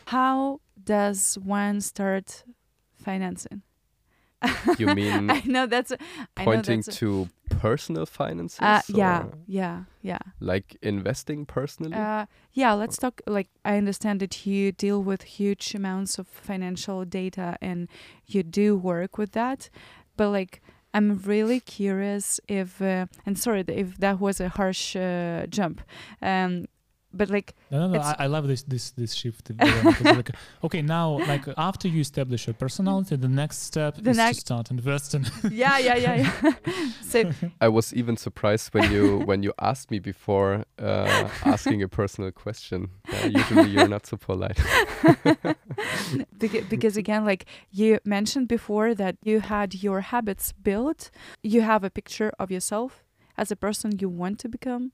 How 0.05 0.61
does 0.81 1.37
one 1.37 1.81
start 1.81 2.43
financing? 2.95 3.61
You 4.77 4.87
mean 4.95 5.29
I 5.37 5.41
know 5.45 5.65
that's 5.65 5.93
pointing 6.35 6.79
know 6.79 6.83
that's 6.85 6.97
to 6.97 7.29
personal 7.49 8.05
finances? 8.05 8.59
Uh, 8.59 8.81
yeah, 8.87 9.25
yeah, 9.47 9.83
yeah. 10.01 10.19
Like 10.39 10.77
investing 10.81 11.45
personally? 11.45 11.93
Uh, 11.93 12.25
yeah, 12.53 12.73
let's 12.73 12.97
talk. 12.97 13.21
Like, 13.27 13.49
I 13.63 13.77
understand 13.77 14.19
that 14.19 14.45
you 14.45 14.71
deal 14.71 15.01
with 15.01 15.23
huge 15.23 15.75
amounts 15.75 16.19
of 16.19 16.27
financial 16.27 17.05
data 17.05 17.57
and 17.61 17.87
you 18.25 18.43
do 18.43 18.75
work 18.75 19.17
with 19.17 19.31
that, 19.33 19.69
but 20.17 20.29
like, 20.29 20.61
I'm 20.95 21.17
really 21.25 21.59
curious 21.59 22.39
if, 22.47 22.79
uh, 22.79 23.07
and 23.25 23.37
sorry 23.37 23.63
if 23.67 23.97
that 23.97 24.19
was 24.19 24.39
a 24.39 24.49
harsh 24.49 24.95
uh, 24.95 25.47
jump, 25.47 25.81
um, 26.21 26.65
but 27.13 27.29
like 27.29 27.53
no, 27.71 27.87
no, 27.87 27.93
no 27.93 27.99
I, 27.99 28.15
I, 28.19 28.27
love 28.27 28.47
this 28.47 28.63
this 28.63 28.91
this 28.91 29.13
shift 29.13 29.51
like, 29.59 30.29
okay 30.63 30.81
now 30.81 31.19
like 31.27 31.45
after 31.57 31.87
you 31.87 32.01
establish 32.01 32.47
your 32.47 32.53
personality 32.53 33.15
the 33.15 33.27
next 33.27 33.59
step 33.63 33.95
the 33.97 34.11
is 34.11 34.17
to 34.17 34.33
start 34.33 34.71
investing. 34.71 35.25
Yeah 35.51 35.77
yeah 35.77 35.95
yeah 35.95 36.15
yeah. 36.15 36.53
So 37.01 37.31
i 37.61 37.67
was 37.67 37.93
even 37.93 38.17
surprised 38.17 38.73
when 38.73 38.91
you 38.91 39.19
when 39.19 39.43
you 39.43 39.53
asked 39.59 39.91
me 39.91 39.99
before 39.99 40.65
uh, 40.79 41.29
asking 41.45 41.83
a 41.83 41.87
personal 41.87 42.31
question. 42.31 42.89
Uh, 43.11 43.27
usually 43.27 43.69
you're 43.69 43.87
not 43.87 44.05
so 44.05 44.17
polite. 44.17 44.59
Because, 46.37 46.65
because 46.69 46.97
again 46.97 47.25
like 47.25 47.45
you 47.71 47.99
mentioned 48.03 48.47
before 48.47 48.93
that 48.95 49.17
you 49.23 49.39
had 49.39 49.83
your 49.83 50.01
habits 50.01 50.51
built. 50.51 51.11
You 51.41 51.61
have 51.61 51.83
a 51.83 51.89
picture 51.89 52.31
of 52.39 52.51
yourself 52.51 53.03
as 53.37 53.51
a 53.51 53.55
person 53.55 53.93
you 53.99 54.09
want 54.09 54.39
to 54.39 54.49
become 54.49 54.91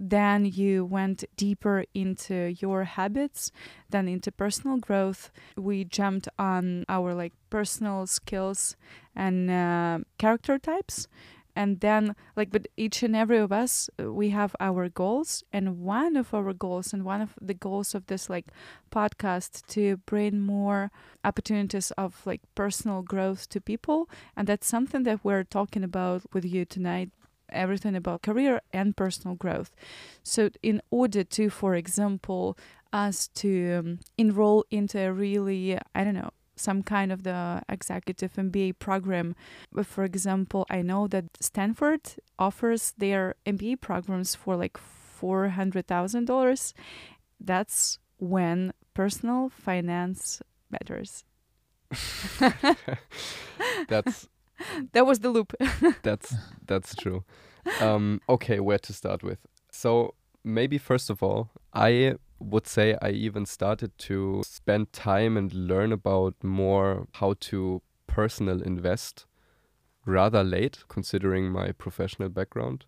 then 0.00 0.44
you 0.44 0.84
went 0.84 1.24
deeper 1.36 1.84
into 1.94 2.54
your 2.60 2.84
habits 2.84 3.50
then 3.90 4.08
into 4.08 4.30
personal 4.30 4.78
growth. 4.78 5.30
We 5.56 5.84
jumped 5.84 6.28
on 6.38 6.84
our 6.88 7.14
like 7.14 7.32
personal 7.50 8.06
skills 8.06 8.76
and 9.14 9.50
uh, 9.50 10.00
character 10.18 10.58
types. 10.58 11.08
And 11.56 11.80
then 11.80 12.14
like 12.36 12.52
but 12.52 12.68
each 12.76 13.02
and 13.02 13.16
every 13.16 13.38
of 13.38 13.50
us 13.50 13.90
we 13.98 14.30
have 14.30 14.54
our 14.60 14.88
goals. 14.88 15.42
And 15.52 15.80
one 15.80 16.16
of 16.16 16.32
our 16.32 16.52
goals 16.52 16.92
and 16.92 17.04
one 17.04 17.20
of 17.20 17.34
the 17.40 17.54
goals 17.54 17.94
of 17.94 18.06
this 18.06 18.30
like 18.30 18.46
podcast 18.92 19.66
to 19.68 19.96
bring 19.98 20.40
more 20.40 20.92
opportunities 21.24 21.90
of 21.92 22.22
like 22.24 22.42
personal 22.54 23.02
growth 23.02 23.48
to 23.48 23.60
people. 23.60 24.08
And 24.36 24.46
that's 24.46 24.68
something 24.68 25.02
that 25.02 25.24
we're 25.24 25.44
talking 25.44 25.82
about 25.82 26.22
with 26.32 26.44
you 26.44 26.64
tonight 26.64 27.10
everything 27.50 27.96
about 27.96 28.22
career 28.22 28.60
and 28.72 28.96
personal 28.96 29.36
growth. 29.36 29.74
So, 30.22 30.50
in 30.62 30.80
order 30.90 31.24
to, 31.24 31.50
for 31.50 31.74
example, 31.74 32.56
us 32.92 33.28
to 33.34 33.74
um, 33.74 33.98
enroll 34.16 34.64
into 34.70 34.98
a 34.98 35.12
really, 35.12 35.78
I 35.94 36.04
don't 36.04 36.14
know, 36.14 36.30
some 36.56 36.82
kind 36.82 37.12
of 37.12 37.22
the 37.22 37.62
executive 37.68 38.32
MBA 38.34 38.78
program. 38.78 39.34
For 39.82 40.04
example, 40.04 40.66
I 40.68 40.82
know 40.82 41.06
that 41.08 41.24
Stanford 41.40 42.00
offers 42.38 42.94
their 42.98 43.36
MBA 43.46 43.80
programs 43.80 44.34
for 44.34 44.56
like 44.56 44.76
four 44.76 45.48
hundred 45.50 45.86
thousand 45.86 46.26
dollars. 46.26 46.74
That's 47.40 47.98
when 48.18 48.72
personal 48.94 49.48
finance 49.48 50.42
matters. 50.70 51.24
That's 53.88 54.28
that 54.92 55.06
was 55.06 55.20
the 55.20 55.30
loop. 55.30 55.54
that's 56.02 56.34
that's 56.66 56.94
true. 56.94 57.24
Um, 57.80 58.20
okay, 58.28 58.60
where 58.60 58.78
to 58.78 58.92
start 58.92 59.22
with? 59.22 59.38
So 59.70 60.14
maybe 60.44 60.78
first 60.78 61.10
of 61.10 61.22
all, 61.22 61.50
I 61.74 62.14
would 62.38 62.66
say 62.66 62.96
I 63.02 63.10
even 63.10 63.46
started 63.46 63.96
to 63.98 64.42
spend 64.44 64.92
time 64.92 65.36
and 65.36 65.52
learn 65.52 65.92
about 65.92 66.34
more 66.42 67.06
how 67.14 67.34
to 67.40 67.82
personal 68.06 68.62
invest 68.62 69.26
rather 70.06 70.42
late, 70.42 70.84
considering 70.88 71.50
my 71.50 71.72
professional 71.72 72.28
background. 72.28 72.84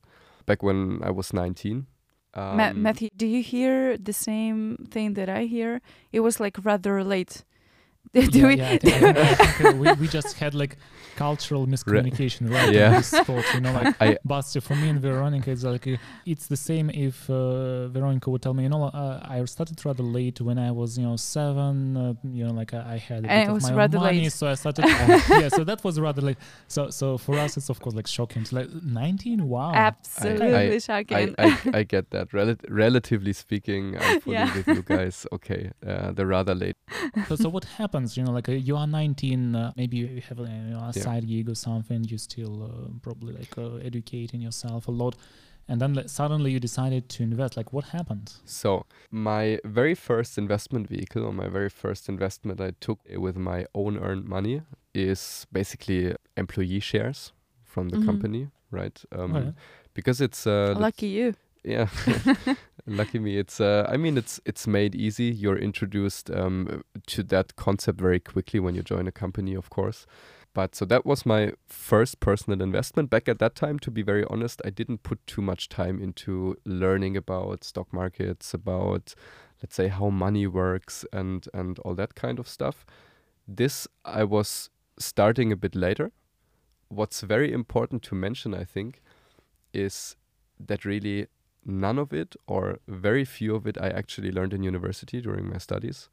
Back 0.47 0.63
when 0.63 1.01
I 1.03 1.11
was 1.11 1.33
19. 1.33 1.87
Um, 2.33 2.57
Ma- 2.57 2.73
Matthew, 2.73 3.11
do 3.17 3.27
you 3.27 3.43
hear 3.43 3.99
the 3.99 4.13
same 4.13 4.87
thing 4.91 5.15
that 5.15 5.29
I 5.29 5.45
hear? 5.45 5.81
It 6.13 6.21
was 6.21 6.41
like 6.41 6.57
rather 6.65 7.05
late. 7.05 7.45
do 8.13 8.41
yeah, 8.41 8.47
we? 8.49 8.55
Yeah, 8.57 8.79
I 8.83 9.61
I 9.65 9.69
I 9.69 9.73
we, 9.83 9.93
we 9.93 10.09
just 10.09 10.37
had 10.37 10.53
like 10.53 10.77
cultural 11.15 11.69
miscommunication 11.69 12.51
right 12.51 12.73
yeah. 12.73 12.87
in 12.89 12.93
this 12.95 13.11
spot. 13.11 13.45
You 13.55 13.61
know, 13.61 13.73
like 13.73 13.95
I, 14.01 14.19
Basti, 14.25 14.59
for 14.59 14.75
me 14.75 14.89
and 14.89 15.01
Veronica, 15.01 15.53
it's 15.53 15.63
like 15.63 15.87
uh, 15.87 15.97
it's 16.27 16.49
the 16.49 16.57
same. 16.57 16.91
If 16.91 17.31
uh, 17.31 17.87
Veronica 17.87 18.29
would 18.31 18.43
tell 18.43 18.53
me, 18.53 18.65
you 18.65 18.69
know, 18.69 18.85
uh, 18.85 19.21
I 19.23 19.45
started 19.45 19.85
rather 19.85 20.03
late 20.03 20.41
when 20.41 20.59
I 20.59 20.73
was, 20.73 20.99
you 20.99 21.05
know, 21.07 21.15
seven. 21.17 21.97
Uh, 21.97 22.15
you 22.25 22.47
know, 22.47 22.53
like 22.53 22.75
I, 22.75 22.95
I 22.95 22.97
had 22.97 23.25
a 23.25 23.31
and 23.31 23.47
bit 23.47 23.57
of 23.57 23.77
my 23.77 23.85
own 23.85 23.91
money, 23.93 24.23
late. 24.23 24.33
so 24.33 24.49
I 24.49 24.55
started. 24.55 24.87
yeah, 24.89 25.49
so 25.49 25.63
that 25.63 25.85
was 25.85 26.01
rather 26.01 26.23
late. 26.23 26.39
So, 26.67 26.91
so 26.91 27.17
for 27.17 27.39
us, 27.39 27.57
it's 27.57 27.69
of 27.69 27.79
course 27.79 27.95
like 27.95 28.09
shocking. 28.09 28.43
It's 28.43 28.53
like 28.53 28.69
nineteen. 28.83 29.49
Wow, 29.49 29.73
absolutely 29.73 30.75
I, 30.75 30.79
shocking. 30.79 31.37
I, 31.39 31.57
I, 31.75 31.83
get 31.85 32.11
that. 32.11 32.33
Rel- 32.33 32.57
relatively 32.69 33.35
speaking, 33.35 33.97
I'm 34.01 34.21
fully 34.21 34.35
yeah. 34.35 34.53
with 34.53 34.67
you 34.67 34.83
guys. 34.83 35.29
Okay, 35.33 35.71
uh, 35.87 36.11
they're 36.11 36.27
rather 36.27 36.57
late. 36.57 36.77
So, 37.29 37.37
so 37.37 37.49
what 37.49 37.65
happened? 37.65 37.90
Happens 37.91 38.17
you 38.17 38.23
know 38.23 38.31
like 38.31 38.49
uh, 38.49 38.53
you 38.53 38.77
are 38.77 38.87
19 38.87 39.57
uh, 39.57 39.73
maybe 39.77 39.97
you 39.97 40.23
have 40.29 40.39
a, 40.39 40.43
you 40.43 40.75
know, 40.75 40.79
a 40.79 40.93
yeah. 40.95 41.03
side 41.03 41.27
gig 41.27 41.49
or 41.49 41.57
something 41.57 42.05
you 42.05 42.19
still 42.19 42.63
uh, 42.63 42.89
probably 43.03 43.33
like 43.33 43.53
uh, 43.59 43.77
educating 43.89 44.41
yourself 44.41 44.87
a 44.87 44.91
lot 44.93 45.17
and 45.69 45.81
then 45.81 45.95
like, 45.95 46.09
suddenly 46.09 46.53
you 46.53 46.61
decided 46.61 47.09
to 47.09 47.25
invest 47.25 47.57
like 47.57 47.73
what 47.73 47.87
happened 47.87 48.33
so 48.45 48.87
my 49.11 49.59
very 49.65 49.95
first 49.95 50.39
investment 50.39 50.89
vehicle 50.89 51.25
or 51.25 51.33
my 51.33 51.49
very 51.49 51.69
first 51.69 52.09
investment 52.09 52.61
i 52.61 52.71
took 52.81 53.01
with 53.17 53.37
my 53.37 53.67
own 53.75 53.99
earned 53.99 54.25
money 54.25 54.63
is 54.95 55.47
basically 55.51 56.15
employee 56.37 56.81
shares 56.81 57.33
from 57.65 57.89
the 57.89 57.97
mm-hmm. 57.97 58.07
company 58.07 58.49
right 58.71 59.03
um, 59.13 59.35
oh, 59.35 59.41
yeah. 59.41 59.51
because 59.95 60.21
it's 60.21 60.47
uh, 60.47 60.75
lucky 60.79 61.09
you 61.09 61.35
yeah 61.65 61.89
lucky 62.87 63.19
me 63.19 63.39
it's 63.39 63.61
uh, 63.61 63.87
i 63.89 63.97
mean 63.97 64.17
it's 64.17 64.41
it's 64.45 64.67
made 64.67 64.95
easy. 64.95 65.25
You're 65.25 65.59
introduced 65.59 66.31
um, 66.31 66.83
to 67.07 67.23
that 67.25 67.57
concept 67.57 68.01
very 68.01 68.21
quickly 68.21 68.61
when 68.61 68.75
you 68.75 68.83
join 68.83 69.07
a 69.07 69.13
company 69.13 69.55
of 69.55 69.71
course. 69.71 70.07
But 70.53 70.75
so 70.75 70.85
that 70.87 71.07
was 71.07 71.25
my 71.25 71.53
first 71.69 72.19
personal 72.19 72.61
investment. 72.61 73.09
Back 73.09 73.29
at 73.29 73.39
that 73.39 73.55
time 73.55 73.79
to 73.81 73.91
be 73.91 74.03
very 74.03 74.25
honest 74.29 74.61
i 74.65 74.71
didn't 74.71 75.03
put 75.03 75.25
too 75.27 75.43
much 75.43 75.69
time 75.69 76.03
into 76.03 76.57
learning 76.65 77.17
about 77.17 77.65
stock 77.65 77.93
markets 77.93 78.55
about 78.55 79.15
let's 79.63 79.77
say 79.77 79.89
how 79.89 80.11
money 80.11 80.47
works 80.47 81.05
and 81.13 81.47
and 81.55 81.79
all 81.81 81.95
that 81.95 82.15
kind 82.15 82.39
of 82.39 82.49
stuff. 82.49 82.85
This 83.47 83.87
i 84.05 84.25
was 84.25 84.71
starting 84.99 85.53
a 85.53 85.57
bit 85.57 85.75
later. 85.75 86.13
What's 86.89 87.21
very 87.21 87.53
important 87.53 88.03
to 88.05 88.15
mention 88.15 88.55
i 88.55 88.65
think 88.65 89.01
is 89.73 90.17
that 90.59 90.85
really 90.85 91.27
none 91.65 91.99
of 91.99 92.13
it 92.13 92.37
or 92.47 92.79
very 92.89 93.25
few 93.25 93.55
of 93.55 93.67
it 93.67 93.77
I 93.81 93.89
actually 93.89 94.31
learned 94.33 94.55
in 94.55 94.63
university 94.63 95.21
during 95.21 95.49
my 95.49 95.59
studies. 95.59 96.09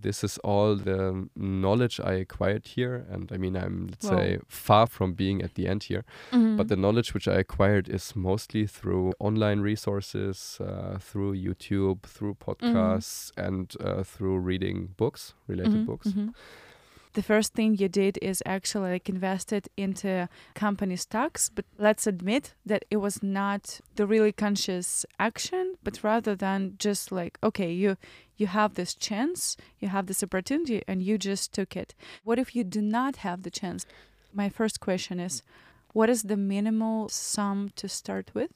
This 0.00 0.22
is 0.22 0.38
all 0.38 0.76
the 0.76 1.28
knowledge 1.34 1.98
I 1.98 2.12
acquired 2.12 2.68
here. 2.68 3.04
And 3.10 3.32
I 3.32 3.36
mean, 3.36 3.56
I'm, 3.56 3.88
let's 3.88 4.06
say, 4.06 4.38
far 4.46 4.86
from 4.86 5.14
being 5.14 5.42
at 5.42 5.54
the 5.56 5.66
end 5.66 5.82
here. 5.84 6.04
Mm-hmm. 6.30 6.56
But 6.56 6.68
the 6.68 6.76
knowledge 6.76 7.14
which 7.14 7.26
I 7.26 7.34
acquired 7.34 7.88
is 7.88 8.14
mostly 8.14 8.66
through 8.68 9.12
online 9.18 9.58
resources, 9.58 10.58
uh, 10.60 10.98
through 11.00 11.34
YouTube, 11.34 12.04
through 12.04 12.34
mm-hmm. 12.34 12.50
podcasts, 12.50 13.32
mm-hmm. 13.32 13.44
and 13.44 13.74
uh, 13.80 14.04
through 14.04 14.38
reading 14.38 14.94
books, 14.96 15.34
related 15.48 15.72
mm-hmm. 15.72 15.84
books. 15.84 16.14
The 17.14 17.22
first 17.22 17.54
thing 17.54 17.76
you 17.76 17.88
did 17.88 18.18
is 18.22 18.42
actually 18.46 18.90
like 18.90 19.08
invested 19.08 19.68
into 19.76 20.28
company 20.54 20.96
stocks 20.96 21.48
but 21.48 21.64
let's 21.78 22.06
admit 22.06 22.54
that 22.64 22.84
it 22.90 22.96
was 22.98 23.22
not 23.22 23.80
the 23.96 24.06
really 24.06 24.32
conscious 24.32 25.04
action 25.18 25.74
but 25.82 26.02
rather 26.02 26.34
than 26.34 26.74
just 26.78 27.10
like 27.10 27.38
okay 27.42 27.72
you 27.72 27.96
you 28.36 28.46
have 28.46 28.74
this 28.74 28.94
chance 28.94 29.56
you 29.80 29.88
have 29.88 30.06
this 30.06 30.22
opportunity 30.22 30.82
and 30.86 31.02
you 31.02 31.18
just 31.18 31.52
took 31.52 31.76
it. 31.76 31.94
What 32.24 32.38
if 32.38 32.54
you 32.54 32.64
do 32.64 32.80
not 32.80 33.16
have 33.16 33.42
the 33.42 33.50
chance? 33.50 33.86
My 34.32 34.48
first 34.48 34.80
question 34.80 35.20
is 35.20 35.42
what 35.92 36.08
is 36.10 36.24
the 36.24 36.36
minimal 36.36 37.08
sum 37.08 37.70
to 37.76 37.88
start 37.88 38.30
with? 38.34 38.52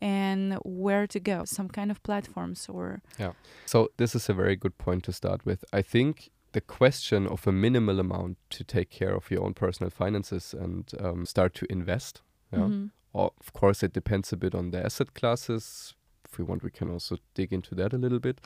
And 0.00 0.54
where 0.64 1.06
to 1.06 1.20
go? 1.20 1.44
Some 1.44 1.68
kind 1.68 1.90
of 1.90 2.02
platforms 2.02 2.66
or 2.68 3.00
yeah. 3.18 3.32
So 3.66 3.90
this 3.96 4.14
is 4.14 4.28
a 4.28 4.34
very 4.34 4.56
good 4.56 4.76
point 4.76 5.04
to 5.04 5.12
start 5.12 5.46
with. 5.46 5.64
I 5.72 5.82
think 5.82 6.30
the 6.54 6.60
question 6.60 7.26
of 7.26 7.46
a 7.46 7.52
minimal 7.52 8.00
amount 8.00 8.38
to 8.48 8.64
take 8.64 8.88
care 8.88 9.14
of 9.14 9.30
your 9.30 9.42
own 9.44 9.54
personal 9.54 9.90
finances 9.90 10.54
and 10.54 10.90
um, 11.00 11.26
start 11.26 11.52
to 11.54 11.66
invest. 11.68 12.22
Yeah? 12.52 12.60
Mm-hmm. 12.60 12.86
Of 13.14 13.52
course, 13.52 13.82
it 13.82 13.92
depends 13.92 14.32
a 14.32 14.36
bit 14.36 14.54
on 14.54 14.70
the 14.70 14.84
asset 14.84 15.14
classes. 15.14 15.94
If 16.24 16.38
we 16.38 16.44
want, 16.44 16.64
we 16.64 16.70
can 16.70 16.90
also 16.90 17.18
dig 17.34 17.52
into 17.52 17.74
that 17.76 17.92
a 17.92 17.98
little 17.98 18.18
bit. 18.18 18.40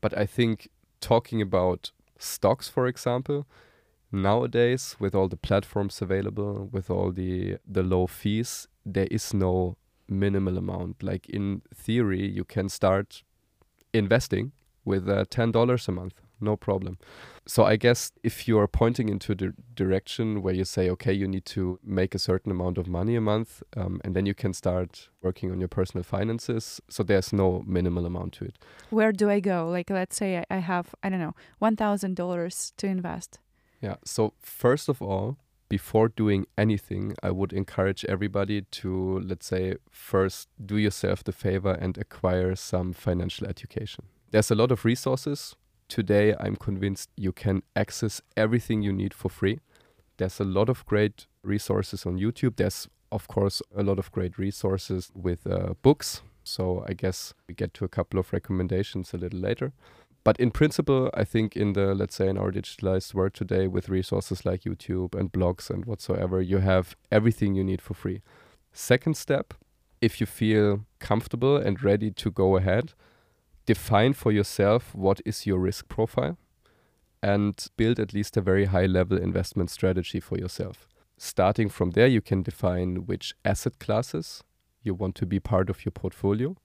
But 0.00 0.16
I 0.16 0.26
think 0.26 0.68
talking 1.00 1.40
about 1.40 1.92
stocks, 2.18 2.68
for 2.68 2.86
example, 2.86 3.46
nowadays 4.12 4.96
with 4.98 5.14
all 5.14 5.28
the 5.28 5.36
platforms 5.36 6.02
available, 6.02 6.68
with 6.72 6.90
all 6.90 7.10
the 7.10 7.56
the 7.66 7.82
low 7.82 8.06
fees, 8.06 8.68
there 8.84 9.08
is 9.10 9.32
no 9.32 9.76
minimal 10.08 10.58
amount. 10.58 11.02
Like 11.02 11.26
in 11.30 11.62
theory, 11.74 12.28
you 12.28 12.44
can 12.44 12.68
start 12.68 13.22
investing 13.94 14.52
with 14.84 15.08
uh, 15.08 15.24
ten 15.30 15.52
dollars 15.52 15.88
a 15.88 15.92
month 15.92 16.20
no 16.40 16.56
problem. 16.56 16.98
So 17.46 17.64
I 17.64 17.76
guess 17.76 18.12
if 18.22 18.48
you 18.48 18.58
are 18.58 18.66
pointing 18.68 19.08
into 19.08 19.34
the 19.34 19.54
direction 19.74 20.42
where 20.42 20.54
you 20.54 20.64
say, 20.64 20.90
okay, 20.90 21.12
you 21.12 21.28
need 21.28 21.44
to 21.46 21.78
make 21.82 22.14
a 22.14 22.18
certain 22.18 22.50
amount 22.50 22.78
of 22.78 22.88
money 22.88 23.16
a 23.16 23.20
month, 23.20 23.62
um, 23.76 24.00
and 24.04 24.14
then 24.14 24.26
you 24.26 24.34
can 24.34 24.52
start 24.52 25.08
working 25.22 25.50
on 25.52 25.60
your 25.60 25.68
personal 25.68 26.02
finances. 26.02 26.80
So 26.88 27.02
there's 27.02 27.32
no 27.32 27.62
minimal 27.66 28.06
amount 28.06 28.32
to 28.34 28.46
it. 28.46 28.58
Where 28.90 29.12
do 29.12 29.30
I 29.30 29.40
go? 29.40 29.68
Like, 29.68 29.90
let's 29.90 30.16
say 30.16 30.44
I 30.50 30.56
have, 30.58 30.94
I 31.02 31.08
don't 31.08 31.20
know, 31.20 31.34
one 31.58 31.76
thousand 31.76 32.16
dollars 32.16 32.72
to 32.78 32.86
invest. 32.86 33.38
Yeah. 33.80 33.96
So 34.04 34.32
first 34.40 34.88
of 34.88 35.00
all, 35.00 35.36
before 35.68 36.08
doing 36.08 36.46
anything, 36.56 37.14
I 37.22 37.30
would 37.30 37.52
encourage 37.52 38.04
everybody 38.04 38.62
to, 38.62 39.20
let's 39.20 39.46
say, 39.46 39.76
first 39.90 40.48
do 40.64 40.76
yourself 40.76 41.24
the 41.24 41.32
favor 41.32 41.72
and 41.72 41.98
acquire 41.98 42.54
some 42.54 42.92
financial 42.92 43.48
education. 43.48 44.04
There's 44.30 44.50
a 44.50 44.54
lot 44.54 44.70
of 44.70 44.84
resources. 44.84 45.56
Today, 45.88 46.34
I'm 46.40 46.56
convinced 46.56 47.10
you 47.16 47.32
can 47.32 47.62
access 47.76 48.20
everything 48.36 48.82
you 48.82 48.92
need 48.92 49.14
for 49.14 49.28
free. 49.28 49.60
There's 50.16 50.40
a 50.40 50.44
lot 50.44 50.68
of 50.68 50.84
great 50.86 51.26
resources 51.42 52.04
on 52.04 52.18
YouTube. 52.18 52.56
There's, 52.56 52.88
of 53.12 53.28
course, 53.28 53.62
a 53.76 53.82
lot 53.82 53.98
of 53.98 54.10
great 54.10 54.36
resources 54.36 55.12
with 55.14 55.46
uh, 55.46 55.74
books. 55.82 56.22
So 56.42 56.84
I 56.88 56.92
guess 56.94 57.34
we 57.48 57.54
get 57.54 57.72
to 57.74 57.84
a 57.84 57.88
couple 57.88 58.18
of 58.18 58.32
recommendations 58.32 59.14
a 59.14 59.18
little 59.18 59.40
later. 59.40 59.72
But 60.24 60.40
in 60.40 60.50
principle, 60.50 61.08
I 61.14 61.22
think 61.22 61.56
in 61.56 61.74
the, 61.74 61.94
let's 61.94 62.16
say, 62.16 62.28
in 62.28 62.36
our 62.36 62.50
digitalized 62.50 63.14
world 63.14 63.34
today 63.34 63.68
with 63.68 63.88
resources 63.88 64.44
like 64.44 64.62
YouTube 64.62 65.14
and 65.14 65.30
blogs 65.30 65.70
and 65.70 65.84
whatsoever, 65.84 66.42
you 66.42 66.58
have 66.58 66.96
everything 67.12 67.54
you 67.54 67.62
need 67.62 67.80
for 67.80 67.94
free. 67.94 68.22
Second 68.72 69.16
step, 69.16 69.54
if 70.00 70.20
you 70.20 70.26
feel 70.26 70.84
comfortable 70.98 71.56
and 71.56 71.82
ready 71.82 72.10
to 72.10 72.30
go 72.32 72.56
ahead, 72.56 72.92
define 73.66 74.12
for 74.12 74.32
yourself 74.32 74.94
what 74.94 75.20
is 75.24 75.46
your 75.46 75.58
risk 75.58 75.88
profile 75.88 76.38
and 77.22 77.66
build 77.76 77.98
at 77.98 78.14
least 78.14 78.36
a 78.36 78.40
very 78.40 78.66
high 78.66 78.86
level 78.86 79.18
investment 79.18 79.70
strategy 79.70 80.20
for 80.20 80.38
yourself. 80.38 80.88
Starting 81.18 81.68
from 81.68 81.90
there, 81.90 82.06
you 82.06 82.20
can 82.20 82.42
define 82.42 83.06
which 83.06 83.34
asset 83.44 83.78
classes 83.78 84.44
you 84.82 84.94
want 84.94 85.14
to 85.16 85.26
be 85.26 85.40
part 85.40 85.68
of 85.68 85.84
your 85.84 85.92
portfolio 85.92 86.56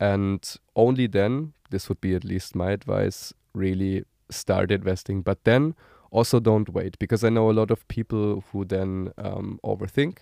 and 0.00 0.56
only 0.74 1.06
then, 1.06 1.52
this 1.68 1.88
would 1.90 2.00
be 2.00 2.14
at 2.14 2.24
least 2.24 2.56
my 2.56 2.72
advice, 2.72 3.34
really 3.54 4.04
start 4.30 4.70
investing. 4.72 5.20
But 5.20 5.44
then 5.44 5.74
also 6.10 6.40
don't 6.40 6.70
wait 6.70 6.98
because 6.98 7.22
I 7.22 7.28
know 7.28 7.50
a 7.50 7.52
lot 7.52 7.70
of 7.70 7.86
people 7.86 8.42
who 8.50 8.64
then 8.64 9.12
um, 9.18 9.60
overthink 9.62 10.20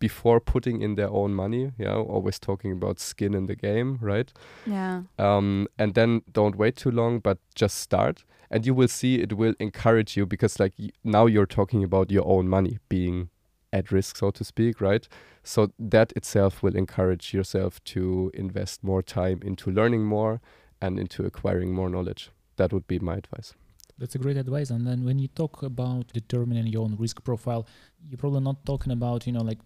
before 0.00 0.40
putting 0.40 0.82
in 0.82 0.96
their 0.96 1.10
own 1.10 1.32
money. 1.34 1.70
Yeah, 1.78 1.94
always 1.94 2.40
talking 2.40 2.72
about 2.72 2.98
skin 2.98 3.34
in 3.34 3.46
the 3.46 3.54
game, 3.54 3.98
right? 4.00 4.32
Yeah. 4.66 5.02
Um, 5.18 5.68
and 5.78 5.94
then 5.94 6.22
don't 6.32 6.56
wait 6.56 6.74
too 6.76 6.90
long, 6.90 7.20
but 7.20 7.38
just 7.54 7.78
start, 7.78 8.24
and 8.50 8.66
you 8.66 8.74
will 8.74 8.88
see 8.88 9.20
it 9.20 9.34
will 9.34 9.54
encourage 9.60 10.16
you 10.16 10.26
because 10.26 10.58
like 10.58 10.72
y- 10.78 10.90
now 11.04 11.26
you're 11.26 11.46
talking 11.46 11.84
about 11.84 12.10
your 12.10 12.26
own 12.26 12.48
money 12.48 12.78
being 12.88 13.28
at 13.72 13.92
risk, 13.92 14.16
so 14.16 14.30
to 14.32 14.42
speak, 14.42 14.80
right? 14.80 15.06
So 15.44 15.70
that 15.78 16.12
itself 16.16 16.62
will 16.62 16.74
encourage 16.74 17.32
yourself 17.32 17.82
to 17.84 18.30
invest 18.34 18.82
more 18.82 19.02
time 19.02 19.40
into 19.44 19.70
learning 19.70 20.04
more 20.04 20.40
and 20.82 20.98
into 20.98 21.24
acquiring 21.24 21.72
more 21.72 21.88
knowledge. 21.88 22.30
That 22.56 22.72
would 22.72 22.86
be 22.88 22.98
my 22.98 23.14
advice. 23.14 23.54
That's 23.98 24.14
a 24.14 24.18
great 24.18 24.38
advice. 24.38 24.70
And 24.70 24.86
then 24.86 25.04
when 25.04 25.18
you 25.18 25.28
talk 25.28 25.62
about 25.62 26.08
determining 26.12 26.66
your 26.66 26.84
own 26.84 26.96
risk 26.98 27.22
profile, 27.22 27.66
you're 28.08 28.16
probably 28.18 28.40
not 28.40 28.64
talking 28.64 28.92
about, 28.92 29.26
you 29.26 29.32
know, 29.32 29.42
like 29.42 29.58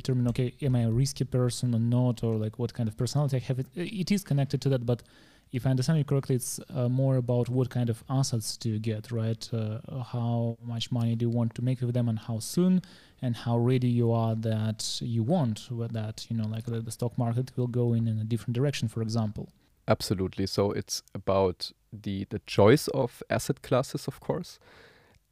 determine, 0.00 0.28
okay, 0.28 0.48
am 0.62 0.76
I 0.76 0.82
a 0.82 0.90
risky 0.90 1.24
person 1.24 1.74
or 1.74 1.80
not, 1.98 2.22
or 2.22 2.32
like 2.44 2.58
what 2.58 2.72
kind 2.74 2.88
of 2.88 2.94
personality 2.96 3.36
I 3.36 3.40
have. 3.48 3.58
It, 3.58 3.68
it 3.74 4.10
is 4.16 4.22
connected 4.30 4.60
to 4.62 4.68
that, 4.70 4.84
but 4.84 5.02
if 5.52 5.66
I 5.66 5.70
understand 5.70 5.98
you 5.98 6.04
correctly, 6.04 6.36
it's 6.36 6.60
uh, 6.74 6.88
more 6.88 7.16
about 7.16 7.48
what 7.48 7.70
kind 7.70 7.88
of 7.88 8.04
assets 8.10 8.56
do 8.56 8.68
you 8.68 8.78
get, 8.78 9.10
right? 9.10 9.42
Uh, 9.52 9.78
how 10.14 10.58
much 10.62 10.90
money 10.90 11.14
do 11.16 11.24
you 11.26 11.30
want 11.30 11.54
to 11.54 11.62
make 11.62 11.80
with 11.80 11.94
them, 11.94 12.08
and 12.08 12.18
how 12.18 12.38
soon, 12.40 12.82
and 13.22 13.36
how 13.36 13.56
ready 13.56 13.88
you 13.88 14.12
are 14.12 14.34
that 14.34 14.80
you 15.00 15.22
want 15.22 15.68
that 15.92 16.26
you 16.28 16.36
know, 16.36 16.48
like 16.54 16.64
the, 16.66 16.90
stock 16.90 17.16
market 17.16 17.52
will 17.56 17.72
go 17.80 17.94
in 17.94 18.06
in 18.08 18.18
a 18.18 18.24
different 18.24 18.54
direction, 18.54 18.88
for 18.88 19.02
example. 19.02 19.48
Absolutely. 19.88 20.46
So 20.46 20.72
it's 20.72 21.02
about 21.14 21.72
the 21.92 22.26
the 22.34 22.40
choice 22.46 22.88
of 22.88 23.22
asset 23.30 23.62
classes, 23.62 24.08
of 24.08 24.20
course, 24.20 24.58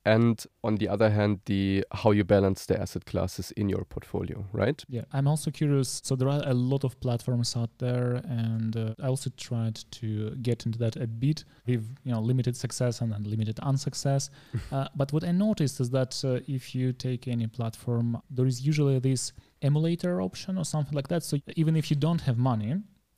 and 0.04 0.46
on 0.62 0.76
the 0.76 0.88
other 0.88 1.10
hand 1.10 1.40
the 1.46 1.84
how 1.92 2.10
you 2.10 2.24
balance 2.24 2.66
the 2.66 2.78
asset 2.80 3.04
classes 3.06 3.52
in 3.52 3.68
your 3.68 3.84
portfolio 3.84 4.44
right? 4.52 4.84
Yeah 4.88 5.04
i'm 5.12 5.26
also 5.26 5.50
curious. 5.50 6.00
So 6.04 6.16
there 6.16 6.28
are 6.28 6.42
a 6.44 6.54
lot 6.54 6.84
of 6.84 6.98
platforms 7.00 7.56
out 7.56 7.70
there 7.78 8.20
and 8.28 8.76
uh, 8.76 8.94
i 9.02 9.06
also 9.06 9.30
tried 9.36 9.76
to 9.92 10.30
get 10.42 10.66
into 10.66 10.78
that 10.78 10.96
a 10.96 11.06
bit 11.06 11.44
with 11.66 11.84
you 12.04 12.12
know 12.12 12.20
limited 12.20 12.56
success 12.56 13.00
and 13.00 13.12
then 13.12 13.24
limited 13.24 13.58
unsuccess. 13.60 14.30
Uh, 14.72 14.88
but 14.96 15.12
what 15.12 15.24
i 15.24 15.30
noticed 15.30 15.80
is 15.80 15.90
that 15.90 16.20
uh, 16.24 16.40
if 16.48 16.74
you 16.74 16.92
take 16.92 17.28
any 17.28 17.46
platform 17.46 18.20
there 18.30 18.46
is 18.46 18.66
usually 18.66 18.98
this 18.98 19.32
emulator 19.62 20.20
option 20.20 20.58
or 20.58 20.64
something 20.64 20.94
like 20.94 21.08
that. 21.08 21.22
So 21.22 21.38
even 21.56 21.76
if 21.76 21.90
you 21.90 21.96
don't 21.96 22.22
have 22.22 22.38
money 22.38 22.76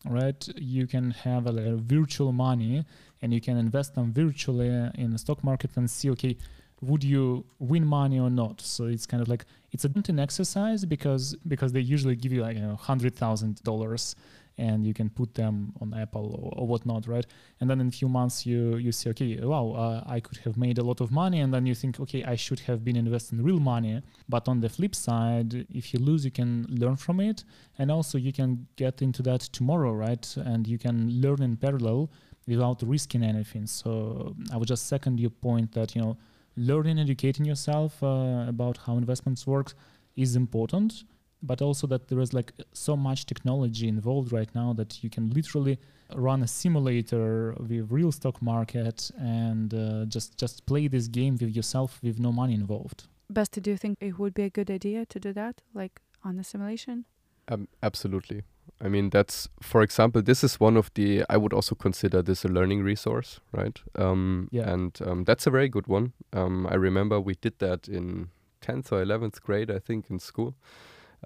right 0.09 0.49
you 0.57 0.87
can 0.87 1.11
have 1.11 1.47
a, 1.47 1.73
a 1.73 1.77
virtual 1.77 2.33
money 2.33 2.85
and 3.23 3.33
you 3.33 3.41
can 3.41 3.57
invest 3.57 3.95
them 3.95 4.13
virtually 4.13 4.69
in 4.95 5.11
the 5.11 5.19
stock 5.19 5.43
market 5.43 5.71
and 5.77 5.91
see 5.91 6.11
okay 6.11 6.37
would 6.83 7.03
you 7.03 7.45
win 7.59 7.85
money 7.87 8.21
or 8.21 8.31
not? 8.31 8.61
So 8.61 8.85
it's 8.85 9.07
kind 9.07 9.23
of 9.23 9.29
like 9.29 9.47
it's 9.73 9.85
a 9.85 9.89
daunting 9.89 10.19
exercise 10.19 10.85
because 10.85 11.35
because 11.49 11.73
they 11.73 11.81
usually 11.81 12.17
give 12.17 12.33
you 12.33 12.43
like 12.43 12.57
you 12.57 12.63
know 12.63 12.77
hundred 12.77 13.15
thousand 13.15 13.63
dollars 13.63 14.15
and 14.59 14.87
you 14.87 14.95
can 14.95 15.11
put 15.11 15.35
them 15.35 15.75
on 15.83 15.93
apple 15.93 16.35
or, 16.41 16.63
or, 16.63 16.67
whatnot 16.67 17.07
right? 17.07 17.27
And 17.61 17.69
then 17.69 17.79
in 17.79 17.89
a 17.89 17.91
few 17.91 18.09
months 18.09 18.47
you 18.47 18.77
you 18.77 18.93
say 18.93 19.11
okay 19.11 19.39
wow 19.41 19.73
uh, 19.73 20.03
i 20.07 20.19
could 20.21 20.39
have 20.39 20.57
made 20.57 20.79
a 20.79 20.83
lot 20.83 21.01
of 21.01 21.11
money. 21.11 21.41
And 21.41 21.53
then 21.53 21.65
you 21.67 21.75
think 21.75 21.99
okay 22.01 22.25
i 22.25 22.37
should 22.37 22.61
have 22.61 22.85
been 22.85 22.97
investing 22.97 23.43
real 23.43 23.61
money. 23.61 24.03
But 24.29 24.47
on 24.49 24.61
the 24.61 24.69
flip 24.69 24.95
side 24.95 25.67
if 25.71 25.95
you 25.95 26.01
lose 26.01 26.25
you 26.27 26.31
can 26.31 26.67
learn 26.69 26.97
from 26.97 27.21
it. 27.21 27.45
And 27.79 27.91
also 27.91 28.19
you 28.19 28.33
can 28.33 28.67
get 28.77 29.01
into 29.01 29.23
that 29.23 29.41
tomorrow 29.41 29.93
right? 29.93 30.27
And 30.37 30.67
you 30.67 30.79
can 30.79 31.21
learn 31.23 31.43
in 31.43 31.57
parallel 31.57 32.11
without 32.47 32.83
risking 32.83 33.23
anything. 33.23 33.67
So 33.67 34.35
i 34.53 34.57
would 34.59 34.69
just 34.69 34.87
second 34.87 35.21
your 35.21 35.31
point 35.31 35.73
that 35.73 35.95
you 35.95 36.03
know 36.03 36.17
learning, 36.57 36.99
educating 36.99 37.45
yourself 37.45 38.03
uh, 38.03 38.47
about 38.49 38.79
how 38.87 38.97
investments 38.97 39.47
work 39.47 39.75
is 40.17 40.37
important, 40.37 41.05
but 41.43 41.61
also 41.61 41.87
that 41.87 42.09
there 42.09 42.21
is 42.21 42.33
like 42.33 42.53
so 42.73 42.97
much 42.97 43.27
technology 43.27 43.89
involved 43.89 44.33
right 44.33 44.53
now 44.55 44.73
that 44.73 45.03
you 45.05 45.11
can 45.11 45.31
literally 45.31 45.79
run 46.15 46.43
a 46.43 46.47
simulator 46.47 47.55
with 47.59 47.91
real 47.91 48.13
stock 48.13 48.41
market 48.41 49.11
and 49.19 49.75
uh, 49.75 50.05
just 50.07 50.39
just 50.39 50.65
play 50.67 50.89
this 50.89 51.09
game 51.09 51.37
with 51.41 51.55
yourself 51.55 52.01
with 52.03 52.19
no 52.19 52.33
money 52.33 52.55
involved. 52.55 53.05
Basti, 53.29 53.61
do 53.61 53.71
you 53.71 53.77
think 53.77 53.99
it 54.01 54.19
would 54.19 54.35
be 54.35 54.45
a 54.45 54.51
good 54.51 54.71
idea 54.71 55.05
to 55.07 55.19
do 55.19 55.33
that, 55.33 55.63
like 55.75 56.01
on 56.25 56.37
the 56.37 56.45
simulation? 56.45 57.05
Um, 57.49 57.69
absolutely. 57.83 58.43
I 58.81 58.89
mean, 58.89 59.11
that's, 59.11 59.49
for 59.61 59.83
example, 59.83 60.23
this 60.23 60.45
is 60.45 60.61
one 60.61 60.77
of 60.77 60.93
the, 60.95 61.25
I 61.31 61.37
would 61.37 61.53
also 61.53 61.75
consider 61.75 62.23
this 62.23 62.45
a 62.45 62.49
learning 62.49 62.83
resource, 62.83 63.41
right? 63.53 63.81
Um, 63.97 64.49
yeah. 64.53 64.69
And 64.69 64.99
um, 65.05 65.25
that's 65.25 65.47
a 65.47 65.51
very 65.51 65.69
good 65.69 65.87
one. 65.87 66.13
Um, 66.33 66.67
I 66.67 66.75
remember 66.75 67.21
we 67.21 67.35
did 67.37 67.59
that 67.61 67.89
in 67.89 68.29
10th 68.63 68.93
or 68.93 69.05
11th 69.05 69.41
grade, 69.41 69.71
I 69.71 69.79
think, 69.79 70.11
in 70.11 70.19
school, 70.19 70.55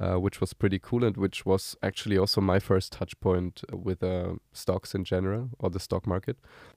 uh, 0.00 0.16
which 0.16 0.40
was 0.40 0.52
pretty 0.52 0.78
cool 0.78 1.04
and 1.04 1.16
which 1.16 1.44
was 1.44 1.76
actually 1.82 2.18
also 2.18 2.40
my 2.40 2.60
first 2.60 2.92
touch 2.92 3.18
point 3.20 3.62
with 3.72 4.02
uh, 4.02 4.34
stocks 4.52 4.94
in 4.94 5.04
general 5.04 5.50
or 5.58 5.70
the 5.70 5.80
stock 5.80 6.06
market. 6.06 6.36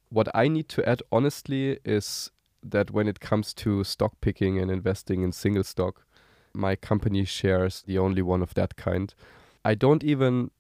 What 0.10 0.28
I 0.34 0.48
need 0.48 0.70
to 0.70 0.88
add, 0.88 1.02
honestly, 1.12 1.80
is 1.86 2.32
that 2.64 2.92
when 2.92 3.08
it 3.08 3.20
comes 3.20 3.54
to 3.54 3.84
stock 3.84 4.14
picking 4.22 4.58
and 4.58 4.72
investing 4.72 5.22
in 5.22 5.32
single 5.32 5.64
stock, 5.64 6.06
my 6.54 6.76
company 6.76 7.26
shares 7.26 7.84
the 7.86 7.98
only 7.98 8.22
one 8.22 8.42
of 8.42 8.54
that 8.54 8.76
kind. 8.76 9.14
I 9.66 9.76
don't 9.76 10.04
even 10.04 10.52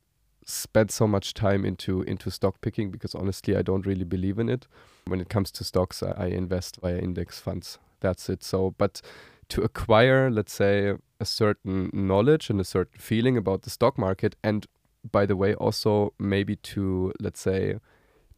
spend 0.46 0.92
so 0.92 1.08
much 1.08 1.34
time 1.34 1.66
into 1.66 2.02
into 2.04 2.30
stock 2.30 2.60
picking 2.62 2.92
because 2.92 3.16
honestly 3.16 3.56
I 3.56 3.62
don't 3.62 3.86
really 3.86 4.04
believe 4.04 4.40
in 4.40 4.50
it. 4.50 4.68
When 5.06 5.22
it 5.22 5.30
comes 5.30 5.52
to 5.52 5.64
stocks, 5.64 6.04
I, 6.04 6.12
I 6.12 6.26
invest 6.28 6.80
via 6.82 6.98
index 6.98 7.40
funds. 7.40 7.80
That's 8.00 8.30
it. 8.30 8.44
So, 8.44 8.76
but 8.78 9.02
to 9.50 9.62
acquire, 9.62 10.30
let's 10.30 10.54
say, 10.54 10.94
a 11.20 11.26
certain 11.26 11.90
knowledge 11.94 12.50
and 12.50 12.60
a 12.60 12.64
certain 12.64 13.00
feeling 13.00 13.38
about 13.38 13.64
the 13.64 13.70
stock 13.70 13.98
market, 13.98 14.36
and 14.44 14.66
by 15.12 15.26
the 15.26 15.36
way, 15.36 15.54
also 15.54 16.14
maybe 16.20 16.56
to 16.58 17.14
let's 17.20 17.40
say, 17.40 17.80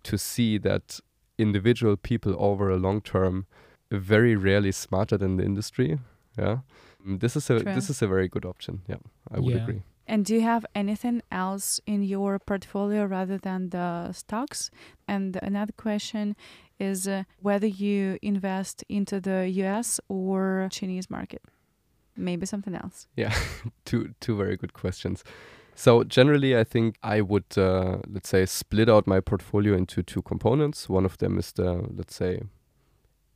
to 0.03 0.17
see 0.17 0.57
that 0.59 0.99
individual 1.37 1.97
people 1.97 2.35
over 2.39 2.69
a 2.69 2.77
long 2.77 3.01
term 3.01 3.45
are 3.91 3.99
very 3.99 4.35
rarely 4.35 4.71
smarter 4.71 5.17
than 5.17 5.37
the 5.37 5.43
industry. 5.43 5.99
Yeah, 6.37 6.59
this 7.05 7.35
is 7.35 7.49
a 7.49 7.61
True. 7.61 7.73
this 7.73 7.89
is 7.89 8.01
a 8.01 8.07
very 8.07 8.27
good 8.27 8.45
option. 8.45 8.81
Yeah, 8.87 8.97
I 9.31 9.39
would 9.39 9.55
yeah. 9.55 9.63
agree. 9.63 9.83
And 10.07 10.25
do 10.25 10.35
you 10.35 10.41
have 10.41 10.65
anything 10.75 11.21
else 11.31 11.79
in 11.85 12.03
your 12.03 12.39
portfolio 12.39 13.05
rather 13.05 13.37
than 13.37 13.69
the 13.69 14.11
stocks? 14.11 14.69
And 15.07 15.37
another 15.41 15.73
question 15.73 16.35
is 16.79 17.07
uh, 17.07 17.23
whether 17.41 17.67
you 17.67 18.17
invest 18.21 18.83
into 18.87 19.19
the 19.19 19.49
US 19.49 19.99
or 20.07 20.67
Chinese 20.71 21.09
market. 21.09 21.41
Maybe 22.15 22.45
something 22.45 22.75
else. 22.75 23.07
Yeah, 23.15 23.33
two 23.85 24.13
two 24.21 24.37
very 24.37 24.55
good 24.55 24.73
questions. 24.73 25.23
So 25.75 26.05
generally, 26.05 26.57
I 26.57 26.63
think 26.63 26.95
I 27.03 27.19
would 27.19 27.57
uh, 27.57 27.97
let's 28.07 28.29
say 28.29 28.45
split 28.45 28.89
out 28.89 29.05
my 29.07 29.19
portfolio 29.19 29.75
into 29.75 30.01
two 30.01 30.21
components. 30.21 30.87
One 30.87 31.05
of 31.05 31.17
them 31.17 31.37
is 31.37 31.51
the 31.51 31.85
let's 31.93 32.15
say 32.15 32.43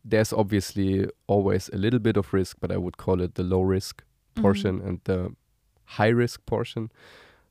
there's 0.06 0.32
obviously 0.32 1.08
always 1.28 1.70
a 1.74 1.78
little 1.78 2.00
bit 2.00 2.16
of 2.16 2.34
risk, 2.34 2.58
but 2.62 2.72
I 2.72 2.78
would 2.78 2.96
call 2.96 3.22
it 3.22 3.36
the 3.36 3.44
low 3.44 3.62
risk 3.62 4.02
mm-hmm. 4.02 4.42
portion, 4.42 4.76
mm 4.76 4.82
-hmm. 4.82 4.88
and 4.88 5.00
the 5.04 5.30
high 5.90 6.10
risk 6.10 6.46
portion. 6.46 6.92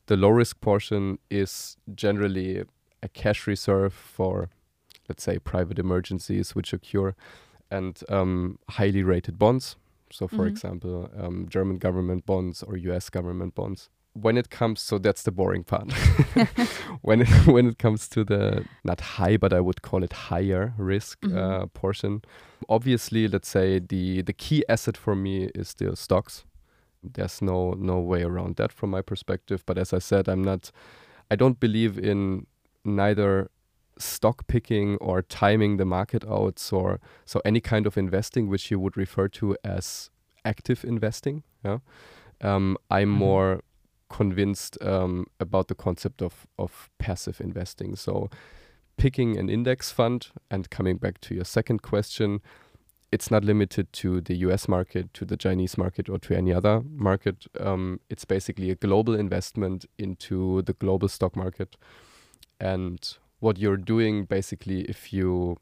The 0.07 0.17
low 0.17 0.31
risk 0.31 0.61
portion 0.61 1.19
is 1.31 1.77
generally 1.95 2.65
a 3.03 3.09
cash 3.09 3.47
reserve 3.47 3.93
for, 3.93 4.51
let's 5.09 5.23
say, 5.23 5.39
private 5.39 5.79
emergencies 5.79 6.55
which 6.55 6.73
occur 6.73 7.15
and 7.71 8.01
um, 8.09 8.59
highly 8.71 9.03
rated 9.03 9.39
bonds. 9.39 9.77
So, 10.11 10.27
for 10.27 10.37
mm-hmm. 10.37 10.47
example, 10.47 11.11
um, 11.19 11.47
German 11.51 11.79
government 11.79 12.25
bonds 12.25 12.63
or 12.63 12.77
US 12.77 13.11
government 13.11 13.55
bonds. 13.55 13.91
When 14.15 14.39
it 14.39 14.51
comes, 14.51 14.81
so 14.81 14.99
that's 14.99 15.23
the 15.23 15.31
boring 15.31 15.65
part. 15.65 15.93
when 17.03 17.21
it 17.21 17.29
when 17.47 17.67
it 17.67 17.79
comes 17.79 18.09
to 18.09 18.25
the 18.25 18.65
not 18.83 19.01
high, 19.01 19.37
but 19.37 19.53
I 19.53 19.61
would 19.61 19.83
call 19.83 20.03
it 20.03 20.13
higher 20.13 20.75
risk 20.79 21.21
mm-hmm. 21.21 21.37
uh, 21.37 21.67
portion. 21.67 22.23
Obviously, 22.69 23.29
let's 23.29 23.49
say 23.49 23.79
the 23.79 24.23
the 24.23 24.33
key 24.33 24.65
asset 24.69 24.97
for 24.97 25.15
me 25.15 25.51
is 25.55 25.69
still 25.69 25.95
stocks. 25.95 26.45
There's 27.15 27.43
no 27.43 27.73
no 27.73 28.01
way 28.01 28.23
around 28.23 28.57
that 28.57 28.73
from 28.73 28.91
my 28.91 29.03
perspective. 29.03 29.63
But 29.67 29.79
as 29.79 29.93
I 29.93 29.99
said, 29.99 30.29
I'm 30.29 30.43
not. 30.43 30.71
I 31.31 31.37
don't 31.37 31.61
believe 31.61 31.99
in 31.99 32.47
neither 32.85 33.51
stock 33.99 34.47
picking 34.47 34.97
or 34.97 35.23
timing 35.23 35.77
the 35.77 35.85
market 35.85 36.25
outs 36.29 36.73
or 36.73 37.01
so 37.25 37.43
any 37.45 37.61
kind 37.61 37.87
of 37.87 37.99
investing 37.99 38.49
which 38.49 38.71
you 38.71 38.79
would 38.79 38.97
refer 38.97 39.29
to 39.29 39.57
as 39.65 40.11
active 40.45 40.85
investing. 40.85 41.43
Yeah, 41.65 41.79
um, 42.41 42.77
I'm 42.91 43.09
mm-hmm. 43.09 43.19
more 43.19 43.61
convinced 44.09 44.79
um, 44.83 45.27
about 45.41 45.69
the 45.69 45.75
concept 45.75 46.23
of 46.23 46.47
of 46.59 46.91
passive 46.99 47.41
investing. 47.41 47.97
So 47.97 48.31
picking 48.97 49.39
an 49.39 49.49
index 49.49 49.91
fund 49.91 50.29
and 50.51 50.69
coming 50.71 50.97
back 50.97 51.21
to 51.23 51.35
your 51.35 51.45
second 51.45 51.83
question. 51.83 52.41
It's 53.11 53.31
not 53.31 53.45
limited 53.45 53.93
to 53.95 54.21
the 54.21 54.37
US 54.37 54.69
market, 54.69 55.15
to 55.15 55.25
the 55.25 55.37
Chinese 55.37 55.79
market, 55.79 56.09
or 56.09 56.19
to 56.19 56.37
any 56.37 56.53
other 56.53 56.83
market. 56.95 57.47
Um, 57.59 58.01
it's 58.11 58.25
basically 58.25 58.71
a 58.71 58.75
global 58.75 59.15
investment 59.15 59.87
into 59.99 60.63
the 60.63 60.75
global 60.75 61.09
stock 61.09 61.35
market. 61.35 61.77
And 62.61 63.01
what 63.41 63.59
you're 63.59 63.77
doing 63.77 64.25
basically 64.25 64.83
if 64.83 65.13
you 65.13 65.57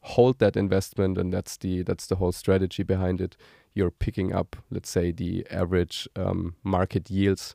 hold 0.00 0.38
that 0.38 0.56
investment 0.56 1.18
and 1.18 1.32
that's 1.32 1.56
the 1.56 1.82
that's 1.82 2.06
the 2.06 2.16
whole 2.16 2.32
strategy 2.32 2.82
behind 2.82 3.20
it 3.20 3.36
you're 3.74 3.90
picking 3.90 4.32
up 4.32 4.56
let's 4.70 4.88
say 4.88 5.10
the 5.10 5.46
average 5.50 6.08
um, 6.16 6.54
market 6.62 7.10
yields 7.10 7.54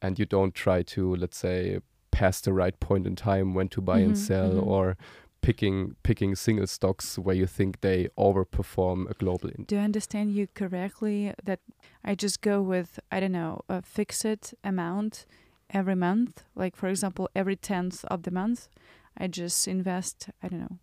and 0.00 0.18
you 0.18 0.26
don't 0.26 0.54
try 0.54 0.82
to 0.82 1.14
let's 1.16 1.38
say 1.38 1.78
pass 2.10 2.40
the 2.40 2.52
right 2.52 2.78
point 2.80 3.06
in 3.06 3.14
time 3.14 3.54
when 3.54 3.68
to 3.68 3.80
buy 3.80 3.98
mm-hmm, 3.98 4.08
and 4.08 4.18
sell 4.18 4.50
mm-hmm. 4.50 4.68
or 4.68 4.96
picking 5.42 5.96
picking 6.02 6.34
single 6.34 6.66
stocks 6.66 7.18
where 7.18 7.36
you 7.36 7.46
think 7.46 7.80
they 7.80 8.08
overperform 8.16 9.10
a 9.10 9.14
global 9.14 9.48
index. 9.50 9.66
Do 9.66 9.78
I 9.78 9.84
understand 9.84 10.32
you 10.32 10.46
correctly 10.54 11.34
that 11.44 11.60
I 12.04 12.14
just 12.14 12.40
go 12.40 12.62
with 12.62 13.00
I 13.10 13.20
don't 13.20 13.32
know 13.32 13.62
a 13.68 13.82
fixed 13.82 14.54
amount 14.64 15.26
every 15.70 15.96
month 15.96 16.44
like 16.54 16.76
for 16.76 16.88
example 16.88 17.28
every 17.34 17.56
10th 17.56 18.04
of 18.04 18.22
the 18.22 18.30
month 18.30 18.68
I 19.16 19.26
just 19.26 19.68
invest, 19.68 20.30
I 20.42 20.48
don't 20.48 20.60
know, 20.60 20.78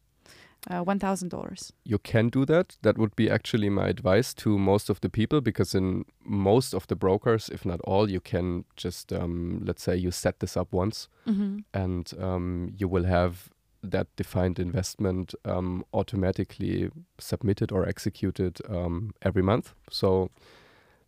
uh, 0.70 0.84
$1,000. 0.84 1.72
You 1.84 1.97
can 1.97 2.30
do 2.30 2.45
that. 2.45 2.78
That 2.82 2.97
would 2.97 3.16
be 3.16 3.30
actually 3.30 3.70
my 3.70 3.88
advice 3.88 4.34
to 4.36 4.57
most 4.57 4.89
of 4.89 5.01
the 5.01 5.10
people 5.10 5.41
because 5.41 5.74
in 5.74 6.05
most 6.24 6.74
of 6.74 6.88
the 6.88 6.95
brokers, 6.95 7.49
if 7.49 7.66
not 7.66 7.80
all, 7.82 8.10
you 8.10 8.20
can 8.20 8.66
just, 8.76 9.12
um, 9.14 9.62
let's 9.66 9.84
say, 9.84 9.95
you 9.95 10.12
set 10.12 10.39
this 10.39 10.57
up 10.57 10.72
once 10.72 11.07
mm-hmm. 11.28 11.60
and 11.74 12.14
um, 12.20 12.74
you 12.78 12.88
will 12.88 13.05
have 13.05 13.49
that 13.82 14.08
defined 14.16 14.60
investment 14.60 15.34
um, 15.46 15.84
automatically 15.94 16.90
submitted 17.18 17.72
or 17.72 17.88
executed 17.88 18.60
um, 18.70 19.14
every 19.22 19.42
month. 19.42 19.74
So 19.90 20.30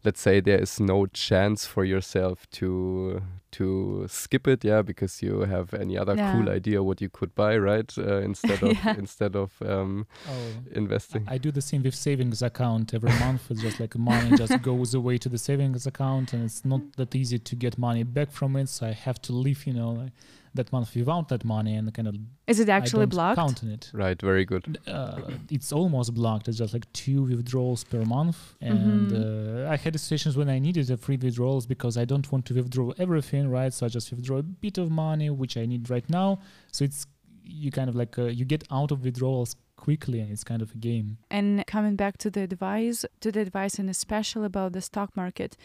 let's 0.03 0.19
say 0.19 0.39
there 0.39 0.59
is 0.59 0.79
no 0.79 1.05
chance 1.07 1.65
for 1.65 1.83
yourself 1.83 2.49
to 2.51 3.21
to 3.51 4.05
skip 4.07 4.47
it 4.47 4.63
yeah 4.63 4.81
because 4.81 5.21
you 5.21 5.41
have 5.41 5.73
any 5.73 5.97
other 5.97 6.15
yeah. 6.15 6.33
cool 6.33 6.49
idea 6.49 6.81
what 6.81 7.01
you 7.01 7.09
could 7.09 7.35
buy 7.35 7.57
right 7.57 7.93
uh, 7.97 8.17
instead 8.17 8.63
of 8.63 8.73
yeah. 8.83 8.95
instead 8.97 9.35
of 9.35 9.51
um, 9.61 10.07
oh, 10.29 10.53
investing 10.71 11.25
I, 11.27 11.37
do 11.37 11.51
the 11.51 11.61
same 11.61 11.83
with 11.83 11.95
savings 11.95 12.41
account 12.41 12.93
every 12.93 13.11
month 13.19 13.51
it's 13.51 13.61
just 13.61 13.79
like 13.79 13.97
money 13.97 14.35
just 14.37 14.61
goes 14.71 14.93
away 14.93 15.17
to 15.19 15.29
the 15.29 15.37
savings 15.37 15.85
account 15.85 16.33
and 16.33 16.45
it's 16.45 16.63
not 16.65 16.81
that 16.97 17.13
easy 17.13 17.39
to 17.39 17.55
get 17.55 17.77
money 17.77 18.03
back 18.03 18.31
from 18.31 18.55
it 18.55 18.69
so 18.69 18.87
i 18.87 18.91
have 18.91 19.21
to 19.23 19.33
leave 19.33 19.67
you 19.67 19.73
know 19.73 19.91
like, 19.91 20.11
that 20.53 20.71
month 20.71 20.95
without 20.95 21.29
that 21.29 21.45
money 21.45 21.75
and 21.75 21.93
kind 21.93 22.07
of 22.07 22.15
is 22.47 22.59
it 22.59 22.69
actually 22.69 23.05
blocked? 23.05 23.37
counting 23.37 23.69
it. 23.69 23.89
Right 23.93 24.19
very 24.21 24.45
good. 24.45 24.77
Uh, 24.87 25.21
it's 25.49 25.71
almost 25.71 26.13
blocked. 26.13 26.47
It's 26.47 26.57
just 26.57 26.73
like 26.73 26.91
two 26.93 27.23
withdrawals 27.23 27.83
per 27.83 28.03
month. 28.03 28.55
And 28.59 29.11
mm-hmm. 29.11 29.67
uh, 29.67 29.71
i 29.71 29.77
had 29.77 29.97
situations 29.99 30.35
when 30.35 30.49
i 30.49 30.59
needed 30.59 30.89
a 30.91 30.97
free 30.97 31.17
withdrawals 31.17 31.65
because 31.65 31.97
i 31.97 32.05
don't 32.05 32.31
want 32.31 32.45
to 32.47 32.53
withdraw 32.53 32.91
everything 32.97 33.49
right? 33.49 33.73
So 33.73 33.85
i 33.85 33.89
just 33.89 34.11
withdraw 34.11 34.37
a 34.37 34.43
bit 34.43 34.77
of 34.77 34.91
money 34.91 35.29
which 35.29 35.57
i 35.57 35.65
need 35.65 35.89
right 35.89 36.07
now. 36.09 36.39
So 36.71 36.83
it's 36.83 37.05
you 37.43 37.71
kind 37.71 37.89
of 37.89 37.95
like 37.95 38.17
uh, 38.17 38.25
you 38.25 38.45
get 38.45 38.63
out 38.71 38.91
of 38.91 39.03
withdrawals 39.03 39.55
quickly 39.75 40.19
and 40.19 40.31
it's 40.31 40.43
kind 40.43 40.61
of 40.61 40.71
a 40.73 40.77
game. 40.77 41.17
And 41.29 41.65
coming 41.65 41.95
back 41.95 42.17
to 42.19 42.29
the 42.29 42.41
advice 42.41 43.05
to 43.21 43.31
the 43.31 43.39
advice 43.39 43.79
and 43.79 43.89
especially 43.89 44.45
about 44.45 44.73
the 44.73 44.81
stock 44.81 45.15
market 45.15 45.57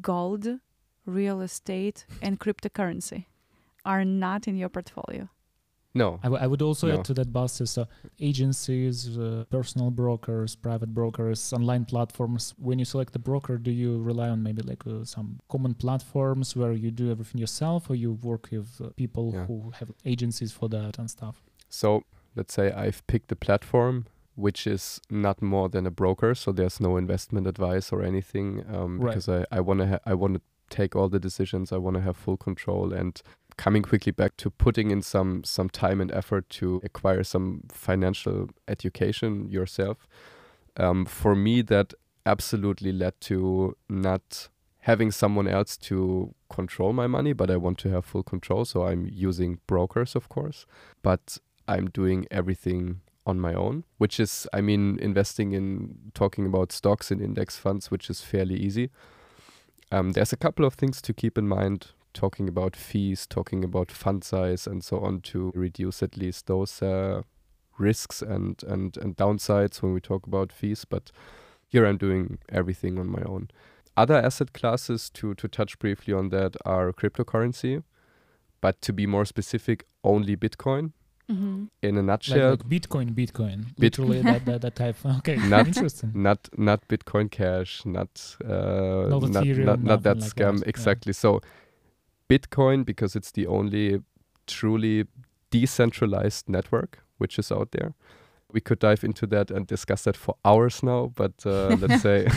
gold 0.00 0.60
real 1.04 1.40
estate 1.40 2.06
and 2.22 2.38
cryptocurrency 2.38 3.26
are 3.84 4.04
not 4.04 4.48
in 4.48 4.56
your 4.56 4.68
portfolio. 4.68 5.28
No. 5.94 6.18
I, 6.22 6.26
w- 6.26 6.42
I 6.42 6.46
would 6.46 6.62
also 6.62 6.88
no. 6.88 6.94
add 6.94 7.04
to 7.06 7.14
that, 7.14 7.32
Basti, 7.32 7.66
so 7.66 7.86
agencies, 8.18 9.18
uh, 9.18 9.44
personal 9.50 9.90
brokers, 9.90 10.56
private 10.56 10.94
brokers, 10.94 11.52
online 11.52 11.84
platforms. 11.84 12.54
When 12.58 12.78
you 12.78 12.84
select 12.84 13.12
the 13.12 13.18
broker, 13.18 13.58
do 13.58 13.70
you 13.70 14.00
rely 14.00 14.30
on 14.30 14.42
maybe 14.42 14.62
like 14.62 14.86
uh, 14.86 15.04
some 15.04 15.40
common 15.50 15.74
platforms 15.74 16.56
where 16.56 16.72
you 16.72 16.90
do 16.90 17.10
everything 17.10 17.40
yourself 17.40 17.90
or 17.90 17.94
you 17.94 18.12
work 18.12 18.48
with 18.50 18.80
uh, 18.82 18.88
people 18.96 19.32
yeah. 19.34 19.44
who 19.46 19.72
have 19.78 19.90
agencies 20.06 20.50
for 20.50 20.68
that 20.70 20.98
and 20.98 21.10
stuff? 21.10 21.42
So 21.68 22.04
let's 22.34 22.54
say 22.54 22.72
I've 22.72 23.06
picked 23.06 23.30
a 23.32 23.36
platform 23.36 24.06
which 24.34 24.66
is 24.66 24.98
not 25.10 25.42
more 25.42 25.68
than 25.68 25.86
a 25.86 25.90
broker, 25.90 26.34
so 26.34 26.52
there's 26.52 26.80
no 26.80 26.96
investment 26.96 27.46
advice 27.46 27.92
or 27.92 28.02
anything 28.02 28.64
um, 28.74 28.98
right. 28.98 29.10
because 29.10 29.28
I, 29.28 29.44
I 29.52 29.60
want 29.60 29.80
to 29.80 29.86
ha- 29.86 30.00
I 30.06 30.14
want 30.14 30.34
to 30.34 30.40
take 30.70 30.96
all 30.96 31.10
the 31.10 31.20
decisions. 31.20 31.70
I 31.70 31.76
want 31.76 31.96
to 31.96 32.00
have 32.02 32.16
full 32.16 32.38
control 32.38 32.94
and 32.94 33.20
coming 33.56 33.82
quickly 33.82 34.12
back 34.12 34.36
to 34.38 34.50
putting 34.50 34.90
in 34.90 35.02
some 35.02 35.44
some 35.44 35.68
time 35.68 36.00
and 36.00 36.10
effort 36.12 36.48
to 36.50 36.80
acquire 36.84 37.22
some 37.24 37.62
financial 37.68 38.48
education 38.68 39.48
yourself. 39.48 40.06
Um, 40.76 41.04
for 41.04 41.34
me, 41.34 41.62
that 41.62 41.94
absolutely 42.24 42.92
led 42.92 43.20
to 43.20 43.76
not 43.88 44.48
having 44.80 45.10
someone 45.10 45.46
else 45.46 45.76
to 45.76 46.34
control 46.50 46.92
my 46.92 47.06
money, 47.06 47.32
but 47.32 47.50
I 47.50 47.56
want 47.56 47.78
to 47.78 47.90
have 47.90 48.04
full 48.04 48.22
control. 48.22 48.64
So 48.64 48.84
I'm 48.86 49.08
using 49.10 49.60
brokers, 49.66 50.16
of 50.16 50.28
course, 50.28 50.66
but 51.02 51.38
I'm 51.68 51.88
doing 51.90 52.26
everything 52.30 53.00
on 53.24 53.38
my 53.38 53.54
own, 53.54 53.84
which 53.98 54.18
is, 54.18 54.48
I 54.52 54.60
mean, 54.60 54.98
investing 55.00 55.52
in 55.52 56.10
talking 56.14 56.46
about 56.46 56.72
stocks 56.72 57.10
and 57.12 57.20
index 57.20 57.56
funds, 57.56 57.90
which 57.90 58.10
is 58.10 58.20
fairly 58.22 58.56
easy. 58.56 58.90
Um, 59.92 60.12
there's 60.12 60.32
a 60.32 60.36
couple 60.36 60.64
of 60.64 60.74
things 60.74 61.00
to 61.02 61.12
keep 61.12 61.38
in 61.38 61.46
mind 61.46 61.92
talking 62.12 62.48
about 62.48 62.76
fees, 62.76 63.26
talking 63.26 63.64
about 63.64 63.90
fund 63.90 64.24
size, 64.24 64.66
and 64.66 64.84
so 64.84 65.00
on 65.00 65.20
to 65.22 65.52
reduce 65.54 66.02
at 66.02 66.16
least 66.16 66.46
those 66.46 66.82
uh, 66.82 67.22
risks 67.78 68.22
and, 68.22 68.62
and, 68.66 68.96
and 68.96 69.16
downsides 69.16 69.82
when 69.82 69.92
we 69.92 70.00
talk 70.00 70.26
about 70.26 70.52
fees. 70.52 70.84
But 70.84 71.10
here 71.66 71.86
I'm 71.86 71.96
doing 71.96 72.38
everything 72.48 72.98
on 72.98 73.08
my 73.08 73.22
own. 73.22 73.50
Other 73.96 74.16
asset 74.16 74.52
classes, 74.52 75.10
to, 75.10 75.34
to 75.34 75.48
touch 75.48 75.78
briefly 75.78 76.14
on 76.14 76.30
that, 76.30 76.56
are 76.64 76.92
cryptocurrency, 76.92 77.82
but 78.60 78.80
to 78.82 78.92
be 78.92 79.06
more 79.06 79.24
specific, 79.24 79.84
only 80.02 80.36
Bitcoin. 80.36 80.92
Mm-hmm. 81.30 81.64
In 81.82 81.96
a 81.96 82.02
nutshell, 82.02 82.50
like, 82.50 82.64
like 82.64 82.68
Bitcoin, 82.68 83.14
Bitcoin, 83.14 83.64
Bit- 83.78 83.98
literally 83.98 84.22
that, 84.22 84.44
that, 84.44 84.60
that 84.62 84.74
type. 84.74 84.96
Okay, 85.18 85.36
not, 85.36 85.68
interesting. 85.68 86.10
Not 86.14 86.48
not 86.58 86.86
Bitcoin 86.88 87.30
Cash, 87.30 87.86
not 87.86 88.36
uh, 88.44 89.06
not, 89.08 89.22
not, 89.30 89.46
not, 89.46 89.82
not 89.82 90.02
that 90.02 90.18
like 90.18 90.30
scam. 90.30 90.58
That. 90.58 90.68
Exactly. 90.68 91.10
Yeah. 91.10 91.14
So 91.24 91.40
Bitcoin 92.32 92.84
because 92.84 93.14
it's 93.14 93.32
the 93.32 93.46
only 93.46 94.00
truly 94.46 95.04
decentralized 95.50 96.48
network 96.48 97.04
which 97.18 97.38
is 97.38 97.52
out 97.52 97.70
there. 97.72 97.94
We 98.52 98.60
could 98.60 98.78
dive 98.78 99.04
into 99.04 99.26
that 99.28 99.50
and 99.50 99.66
discuss 99.66 100.04
that 100.04 100.16
for 100.16 100.34
hours 100.44 100.82
now, 100.82 101.12
but 101.14 101.34
uh, 101.46 101.76
let's 101.80 102.02
say 102.02 102.28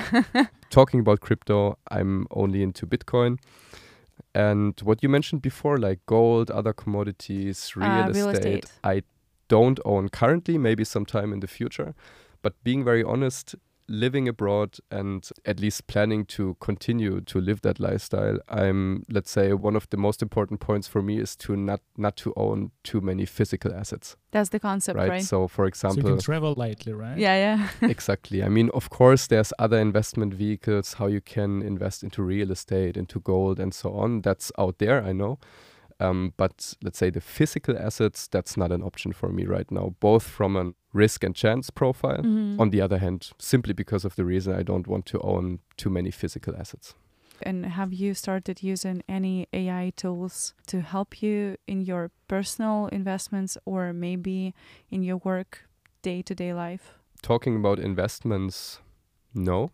talking 0.70 1.00
about 1.00 1.20
crypto, 1.20 1.78
I'm 1.90 2.26
only 2.30 2.62
into 2.62 2.86
Bitcoin. 2.86 3.38
And 4.34 4.78
what 4.82 5.02
you 5.02 5.08
mentioned 5.08 5.42
before, 5.42 5.78
like 5.78 6.00
gold, 6.06 6.50
other 6.50 6.72
commodities, 6.72 7.72
real, 7.76 7.86
uh, 7.86 8.08
real 8.08 8.28
estate, 8.30 8.64
estate, 8.64 8.80
I 8.82 9.02
don't 9.48 9.80
own 9.84 10.08
currently, 10.08 10.58
maybe 10.58 10.84
sometime 10.84 11.32
in 11.32 11.40
the 11.40 11.46
future. 11.46 11.94
But 12.42 12.52
being 12.64 12.84
very 12.84 13.02
honest, 13.02 13.56
living 13.88 14.28
abroad 14.28 14.76
and 14.90 15.30
at 15.44 15.58
least 15.60 15.86
planning 15.86 16.24
to 16.24 16.56
continue 16.60 17.20
to 17.22 17.40
live 17.40 17.62
that 17.62 17.80
lifestyle 17.80 18.38
i'm 18.48 19.02
let's 19.10 19.30
say 19.30 19.52
one 19.52 19.76
of 19.76 19.88
the 19.90 19.96
most 19.96 20.22
important 20.22 20.60
points 20.60 20.86
for 20.86 21.02
me 21.02 21.18
is 21.18 21.34
to 21.36 21.56
not 21.56 21.80
not 21.96 22.16
to 22.16 22.32
own 22.36 22.70
too 22.82 23.00
many 23.00 23.24
physical 23.26 23.74
assets. 23.74 24.16
That's 24.30 24.50
the 24.50 24.60
concept 24.60 24.96
right, 24.96 25.08
right? 25.08 25.22
so 25.22 25.48
for 25.48 25.66
example 25.66 26.02
so 26.02 26.08
you 26.08 26.14
can 26.14 26.22
travel 26.22 26.54
lightly 26.56 26.92
right? 26.92 27.18
Yeah 27.18 27.36
yeah. 27.36 27.68
Exactly. 27.88 28.42
I 28.42 28.48
mean 28.48 28.70
of 28.74 28.90
course 28.90 29.26
there's 29.26 29.52
other 29.58 29.78
investment 29.78 30.34
vehicles 30.34 30.94
how 30.94 31.06
you 31.06 31.20
can 31.20 31.62
invest 31.62 32.02
into 32.02 32.22
real 32.22 32.50
estate 32.50 32.96
into 32.96 33.20
gold 33.20 33.58
and 33.60 33.74
so 33.74 33.92
on. 33.94 34.22
That's 34.22 34.52
out 34.58 34.78
there 34.78 35.02
i 35.02 35.12
know. 35.12 35.38
Um, 36.00 36.32
but 36.36 36.74
let's 36.80 36.98
say 36.98 37.10
the 37.10 37.20
physical 37.20 37.76
assets, 37.76 38.28
that's 38.28 38.56
not 38.56 38.70
an 38.70 38.82
option 38.82 39.12
for 39.12 39.30
me 39.30 39.46
right 39.46 39.68
now, 39.68 39.96
both 39.98 40.22
from 40.22 40.56
an 40.56 40.74
risk 40.92 41.24
and 41.24 41.34
chance 41.34 41.70
profile. 41.70 42.18
Mm-hmm. 42.18 42.60
On 42.60 42.70
the 42.70 42.80
other 42.80 42.98
hand, 42.98 43.30
simply 43.38 43.74
because 43.74 44.04
of 44.04 44.16
the 44.16 44.24
reason 44.24 44.54
I 44.54 44.62
don't 44.62 44.86
want 44.86 45.06
to 45.06 45.20
own 45.20 45.60
too 45.76 45.90
many 45.90 46.10
physical 46.10 46.54
assets. 46.56 46.94
And 47.42 47.66
have 47.66 47.92
you 47.92 48.14
started 48.14 48.62
using 48.62 49.02
any 49.08 49.46
AI 49.52 49.92
tools 49.96 50.54
to 50.66 50.80
help 50.80 51.22
you 51.22 51.56
in 51.68 51.82
your 51.82 52.10
personal 52.26 52.88
investments 52.88 53.56
or 53.64 53.92
maybe 53.92 54.54
in 54.90 55.02
your 55.02 55.18
work 55.18 55.68
day 56.02 56.22
to 56.22 56.34
day 56.34 56.52
life? 56.52 56.98
Talking 57.22 57.56
about 57.56 57.78
investments, 57.78 58.80
no. 59.34 59.70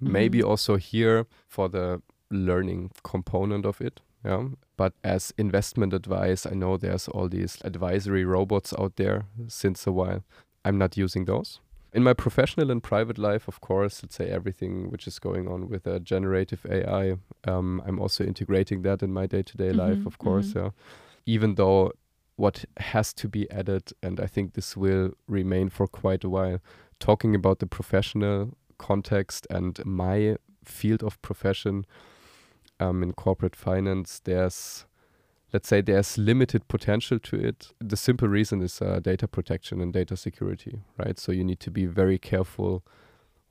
Mm-hmm. 0.00 0.12
Maybe 0.12 0.42
also 0.42 0.76
here 0.76 1.26
for 1.48 1.68
the 1.68 2.02
learning 2.30 2.90
component 3.02 3.66
of 3.66 3.80
it. 3.80 4.00
Yeah. 4.24 4.48
But 4.76 4.94
as 5.02 5.32
investment 5.36 5.92
advice, 5.92 6.46
I 6.46 6.54
know 6.54 6.76
there's 6.76 7.08
all 7.08 7.28
these 7.28 7.58
advisory 7.64 8.24
robots 8.24 8.72
out 8.78 8.96
there 8.96 9.24
since 9.48 9.86
a 9.86 9.92
while. 9.92 10.24
I'm 10.64 10.78
not 10.78 10.96
using 10.96 11.24
those. 11.24 11.60
In 11.92 12.02
my 12.02 12.14
professional 12.14 12.70
and 12.70 12.82
private 12.82 13.18
life, 13.18 13.48
of 13.48 13.60
course, 13.60 14.02
let's 14.02 14.16
say 14.16 14.30
everything 14.30 14.90
which 14.90 15.06
is 15.06 15.18
going 15.18 15.46
on 15.46 15.68
with 15.68 15.86
uh, 15.86 15.98
generative 15.98 16.64
AI, 16.70 17.16
um, 17.46 17.82
I'm 17.86 17.98
also 18.00 18.24
integrating 18.24 18.80
that 18.82 19.02
in 19.02 19.12
my 19.12 19.26
day 19.26 19.42
to 19.42 19.56
day 19.56 19.72
life, 19.72 20.06
of 20.06 20.18
course. 20.18 20.48
Mm-hmm. 20.48 20.58
Yeah. 20.58 20.70
Even 21.26 21.56
though 21.56 21.92
what 22.36 22.64
has 22.78 23.12
to 23.14 23.28
be 23.28 23.50
added, 23.50 23.92
and 24.02 24.20
I 24.20 24.26
think 24.26 24.54
this 24.54 24.74
will 24.74 25.10
remain 25.28 25.68
for 25.68 25.86
quite 25.86 26.24
a 26.24 26.30
while, 26.30 26.60
talking 26.98 27.34
about 27.34 27.58
the 27.58 27.66
professional 27.66 28.56
context 28.78 29.46
and 29.50 29.78
my 29.84 30.36
field 30.64 31.02
of 31.02 31.20
profession 31.20 31.84
um, 32.82 33.02
in 33.02 33.12
corporate 33.12 33.56
finance, 33.56 34.20
there's 34.24 34.86
let's 35.52 35.68
say 35.68 35.82
there's 35.82 36.16
limited 36.16 36.66
potential 36.68 37.18
to 37.18 37.36
it. 37.36 37.72
The 37.78 37.96
simple 37.96 38.28
reason 38.28 38.62
is 38.62 38.80
uh, 38.80 39.00
data 39.00 39.28
protection 39.28 39.80
and 39.82 39.92
data 39.92 40.16
security, 40.16 40.80
right? 40.96 41.18
So 41.18 41.30
you 41.30 41.44
need 41.44 41.60
to 41.60 41.70
be 41.70 41.84
very 41.86 42.18
careful 42.18 42.82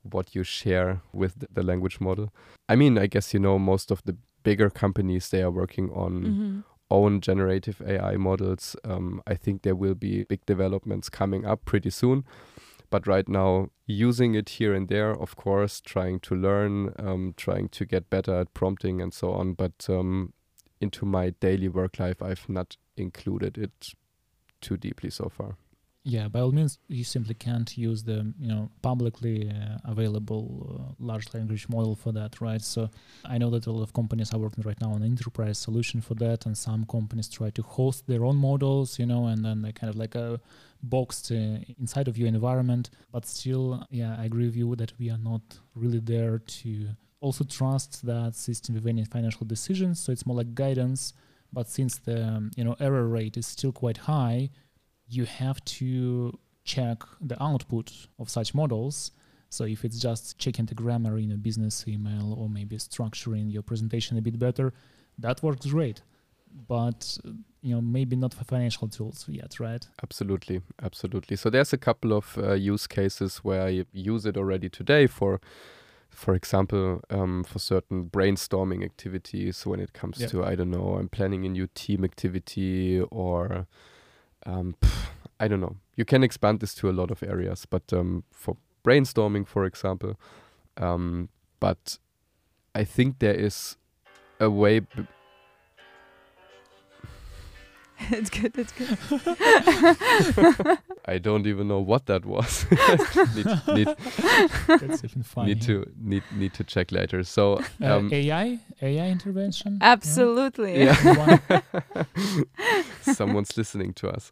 what 0.02 0.34
you 0.34 0.42
share 0.42 1.00
with 1.12 1.46
the, 1.52 1.62
language 1.62 2.00
model. 2.00 2.32
I 2.68 2.74
mean, 2.74 2.98
I 2.98 3.06
guess 3.06 3.32
you 3.32 3.38
know 3.38 3.58
most 3.58 3.92
of 3.92 4.02
the 4.04 4.16
bigger 4.42 4.68
companies 4.68 5.28
they 5.28 5.42
are 5.42 5.50
working 5.50 5.90
on 5.92 6.12
mm-hmm. 6.22 6.60
own 6.90 7.20
generative 7.20 7.80
AI 7.86 8.16
models. 8.16 8.74
Um, 8.84 9.22
I 9.26 9.34
think 9.34 9.62
there 9.62 9.76
will 9.76 9.94
be 9.94 10.24
big 10.24 10.44
developments 10.44 11.08
coming 11.08 11.46
up 11.46 11.64
pretty 11.64 11.90
soon. 11.90 12.24
But 12.92 13.06
right 13.06 13.26
now, 13.26 13.70
using 13.86 14.34
it 14.34 14.50
here 14.50 14.74
and 14.74 14.86
there, 14.86 15.12
of 15.12 15.34
course, 15.34 15.80
trying 15.80 16.20
to 16.20 16.34
learn, 16.34 16.92
um, 16.98 17.32
trying 17.38 17.70
to 17.70 17.86
get 17.86 18.10
better 18.10 18.34
at 18.40 18.52
prompting 18.52 19.00
and 19.00 19.14
so 19.14 19.32
on. 19.32 19.54
But 19.54 19.86
um, 19.88 20.34
into 20.78 21.06
my 21.06 21.30
daily 21.30 21.68
work 21.68 21.98
life, 21.98 22.20
I've 22.20 22.46
not 22.50 22.76
included 22.98 23.56
it 23.56 23.94
too 24.60 24.76
deeply 24.76 25.08
so 25.08 25.30
far. 25.34 25.56
Yeah, 26.04 26.26
by 26.26 26.40
all 26.40 26.50
means, 26.50 26.78
you 26.88 27.04
simply 27.04 27.34
can't 27.34 27.78
use 27.78 28.02
the 28.02 28.34
you 28.40 28.48
know 28.48 28.70
publicly 28.82 29.48
uh, 29.48 29.78
available 29.84 30.46
uh, 30.80 30.94
large 30.98 31.32
language 31.32 31.68
model 31.68 31.94
for 31.94 32.10
that, 32.10 32.40
right? 32.40 32.60
So 32.60 32.90
I 33.24 33.38
know 33.38 33.50
that 33.50 33.66
a 33.68 33.70
lot 33.70 33.84
of 33.84 33.92
companies 33.92 34.32
are 34.34 34.38
working 34.40 34.64
right 34.64 34.80
now 34.80 34.90
on 34.90 35.02
an 35.02 35.10
enterprise 35.12 35.58
solution 35.58 36.00
for 36.00 36.14
that, 36.14 36.44
and 36.44 36.58
some 36.58 36.86
companies 36.86 37.28
try 37.28 37.50
to 37.50 37.62
host 37.62 38.08
their 38.08 38.24
own 38.24 38.34
models, 38.34 38.98
you 38.98 39.06
know, 39.06 39.26
and 39.26 39.44
then 39.44 39.62
they 39.62 39.70
kind 39.70 39.90
of 39.90 39.94
like 39.96 40.16
a 40.16 40.40
boxed 40.82 41.30
uh, 41.30 41.58
inside 41.78 42.08
of 42.08 42.18
your 42.18 42.26
environment. 42.26 42.90
But 43.12 43.24
still, 43.24 43.86
yeah, 43.90 44.16
I 44.18 44.24
agree 44.24 44.46
with 44.46 44.56
you 44.56 44.74
that 44.74 44.92
we 44.98 45.08
are 45.08 45.18
not 45.18 45.42
really 45.76 46.00
there 46.00 46.38
to 46.38 46.88
also 47.20 47.44
trust 47.44 48.04
that 48.06 48.34
system 48.34 48.74
with 48.74 48.88
any 48.88 49.04
financial 49.04 49.46
decisions. 49.46 50.00
So 50.00 50.10
it's 50.10 50.26
more 50.26 50.36
like 50.36 50.52
guidance. 50.56 51.12
But 51.52 51.68
since 51.68 51.98
the 51.98 52.26
um, 52.26 52.50
you 52.56 52.64
know 52.64 52.74
error 52.80 53.06
rate 53.06 53.36
is 53.36 53.46
still 53.46 53.70
quite 53.70 53.98
high, 53.98 54.50
you 55.12 55.24
have 55.24 55.64
to 55.64 56.38
check 56.64 57.02
the 57.20 57.40
output 57.42 57.92
of 58.18 58.28
such 58.28 58.54
models. 58.54 59.12
So 59.50 59.64
if 59.64 59.84
it's 59.84 59.98
just 59.98 60.38
checking 60.38 60.66
the 60.66 60.74
grammar 60.74 61.18
in 61.18 61.32
a 61.32 61.36
business 61.36 61.84
email 61.86 62.34
or 62.38 62.48
maybe 62.48 62.76
structuring 62.78 63.52
your 63.52 63.62
presentation 63.62 64.16
a 64.16 64.22
bit 64.22 64.38
better, 64.38 64.72
that 65.18 65.42
works 65.42 65.66
great. 65.66 66.00
But 66.68 67.18
you 67.62 67.74
know 67.74 67.80
maybe 67.80 68.16
not 68.16 68.34
for 68.34 68.44
financial 68.44 68.88
tools 68.88 69.26
yet, 69.28 69.60
right? 69.60 69.86
Absolutely, 70.02 70.62
absolutely. 70.82 71.36
So 71.36 71.50
there's 71.50 71.72
a 71.72 71.78
couple 71.78 72.12
of 72.12 72.38
uh, 72.38 72.52
use 72.54 72.86
cases 72.86 73.38
where 73.38 73.62
I 73.62 73.84
use 73.92 74.26
it 74.26 74.36
already 74.36 74.68
today 74.68 75.06
for 75.06 75.40
for 76.12 76.34
example, 76.34 77.00
um, 77.08 77.42
for 77.42 77.58
certain 77.58 78.04
brainstorming 78.10 78.84
activities 78.84 79.66
when 79.66 79.80
it 79.80 79.94
comes 79.94 80.20
yeah. 80.20 80.26
to, 80.28 80.44
I 80.44 80.54
don't 80.54 80.70
know, 80.70 80.96
I'm 80.98 81.08
planning 81.08 81.46
a 81.46 81.48
new 81.48 81.68
team 81.74 82.04
activity 82.04 83.00
or 83.10 83.66
um, 84.46 84.76
pff, 84.80 85.06
I 85.40 85.48
don't 85.48 85.60
know. 85.60 85.76
You 85.96 86.04
can 86.04 86.22
expand 86.22 86.60
this 86.60 86.74
to 86.76 86.90
a 86.90 86.92
lot 86.92 87.10
of 87.10 87.22
areas, 87.22 87.66
but 87.66 87.92
um, 87.92 88.24
for 88.32 88.56
brainstorming, 88.84 89.46
for 89.46 89.64
example, 89.64 90.18
um, 90.76 91.28
but 91.60 91.98
I 92.74 92.84
think 92.84 93.18
there 93.18 93.34
is 93.34 93.76
a 94.40 94.50
way. 94.50 94.80
B- 94.80 95.06
it's 98.10 98.30
good. 98.30 98.52
It's 98.56 98.72
good. 98.72 98.98
I 101.04 101.18
don't 101.18 101.46
even 101.46 101.68
know 101.68 101.80
what 101.80 102.06
that 102.06 102.24
was. 102.24 102.66
need, 103.34 103.46
need, 103.74 103.96
That's 104.66 105.04
even 105.04 105.22
fine. 105.22 105.46
Need 105.46 105.62
to 105.62 105.86
need 106.00 106.22
need 106.32 106.54
to 106.54 106.64
check 106.64 106.92
later. 106.92 107.22
So 107.24 107.60
uh, 107.82 107.96
um, 107.96 108.12
AI 108.12 108.58
AI 108.80 109.08
intervention. 109.08 109.78
Absolutely. 109.80 110.84
Yeah. 110.84 111.60
Someone's 113.02 113.56
listening 113.56 113.92
to 113.94 114.08
us. 114.08 114.30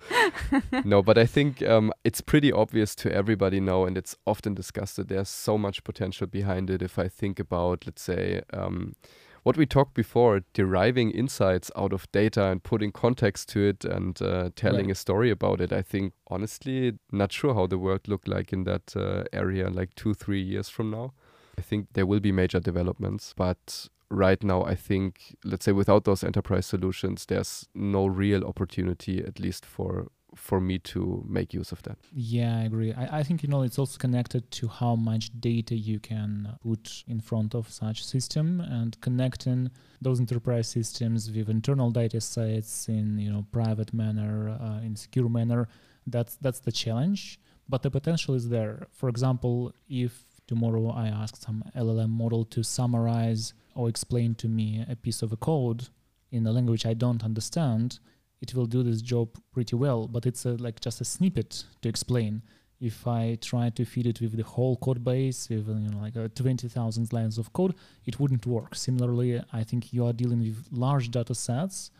No, 0.85 1.03
but 1.03 1.18
I 1.18 1.27
think 1.27 1.62
um, 1.62 1.93
it's 2.05 2.21
pretty 2.21 2.53
obvious 2.53 2.95
to 2.97 3.12
everybody 3.12 3.61
now, 3.61 3.85
and 3.85 3.97
it's 3.99 4.16
often 4.27 4.55
discussed 4.55 4.97
that 4.97 5.09
there's 5.09 5.29
so 5.29 5.59
much 5.59 5.85
potential 5.85 6.27
behind 6.27 6.71
it. 6.71 6.83
If 6.83 6.99
I 6.99 7.09
think 7.09 7.39
about, 7.39 7.87
let's 7.87 8.03
say. 8.03 8.43
Um, 8.53 8.95
what 9.43 9.57
we 9.57 9.66
talked 9.66 9.95
before, 9.95 10.43
deriving 10.53 11.11
insights 11.11 11.70
out 11.76 11.93
of 11.93 12.11
data 12.12 12.45
and 12.45 12.62
putting 12.62 12.93
context 12.93 13.49
to 13.51 13.61
it 13.61 13.84
and 13.84 14.20
uh, 14.20 14.51
telling 14.55 14.86
right. 14.86 14.93
a 14.93 14.95
story 14.95 15.30
about 15.30 15.61
it. 15.61 15.72
I 15.72 15.82
think 15.82 16.12
honestly, 16.28 16.99
not 17.11 17.32
sure 17.32 17.55
how 17.55 17.66
the 17.66 17.78
world 17.78 18.09
look 18.09 18.26
like 18.26 18.53
in 18.53 18.64
that 18.64 18.95
uh, 18.97 19.24
area, 19.32 19.70
like 19.70 19.95
two, 19.95 20.14
three 20.14 20.43
years 20.43 20.68
from 20.68 20.91
now. 20.91 21.12
I 21.59 21.62
think 21.62 21.88
there 21.93 22.07
will 22.07 22.20
be 22.20 22.32
major 22.32 22.61
developments, 22.61 23.34
but 23.36 23.88
right 24.11 24.43
now, 24.43 24.64
I 24.64 24.74
think, 24.74 25.36
let's 25.45 25.64
say, 25.64 25.72
without 25.72 26.05
those 26.05 26.24
enterprise 26.24 26.66
solutions, 26.66 27.26
there's 27.26 27.68
no 27.74 28.07
real 28.07 28.45
opportunity, 28.45 29.22
at 29.24 29.38
least 29.38 29.64
for 29.64 30.09
for 30.35 30.61
me 30.61 30.78
to 30.78 31.24
make 31.28 31.53
use 31.53 31.72
of 31.72 31.83
that. 31.83 31.99
Yeah, 32.12 32.59
I 32.59 32.62
agree. 32.62 32.93
I, 32.93 33.18
I 33.18 33.22
think 33.22 33.43
you 33.43 33.49
know 33.49 33.62
it's 33.62 33.78
also 33.78 33.99
connected 33.99 34.51
to 34.53 34.68
how 34.68 34.97
much 34.97 35.31
data 35.41 35.74
you 35.74 35.99
can 35.99 36.57
put 36.62 37.05
in 37.07 37.20
front 37.20 37.55
of 37.55 37.70
such 37.70 38.05
system 38.05 38.61
and 38.61 39.01
connecting 39.01 39.70
those 40.01 40.20
enterprise 40.20 40.68
systems 40.68 41.31
with 41.31 41.49
internal 41.49 41.91
data 41.91 42.20
sets 42.20 42.89
in 42.89 43.18
you 43.18 43.31
know 43.33 43.47
private 43.53 43.93
manner, 43.93 44.51
uh, 44.61 44.81
in 44.85 44.97
secure 44.97 45.28
manner. 45.28 45.68
That's 46.07 46.37
that's 46.37 46.61
the 46.61 46.72
challenge, 46.72 47.39
but 47.68 47.83
the 47.83 47.91
potential 47.91 48.35
is 48.35 48.49
there. 48.49 48.87
For 48.93 49.09
example, 49.09 49.72
if 49.89 50.24
tomorrow 50.47 50.91
I 50.91 51.07
ask 51.09 51.37
some 51.37 51.62
LLM 51.76 52.11
model 52.11 52.45
to 52.47 52.62
summarize 52.62 53.55
or 53.74 53.89
explain 53.89 54.35
to 54.37 54.49
me 54.49 54.85
a 54.89 54.97
piece 54.97 55.22
of 55.22 55.33
a 55.33 55.37
code 55.37 55.89
in 56.33 56.47
a 56.47 56.53
language 56.53 56.87
I 56.87 56.95
don't 56.95 57.22
understand, 57.24 57.99
it 58.41 58.55
will 58.55 58.66
do 58.66 58.82
this 58.82 59.03
job 59.03 59.28
pretty 59.53 59.76
well, 59.76 60.07
but 60.09 60.26
it's 60.26 60.47
a, 60.47 60.51
like 60.53 60.80
just 60.80 61.01
a 61.01 61.05
snippet 61.05 61.64
to 61.82 61.88
explain. 61.88 62.43
If 62.80 63.07
I 63.07 63.36
try 63.43 63.68
to 63.70 63.84
feed 63.84 64.07
it 64.07 64.20
with 64.22 64.34
the 64.36 64.43
whole 64.43 64.76
code 64.76 65.05
base, 65.05 65.49
with 65.51 65.68
you 65.68 65.91
know, 65.91 65.99
like 65.99 66.16
uh, 66.16 66.28
20,000 66.34 67.12
lines 67.12 67.36
of 67.36 67.53
code, 67.53 67.74
it 68.07 68.18
wouldn't 68.18 68.47
work. 68.47 68.74
Similarly, 68.74 69.43
I 69.53 69.64
think 69.64 69.93
you 69.93 70.07
are 70.07 70.14
dealing 70.14 70.41
with 70.41 70.64
large 70.70 71.11
data 71.11 71.34
sets. 71.34 71.91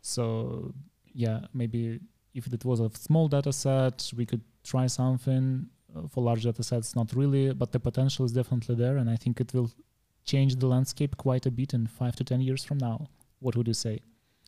So 0.00 0.72
yeah, 1.12 1.40
maybe 1.52 2.00
if 2.34 2.46
it 2.46 2.64
was 2.64 2.80
a 2.80 2.90
small 2.94 3.28
data 3.28 3.52
set, 3.52 4.10
we 4.16 4.24
could 4.24 4.42
try 4.64 4.86
something. 4.86 5.66
Uh, 5.94 6.06
for 6.06 6.22
large 6.22 6.44
data 6.44 6.62
sets, 6.62 6.94
not 6.94 7.12
really, 7.14 7.52
but 7.52 7.72
the 7.72 7.80
potential 7.80 8.24
is 8.24 8.30
definitely 8.30 8.76
there, 8.76 8.96
and 8.98 9.10
I 9.10 9.16
think 9.16 9.40
it 9.40 9.52
will 9.52 9.72
change 10.24 10.54
the 10.54 10.68
landscape 10.68 11.16
quite 11.16 11.46
a 11.46 11.50
bit 11.50 11.74
in 11.74 11.88
five 11.88 12.14
to 12.16 12.24
ten 12.24 12.40
years 12.40 12.62
from 12.62 12.78
now. 12.78 13.08
What 13.40 13.56
would 13.56 13.66
you 13.66 13.74
say? 13.74 13.98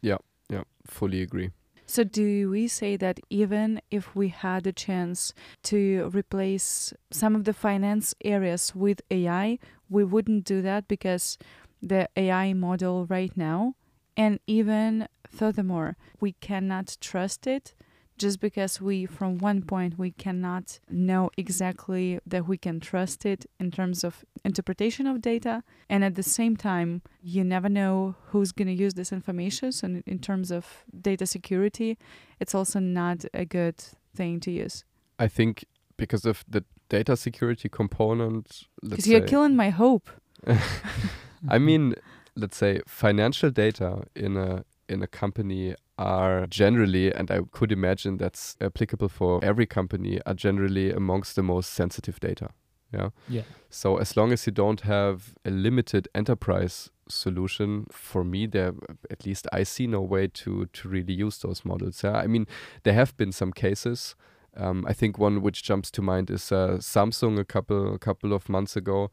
Yeah, 0.02 0.18
yeah, 0.52 0.64
fully 0.86 1.22
agree. 1.22 1.50
So, 1.86 2.04
do 2.04 2.50
we 2.50 2.68
say 2.68 2.96
that 2.96 3.20
even 3.28 3.80
if 3.90 4.14
we 4.14 4.28
had 4.28 4.66
a 4.66 4.72
chance 4.72 5.34
to 5.64 6.10
replace 6.14 6.92
some 7.10 7.34
of 7.34 7.44
the 7.44 7.52
finance 7.52 8.14
areas 8.24 8.74
with 8.74 9.00
AI, 9.10 9.58
we 9.90 10.04
wouldn't 10.04 10.44
do 10.44 10.62
that 10.62 10.88
because 10.88 11.38
the 11.82 12.08
AI 12.16 12.52
model 12.52 13.06
right 13.06 13.36
now, 13.36 13.74
and 14.16 14.38
even 14.46 15.08
furthermore, 15.26 15.96
we 16.20 16.32
cannot 16.32 16.96
trust 17.00 17.46
it 17.46 17.74
just 18.18 18.40
because 18.40 18.80
we 18.80 19.06
from 19.06 19.38
one 19.38 19.62
point 19.62 19.98
we 19.98 20.10
cannot 20.10 20.78
know 20.88 21.30
exactly 21.36 22.18
that 22.26 22.46
we 22.46 22.56
can 22.56 22.80
trust 22.80 23.24
it 23.26 23.46
in 23.58 23.70
terms 23.70 24.04
of 24.04 24.24
interpretation 24.44 25.06
of 25.06 25.20
data 25.20 25.62
and 25.88 26.04
at 26.04 26.14
the 26.14 26.22
same 26.22 26.56
time 26.56 27.02
you 27.22 27.42
never 27.42 27.68
know 27.68 28.14
who's 28.26 28.52
going 28.52 28.68
to 28.68 28.74
use 28.74 28.94
this 28.94 29.12
information 29.12 29.72
so 29.72 30.02
in, 30.06 30.18
terms 30.18 30.50
of 30.50 30.84
data 31.00 31.26
security 31.26 31.98
it's 32.38 32.54
also 32.54 32.78
not 32.78 33.24
a 33.34 33.44
good 33.44 33.82
thing 34.14 34.38
to 34.38 34.50
use 34.50 34.84
i 35.18 35.26
think 35.26 35.64
because 35.96 36.24
of 36.24 36.44
the 36.48 36.64
data 36.92 37.16
security 37.16 37.68
component. 37.68 38.64
Because 38.82 39.06
you're 39.06 39.26
killing 39.26 39.56
my 39.56 39.70
hope. 39.70 40.10
I 41.48 41.58
mean, 41.58 41.94
let's 42.36 42.56
say 42.56 42.80
financial 42.86 43.50
data 43.50 44.04
in 44.14 44.36
a 44.36 44.64
in 44.88 45.02
a 45.02 45.06
company 45.06 45.74
are 46.02 46.46
generally, 46.46 47.14
and 47.14 47.30
I 47.30 47.40
could 47.52 47.72
imagine 47.72 48.16
that's 48.16 48.56
applicable 48.60 49.08
for 49.08 49.44
every 49.44 49.66
company, 49.66 50.20
are 50.26 50.34
generally 50.34 50.92
amongst 50.92 51.36
the 51.36 51.42
most 51.42 51.72
sensitive 51.72 52.20
data. 52.20 52.50
Yeah. 52.92 53.10
Yeah. 53.28 53.42
So 53.70 53.96
as 53.96 54.16
long 54.16 54.32
as 54.32 54.46
you 54.46 54.52
don't 54.52 54.82
have 54.82 55.34
a 55.44 55.50
limited 55.50 56.08
enterprise 56.14 56.90
solution, 57.08 57.86
for 57.90 58.24
me, 58.24 58.46
there 58.46 58.72
at 59.10 59.24
least 59.24 59.46
I 59.52 59.62
see 59.64 59.86
no 59.86 60.02
way 60.02 60.28
to 60.28 60.66
to 60.66 60.88
really 60.88 61.14
use 61.14 61.38
those 61.38 61.64
models. 61.64 62.02
Yeah. 62.04 62.16
I 62.24 62.26
mean, 62.26 62.46
there 62.82 62.94
have 62.94 63.16
been 63.16 63.32
some 63.32 63.52
cases. 63.52 64.14
Um, 64.56 64.84
I 64.86 64.92
think 64.92 65.18
one 65.18 65.40
which 65.40 65.62
jumps 65.62 65.90
to 65.92 66.02
mind 66.02 66.30
is 66.30 66.52
uh, 66.52 66.76
Samsung 66.78 67.38
a 67.38 67.44
couple 67.44 67.94
a 67.94 67.98
couple 67.98 68.32
of 68.32 68.48
months 68.48 68.76
ago. 68.76 69.10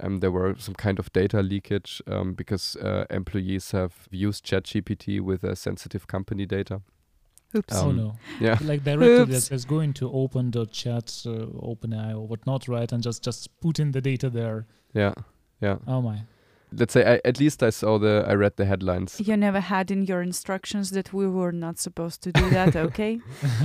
Um, 0.00 0.20
there 0.20 0.30
were 0.30 0.54
some 0.58 0.74
kind 0.74 0.98
of 0.98 1.12
data 1.12 1.42
leakage 1.42 2.02
um, 2.06 2.34
because 2.34 2.76
uh, 2.76 3.04
employees 3.10 3.70
have 3.72 4.08
used 4.10 4.44
ChatGPT 4.44 5.20
with 5.20 5.44
uh, 5.44 5.54
sensitive 5.54 6.06
company 6.06 6.46
data. 6.46 6.82
Oops. 7.54 7.74
Um, 7.74 7.88
oh 7.88 7.92
no. 7.92 8.14
Yeah. 8.40 8.58
Like 8.62 8.84
directly 8.84 9.24
that's 9.24 9.64
going 9.64 9.92
to 9.94 10.10
open.chat, 10.10 11.22
uh, 11.26 11.46
OpenAI 11.62 12.12
or 12.12 12.26
whatnot, 12.26 12.68
right? 12.68 12.90
And 12.90 13.02
just 13.02 13.22
just 13.22 13.48
put 13.60 13.78
in 13.78 13.92
the 13.92 14.00
data 14.00 14.30
there. 14.30 14.66
Yeah. 14.94 15.14
Yeah. 15.60 15.78
Oh 15.86 16.02
my 16.02 16.22
let's 16.76 16.92
say 16.92 17.14
I, 17.14 17.20
at 17.24 17.38
least 17.38 17.62
I 17.62 17.70
saw 17.70 17.98
the 17.98 18.24
I 18.26 18.34
read 18.34 18.56
the 18.56 18.64
headlines. 18.64 19.20
You 19.20 19.36
never 19.36 19.60
had 19.60 19.90
in 19.90 20.04
your 20.04 20.22
instructions 20.22 20.90
that 20.90 21.12
we 21.12 21.26
were 21.28 21.52
not 21.52 21.78
supposed 21.78 22.22
to 22.22 22.32
do 22.32 22.48
that, 22.50 22.76
okay? 22.86 23.20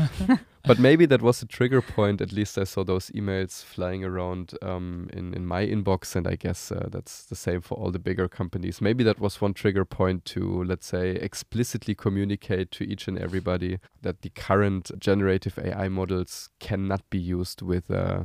but 0.66 0.80
maybe 0.80 1.05
that 1.05 1.22
was 1.22 1.41
a 1.41 1.45
trigger 1.45 1.82
point. 1.82 2.22
At 2.22 2.32
least 2.32 2.58
I 2.58 2.64
saw 2.64 2.84
those 2.84 3.10
emails 3.12 3.64
flying 3.64 4.03
around 4.03 4.53
um, 4.62 5.10
in 5.14 5.34
in 5.34 5.45
my 5.45 5.66
inbox, 5.66 6.16
and 6.16 6.28
I 6.28 6.36
guess 6.36 6.72
uh, 6.72 6.88
that's 6.91 7.26
the 7.26 7.36
same 7.36 7.62
for 7.62 7.76
all 7.76 7.91
the 7.91 7.99
bigger 7.99 8.28
companies. 8.28 8.82
Maybe 8.82 9.03
that 9.03 9.20
was 9.20 9.41
one 9.41 9.53
trigger 9.53 9.86
point 9.86 10.26
to 10.26 10.64
let's 10.64 10.88
say 10.88 11.12
explicitly 11.12 11.95
communicate 11.95 12.72
to 12.72 12.84
each 12.84 13.08
and 13.08 13.18
everybody 13.18 13.80
that 14.01 14.22
the 14.22 14.30
current 14.30 14.91
generative 14.99 15.58
AI 15.58 15.89
models 15.89 16.49
cannot 16.60 17.10
be 17.10 17.20
used 17.20 17.62
with 17.62 17.89
uh, 17.91 18.24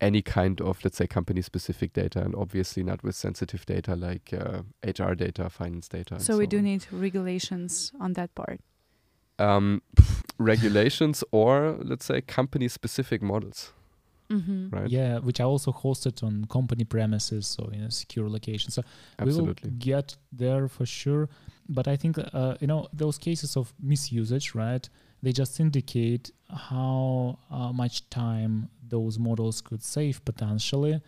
any 0.00 0.22
kind 0.22 0.60
of, 0.60 0.82
let's 0.84 0.96
say, 0.96 1.06
company 1.06 1.42
specific 1.42 1.92
data, 1.92 2.20
and 2.20 2.34
obviously 2.34 2.82
not 2.82 3.02
with 3.02 3.14
sensitive 3.14 3.66
data 3.66 3.94
like 3.94 4.32
uh, 4.32 4.62
HR 4.84 5.14
data, 5.14 5.50
finance 5.50 5.88
data. 5.88 6.18
So, 6.20 6.38
we 6.38 6.46
do 6.46 6.58
on. 6.58 6.64
need 6.64 6.86
regulations 6.90 7.92
on 8.00 8.14
that 8.14 8.34
part. 8.34 8.60
Um, 9.38 9.82
regulations 10.38 11.24
or, 11.32 11.78
let's 11.82 12.04
say, 12.06 12.20
company 12.20 12.68
specific 12.68 13.22
models. 13.22 13.72
Mm-hmm. 14.30 14.68
Right. 14.70 14.88
Yeah, 14.88 15.18
which 15.18 15.40
are 15.40 15.46
also 15.46 15.72
hosted 15.72 16.22
on 16.22 16.44
company 16.44 16.84
premises, 16.84 17.48
so 17.48 17.68
in 17.72 17.82
a 17.82 17.90
secure 17.90 18.28
location. 18.30 18.70
So 18.70 18.82
Absolutely. 19.18 19.54
we 19.64 19.70
will 19.70 19.76
get 19.78 20.16
there 20.30 20.68
for 20.68 20.86
sure. 20.86 21.28
But 21.68 21.88
I 21.88 21.96
think 21.96 22.16
uh, 22.18 22.54
you 22.60 22.68
know 22.68 22.86
those 22.92 23.18
cases 23.18 23.56
of 23.56 23.72
misusage, 23.84 24.54
right? 24.54 24.88
They 25.22 25.32
just 25.32 25.60
indicate 25.60 26.30
how 26.48 27.38
uh, 27.50 27.72
much 27.72 28.08
time 28.10 28.68
those 28.86 29.18
models 29.18 29.60
could 29.60 29.82
save 29.82 30.24
potentially, 30.24 31.00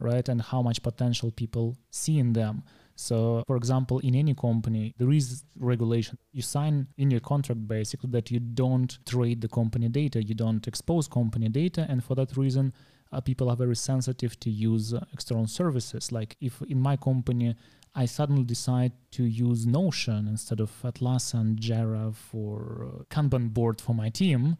right? 0.00 0.28
And 0.28 0.40
how 0.40 0.62
much 0.62 0.82
potential 0.82 1.30
people 1.30 1.76
see 1.90 2.18
in 2.18 2.32
them. 2.32 2.62
So, 2.96 3.44
for 3.46 3.56
example, 3.56 4.00
in 4.00 4.16
any 4.16 4.34
company, 4.34 4.92
there 4.98 5.12
is 5.12 5.44
regulation. 5.56 6.18
You 6.32 6.42
sign 6.42 6.88
in 6.96 7.12
your 7.12 7.20
contract 7.20 7.68
basically 7.68 8.10
that 8.10 8.30
you 8.32 8.40
don't 8.40 8.98
trade 9.06 9.40
the 9.40 9.48
company 9.48 9.88
data, 9.88 10.20
you 10.20 10.34
don't 10.34 10.66
expose 10.66 11.06
company 11.06 11.48
data, 11.48 11.86
and 11.88 12.02
for 12.02 12.16
that 12.16 12.36
reason, 12.36 12.72
uh, 13.12 13.20
people 13.20 13.48
are 13.50 13.56
very 13.56 13.76
sensitive 13.76 14.38
to 14.40 14.50
use 14.50 14.92
uh, 14.92 15.04
external 15.12 15.46
services. 15.46 16.10
Like 16.10 16.36
if 16.40 16.60
in 16.62 16.80
my 16.80 16.96
company 16.96 17.54
I 17.94 18.06
suddenly 18.06 18.44
decide 18.44 18.92
to 19.12 19.24
use 19.24 19.66
Notion 19.66 20.28
instead 20.28 20.60
of 20.60 20.70
Atlassian 20.82 21.56
Jira 21.56 22.14
for 22.14 22.86
uh, 22.86 23.04
Kanban 23.04 23.52
board 23.52 23.80
for 23.80 23.94
my 23.94 24.08
team, 24.08 24.56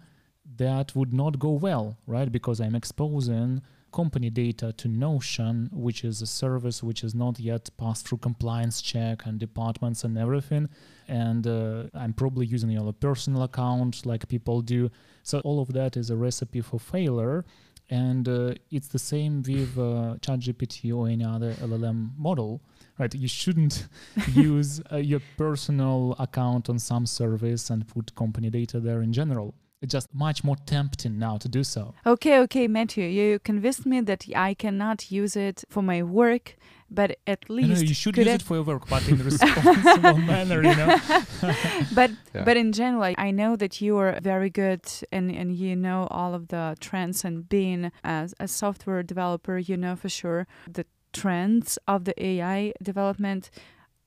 that 0.57 0.95
would 0.97 1.13
not 1.13 1.39
go 1.39 1.51
well, 1.51 1.99
right? 2.07 2.31
Because 2.31 2.61
I'm 2.61 2.75
exposing 2.75 3.63
company 3.93 4.31
data 4.31 4.73
to 4.73 4.89
Notion, 4.89 5.71
which 5.73 6.05
is 6.05 6.21
a 6.21 6.27
service 6.27 6.83
which 6.83 7.03
is 7.03 7.15
not 7.15 7.39
yet 7.41 7.71
passed 7.79 8.07
through 8.07 8.19
compliance 8.19 8.83
check 8.83 9.25
and 9.27 9.39
departments 9.39 10.05
and 10.05 10.19
everything. 10.19 10.69
And 11.07 11.47
uh, 11.47 11.85
I'm 11.95 12.13
probably 12.13 12.47
using 12.47 12.71
your 12.71 12.93
personal 12.93 13.43
account 13.43 14.05
like 14.05 14.29
people 14.29 14.61
do. 14.61 14.91
So 15.23 15.41
all 15.41 15.61
of 15.61 15.73
that 15.73 15.97
is 15.97 16.11
a 16.11 16.17
recipe 16.17 16.61
for 16.61 16.79
failure. 16.79 17.45
And 17.91 18.29
uh, 18.29 18.55
it's 18.71 18.89
the 18.89 18.99
same 18.99 19.43
with 19.43 19.79
uh, 19.79 20.17
ChatGPT 20.21 20.95
or 20.95 21.09
any 21.09 21.25
other 21.25 21.55
LLM 21.55 22.11
model, 22.19 22.61
right? 22.99 23.15
You 23.15 23.29
shouldn't 23.29 23.89
use 24.35 24.83
uh, 24.93 24.97
your 24.97 25.21
personal 25.39 26.15
account 26.19 26.69
on 26.69 26.79
some 26.79 27.07
service 27.07 27.71
and 27.71 27.89
put 27.89 28.15
company 28.15 28.51
data 28.51 28.79
there 28.79 29.01
in 29.01 29.13
general 29.13 29.55
it's 29.81 29.93
just 29.93 30.13
much 30.13 30.43
more 30.43 30.57
tempting 30.67 31.19
now 31.19 31.37
to 31.39 31.49
do 31.49 31.63
so. 31.63 31.95
Okay, 32.05 32.39
okay, 32.41 32.67
Matthew, 32.67 33.05
you 33.05 33.39
convinced 33.39 33.87
me 33.87 34.01
that 34.01 34.25
I 34.35 34.55
cannot 34.55 35.11
use 35.11 35.37
it 35.37 35.65
for 35.69 35.83
my 35.83 36.03
work, 36.03 36.57
but 36.91 37.17
at 37.27 37.49
least 37.49 37.69
no, 37.69 37.75
no, 37.75 37.81
you 37.83 37.95
should 37.95 38.17
use 38.17 38.27
I... 38.27 38.33
it 38.33 38.43
for 38.43 38.55
your 38.57 38.65
work, 38.65 38.89
but 38.89 39.09
in 39.09 39.21
a 39.21 39.25
responsible 39.25 40.19
manner, 40.33 40.63
you 40.63 40.75
know. 40.75 40.99
but 41.95 42.11
yeah. 42.35 42.45
but 42.45 42.57
in 42.57 42.73
general, 42.73 43.15
I 43.17 43.31
know 43.31 43.57
that 43.57 43.81
you 43.81 43.97
are 43.99 44.19
very 44.21 44.51
good 44.51 44.85
and 45.13 45.31
and 45.31 45.55
you 45.55 45.77
know 45.77 46.09
all 46.11 46.35
of 46.35 46.49
the 46.49 46.77
trends 46.81 47.25
and 47.25 47.49
being 47.49 47.93
as 48.03 48.35
a 48.41 48.49
software 48.49 49.03
developer, 49.03 49.59
you 49.59 49.77
know 49.77 49.95
for 49.95 50.09
sure 50.09 50.47
the 50.69 50.87
trends 51.13 51.79
of 51.87 52.05
the 52.05 52.15
AI 52.23 52.73
development. 52.83 53.51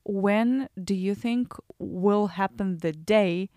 When 0.04 0.68
do 0.84 0.96
you 0.96 1.14
think 1.14 1.54
will 1.78 2.28
happen 2.28 2.80
the 2.80 2.92
day 2.92 3.52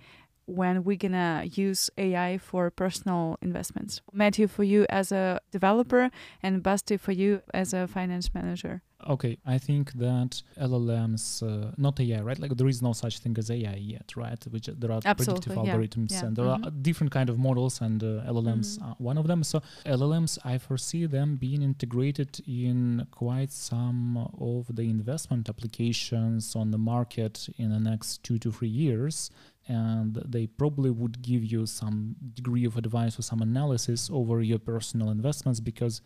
when 0.46 0.84
we're 0.84 0.96
gonna 0.96 1.44
use 1.52 1.90
AI 1.98 2.38
for 2.38 2.70
personal 2.70 3.38
investments. 3.40 4.00
Matthew, 4.12 4.46
for 4.46 4.64
you 4.64 4.86
as 4.90 5.12
a 5.12 5.40
developer, 5.50 6.10
and 6.42 6.62
Basti, 6.62 6.96
for 6.96 7.12
you 7.12 7.42
as 7.52 7.72
a 7.72 7.86
finance 7.86 8.32
manager. 8.34 8.82
Okay, 9.06 9.36
I 9.44 9.58
think 9.58 9.92
that 9.94 10.42
LLMs, 10.58 11.42
uh, 11.42 11.72
not 11.76 12.00
AI, 12.00 12.20
right? 12.20 12.38
Like 12.38 12.56
there 12.56 12.68
is 12.68 12.80
no 12.80 12.92
such 12.92 13.18
thing 13.18 13.36
as 13.38 13.50
AI 13.50 13.74
yet, 13.74 14.12
right? 14.16 14.42
Which 14.48 14.66
there 14.66 14.92
are 14.92 15.00
Absolutely, 15.04 15.54
predictive 15.54 15.66
yeah. 15.66 15.74
algorithms 15.74 16.12
yeah. 16.12 16.24
and 16.24 16.36
there 16.36 16.46
mm-hmm. 16.46 16.64
are 16.64 16.70
different 16.70 17.12
kind 17.12 17.28
of 17.28 17.38
models, 17.38 17.80
and 17.80 18.02
uh, 18.02 18.22
LLMs 18.26 18.78
mm-hmm. 18.78 18.84
are 18.84 18.94
one 18.98 19.18
of 19.18 19.26
them. 19.26 19.42
So 19.42 19.60
LLMs, 19.84 20.38
I 20.44 20.58
foresee 20.58 21.06
them 21.06 21.36
being 21.36 21.62
integrated 21.62 22.40
in 22.46 23.06
quite 23.10 23.52
some 23.52 24.16
of 24.38 24.74
the 24.74 24.82
investment 24.82 25.48
applications 25.48 26.56
on 26.56 26.70
the 26.70 26.78
market 26.78 27.48
in 27.58 27.70
the 27.70 27.80
next 27.80 28.22
two 28.22 28.38
to 28.38 28.50
three 28.50 28.68
years 28.68 29.30
and 29.68 30.22
they 30.26 30.46
probably 30.46 30.90
would 30.90 31.22
give 31.22 31.44
you 31.44 31.66
some 31.66 32.16
degree 32.34 32.64
of 32.64 32.76
advice 32.76 33.18
or 33.18 33.22
some 33.22 33.42
analysis 33.42 34.10
over 34.12 34.42
your 34.42 34.58
personal 34.58 35.10
investments 35.10 35.60
because 35.60 36.00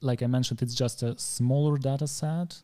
like 0.00 0.22
i 0.22 0.26
mentioned 0.26 0.62
it's 0.62 0.74
just 0.74 1.02
a 1.02 1.18
smaller 1.18 1.76
data 1.76 2.06
set 2.06 2.62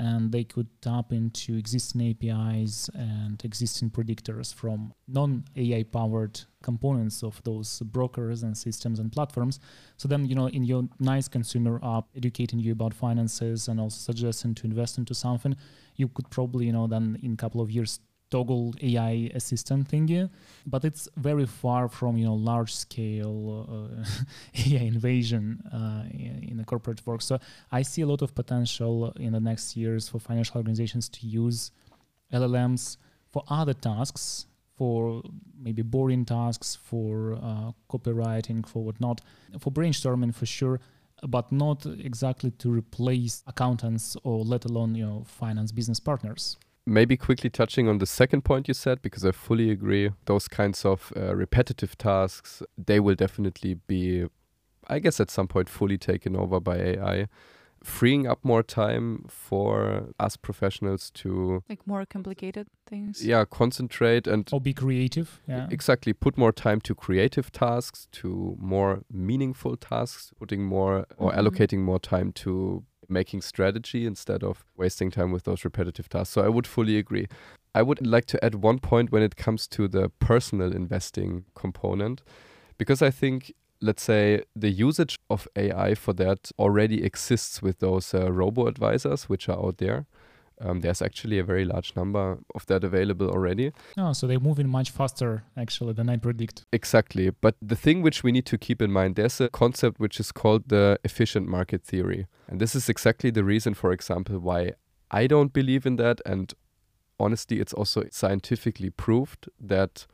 and 0.00 0.32
they 0.32 0.44
could 0.44 0.68
tap 0.80 1.12
into 1.12 1.56
existing 1.56 2.00
apis 2.00 2.88
and 2.94 3.44
existing 3.44 3.90
predictors 3.90 4.54
from 4.54 4.94
non-ai 5.06 5.82
powered 5.82 6.40
components 6.62 7.22
of 7.22 7.42
those 7.44 7.80
brokers 7.80 8.42
and 8.42 8.56
systems 8.56 8.98
and 8.98 9.12
platforms. 9.12 9.60
So 9.98 10.08
then 10.08 10.24
you 10.24 10.34
know 10.34 10.46
in 10.46 10.64
your 10.64 10.88
nice 11.00 11.28
consumer 11.28 11.80
app 11.84 12.04
educating 12.16 12.60
you 12.60 12.72
about 12.72 12.94
finances 12.94 13.68
and 13.68 13.78
also 13.78 13.98
suggesting 13.98 14.54
to 14.54 14.66
invest 14.66 14.96
into 14.96 15.14
something 15.14 15.54
you 15.96 16.08
could 16.08 16.30
probably 16.30 16.64
you 16.66 16.72
know 16.72 16.86
then 16.86 17.18
in 17.22 17.34
a 17.34 17.36
couple 17.36 17.60
of 17.60 17.70
years 17.70 18.00
toggle 18.30 18.74
AI 18.82 19.30
assistant 19.34 19.88
thingy, 19.88 20.30
but 20.66 20.84
it's 20.84 21.08
very 21.16 21.46
far 21.46 21.88
from 21.88 22.16
you 22.16 22.26
know 22.26 22.34
large 22.34 22.74
scale 22.74 23.66
uh, 23.68 24.04
AI 24.66 24.82
invasion 24.82 25.62
uh, 25.72 26.04
in, 26.12 26.56
the 26.56 26.64
corporate 26.64 27.04
work. 27.06 27.22
So 27.22 27.38
I 27.72 27.82
see 27.82 28.02
a 28.02 28.06
lot 28.06 28.22
of 28.22 28.34
potential 28.34 29.12
in 29.16 29.32
the 29.32 29.40
next 29.40 29.76
years 29.76 30.08
for 30.08 30.18
financial 30.18 30.56
organizations 30.56 31.08
to 31.10 31.26
use 31.26 31.70
LLMs 32.32 32.96
for 33.28 33.42
other 33.48 33.74
tasks, 33.74 34.46
for 34.76 35.22
maybe 35.58 35.82
boring 35.82 36.24
tasks, 36.24 36.76
for 36.76 37.38
uh, 37.42 37.72
copywriting, 37.90 38.66
for 38.66 38.84
whatnot, 38.84 39.20
for 39.58 39.70
brainstorming 39.70 40.34
for 40.34 40.46
sure 40.46 40.80
but 41.28 41.52
not 41.52 41.84
exactly 41.84 42.50
to 42.52 42.70
replace 42.70 43.42
accountants 43.46 44.16
or 44.24 44.42
let 44.42 44.64
alone 44.64 44.94
you 44.94 45.04
know 45.04 45.22
finance 45.26 45.70
business 45.70 46.00
partners 46.00 46.56
maybe 46.90 47.16
quickly 47.16 47.48
touching 47.48 47.88
on 47.88 47.98
the 47.98 48.06
second 48.06 48.42
point 48.42 48.66
you 48.68 48.74
said, 48.74 49.00
because 49.00 49.24
I 49.24 49.30
fully 49.30 49.70
agree. 49.70 50.10
Those 50.26 50.48
kinds 50.48 50.84
of 50.84 51.12
uh, 51.16 51.34
repetitive 51.36 51.96
tasks, 51.96 52.62
they 52.76 52.98
will 52.98 53.14
definitely 53.14 53.74
be, 53.74 54.26
I 54.88 54.98
guess, 54.98 55.20
at 55.20 55.30
some 55.30 55.46
point 55.46 55.68
fully 55.68 55.96
taken 55.98 56.36
over 56.36 56.60
by 56.60 56.76
AI. 56.76 57.28
freeing 57.82 58.26
up 58.26 58.44
more 58.44 58.62
time 58.62 59.24
for 59.26 60.08
us 60.18 60.36
professionals 60.36 61.10
to 61.10 61.62
like 61.66 61.86
more 61.86 62.04
complicated 62.04 62.66
things 62.86 63.24
yeah 63.24 63.42
concentrate 63.46 64.26
and 64.26 64.48
or 64.52 64.60
be 64.60 64.74
creative 64.74 65.40
yeah 65.48 65.66
exactly 65.70 66.12
put 66.12 66.36
more 66.36 66.52
time 66.52 66.78
to 66.80 66.94
creative 66.94 67.50
tasks 67.50 68.06
to 68.12 68.54
more 68.60 69.02
meaningful 69.10 69.76
tasks 69.76 70.30
putting 70.38 70.62
more 70.62 71.06
or 71.16 71.30
mm-hmm. 71.30 71.40
allocating 71.40 71.78
more 71.78 71.98
time 71.98 72.32
to 72.32 72.84
making 73.10 73.40
strategy 73.40 74.06
instead 74.06 74.42
of 74.42 74.64
wasting 74.76 75.10
time 75.10 75.32
with 75.32 75.44
those 75.44 75.64
repetitive 75.64 76.08
tasks 76.08 76.34
so 76.34 76.42
i 76.42 76.48
would 76.48 76.66
fully 76.66 76.96
agree 76.96 77.26
i 77.74 77.82
would 77.82 78.04
like 78.06 78.26
to 78.26 78.42
add 78.44 78.56
one 78.56 78.78
point 78.78 79.12
when 79.12 79.22
it 79.22 79.36
comes 79.36 79.66
to 79.66 79.88
the 79.88 80.08
personal 80.18 80.72
investing 80.72 81.44
component 81.54 82.22
because 82.78 83.02
i 83.02 83.10
think 83.10 83.52
let's 83.80 84.02
say 84.02 84.42
the 84.54 84.70
usage 84.70 85.18
of 85.30 85.48
AI 85.56 85.94
for 85.94 86.12
that 86.12 86.50
already 86.58 87.02
exists 87.02 87.62
with 87.62 87.78
those 87.78 88.12
uh, 88.12 88.30
robo 88.30 88.66
advisors 88.66 89.24
which 89.28 89.48
are 89.48 89.58
out 89.58 89.78
there. 89.78 90.06
Um, 90.60 90.80
there's 90.80 91.00
actually 91.00 91.38
a 91.38 91.44
very 91.44 91.64
large 91.64 91.94
number 91.96 92.38
of 92.54 92.66
that 92.66 92.84
available 92.84 93.30
already. 93.30 93.72
Oh, 93.96 94.12
so 94.12 94.26
they're 94.26 94.40
moving 94.40 94.68
much 94.68 94.90
faster 94.90 95.44
actually 95.56 95.94
than 95.94 96.10
I 96.10 96.16
predict. 96.16 96.64
Exactly. 96.72 97.30
But 97.30 97.56
the 97.62 97.76
thing 97.76 98.02
which 98.02 98.22
we 98.22 98.32
need 98.32 98.46
to 98.46 98.58
keep 98.58 98.82
in 98.82 98.92
mind, 98.92 99.16
there's 99.16 99.40
a 99.40 99.48
concept 99.48 99.98
which 99.98 100.20
is 100.20 100.32
called 100.32 100.68
the 100.68 100.98
efficient 101.04 101.48
market 101.48 101.82
theory. 101.82 102.26
And 102.48 102.60
this 102.60 102.74
is 102.74 102.88
exactly 102.88 103.30
the 103.30 103.44
reason, 103.44 103.74
for 103.74 103.92
example, 103.92 104.38
why 104.38 104.72
I 105.10 105.26
don't 105.26 105.52
believe 105.52 105.86
in 105.86 105.96
that. 105.96 106.20
And 106.26 106.52
honestly, 107.18 107.60
it's 107.60 107.72
also 107.72 108.04
scientifically 108.10 108.90
proved 108.90 109.48
that 109.58 110.06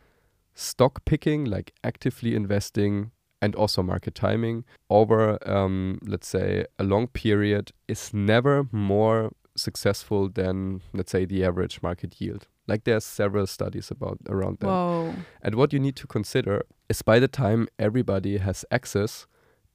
stock 0.55 1.05
picking, 1.05 1.45
like 1.45 1.73
actively 1.85 2.35
investing 2.35 3.11
and 3.43 3.55
also 3.55 3.83
market 3.83 4.15
timing 4.15 4.65
over, 4.89 5.39
um, 5.49 5.99
let's 6.07 6.27
say, 6.27 6.65
a 6.79 6.85
long 6.85 7.07
period 7.07 7.73
is 7.87 8.15
never 8.15 8.67
more 8.73 9.33
successful 9.57 10.29
than, 10.29 10.83
let's 10.93 11.13
say, 11.13 11.25
the 11.25 11.45
average 11.45 11.83
market 11.83 12.21
yield. 12.21 12.49
Like 12.67 12.85
there's 12.85 13.05
several 13.05 13.47
studies 13.47 13.91
about 13.91 14.19
around 14.29 14.59
that. 14.61 14.67
Whoa. 14.67 15.15
And 15.43 15.55
what 15.55 15.73
you 15.73 15.79
need 15.79 15.97
to 15.97 16.07
consider 16.07 16.63
is 16.89 17.03
by 17.03 17.19
the 17.19 17.29
time 17.29 17.69
everybody 17.79 18.39
has 18.39 18.65
access 18.71 19.27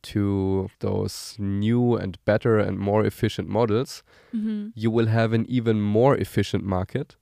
to 0.04 0.70
those 0.80 1.36
new 1.38 1.96
and 1.96 2.18
better 2.26 2.58
and 2.58 2.80
more 2.80 3.06
efficient 3.06 3.48
models, 3.48 4.04
mm-hmm. 4.34 4.70
you 4.76 4.90
will 4.90 5.08
have 5.08 5.32
an 5.32 5.46
even 5.48 5.82
more 5.82 6.18
efficient 6.18 6.64
market 6.64 7.16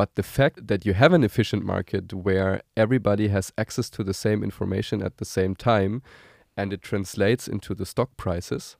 but 0.00 0.14
the 0.14 0.22
fact 0.22 0.66
that 0.68 0.86
you 0.86 0.94
have 0.94 1.12
an 1.12 1.22
efficient 1.22 1.62
market 1.62 2.14
where 2.14 2.62
everybody 2.74 3.28
has 3.28 3.52
access 3.58 3.90
to 3.90 4.02
the 4.02 4.14
same 4.14 4.42
information 4.42 5.02
at 5.02 5.18
the 5.18 5.26
same 5.26 5.54
time 5.54 6.02
and 6.56 6.72
it 6.72 6.80
translates 6.80 7.46
into 7.46 7.74
the 7.74 7.84
stock 7.84 8.16
prices. 8.16 8.78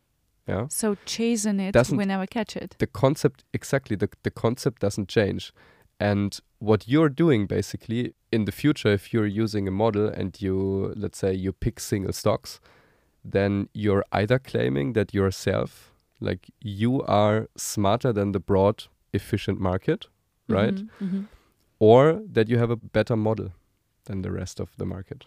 Yeah. 0.49 0.67
So 0.69 0.97
chasing 1.05 1.61
it, 1.61 1.73
doesn't, 1.73 1.97
we 1.97 2.05
never 2.05 2.27
catch 2.27 2.57
it. 2.57 2.75
The 2.79 2.87
concept, 2.87 3.45
exactly, 3.53 3.97
the, 3.97 4.09
the 4.23 4.31
concept 4.31 4.81
doesn't 4.81 5.09
change. 5.09 5.53
And 6.01 6.39
what 6.59 6.89
you're 6.89 7.11
doing 7.11 7.47
basically 7.47 8.15
in 8.33 8.47
the 8.47 8.53
future, 8.53 8.89
if 8.89 9.13
you're 9.13 9.27
using 9.27 9.69
a 9.69 9.71
model 9.71 10.09
and 10.09 10.41
you, 10.41 10.93
let's 10.97 11.19
say, 11.19 11.35
you 11.35 11.53
pick 11.53 11.79
single 11.79 12.13
stocks, 12.13 12.61
then 13.25 13.69
you're 13.75 14.05
either 14.13 14.39
claiming 14.39 14.95
that 14.95 15.13
yourself, 15.13 15.93
like 16.21 16.51
you 16.61 17.03
are 17.03 17.49
smarter 17.57 18.13
than 18.13 18.33
the 18.33 18.41
broad, 18.41 18.85
efficient 19.13 19.61
market, 19.61 20.07
right? 20.49 20.75
Mm-hmm, 20.75 21.05
mm-hmm. 21.05 21.23
Or 21.79 22.21
that 22.33 22.49
you 22.49 22.59
have 22.59 22.71
a 22.71 22.77
better 22.77 23.17
model 23.17 23.53
than 24.05 24.23
the 24.23 24.33
rest 24.33 24.59
of 24.61 24.71
the 24.79 24.87
market. 24.87 25.27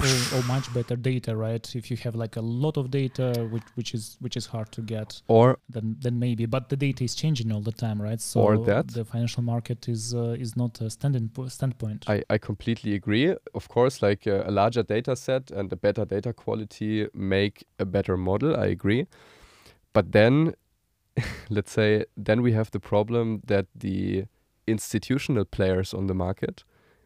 Or, 0.00 0.38
or, 0.38 0.42
much 0.44 0.72
better 0.72 0.94
data, 0.94 1.34
right? 1.36 1.74
If 1.74 1.90
you 1.90 1.96
have 1.98 2.14
like 2.14 2.36
a 2.36 2.40
lot 2.40 2.76
of 2.76 2.90
data, 2.90 3.48
which 3.50 3.64
which 3.74 3.94
is 3.94 4.16
which 4.20 4.36
is 4.36 4.46
hard 4.46 4.70
to 4.72 4.80
get, 4.80 5.22
or 5.26 5.58
then 5.68 5.96
then 6.00 6.18
maybe. 6.18 6.46
But 6.46 6.68
the 6.68 6.76
data 6.76 7.02
is 7.02 7.14
changing 7.16 7.50
all 7.50 7.60
the 7.60 7.72
time, 7.72 8.00
right? 8.00 8.20
So 8.20 8.40
or 8.40 8.64
that 8.64 8.88
the 8.88 9.04
financial 9.04 9.42
market 9.42 9.88
is 9.88 10.14
uh, 10.14 10.36
is 10.38 10.56
not 10.56 10.80
a 10.80 10.88
standing 10.88 11.30
standpoint. 11.48 12.04
I 12.08 12.22
I 12.30 12.38
completely 12.38 12.94
agree. 12.94 13.34
Of 13.54 13.68
course, 13.68 14.00
like 14.00 14.26
uh, 14.26 14.44
a 14.46 14.52
larger 14.52 14.84
data 14.84 15.16
set 15.16 15.50
and 15.50 15.72
a 15.72 15.76
better 15.76 16.04
data 16.04 16.32
quality 16.32 17.08
make 17.12 17.66
a 17.78 17.84
better 17.84 18.16
model. 18.16 18.56
I 18.56 18.66
agree, 18.66 19.06
but 19.92 20.12
then 20.12 20.54
let's 21.50 21.72
say 21.72 22.04
then 22.16 22.42
we 22.42 22.52
have 22.52 22.70
the 22.70 22.80
problem 22.80 23.40
that 23.46 23.66
the 23.74 24.26
institutional 24.66 25.44
players 25.44 25.94
on 25.94 26.06
the 26.06 26.14
market, 26.14 26.64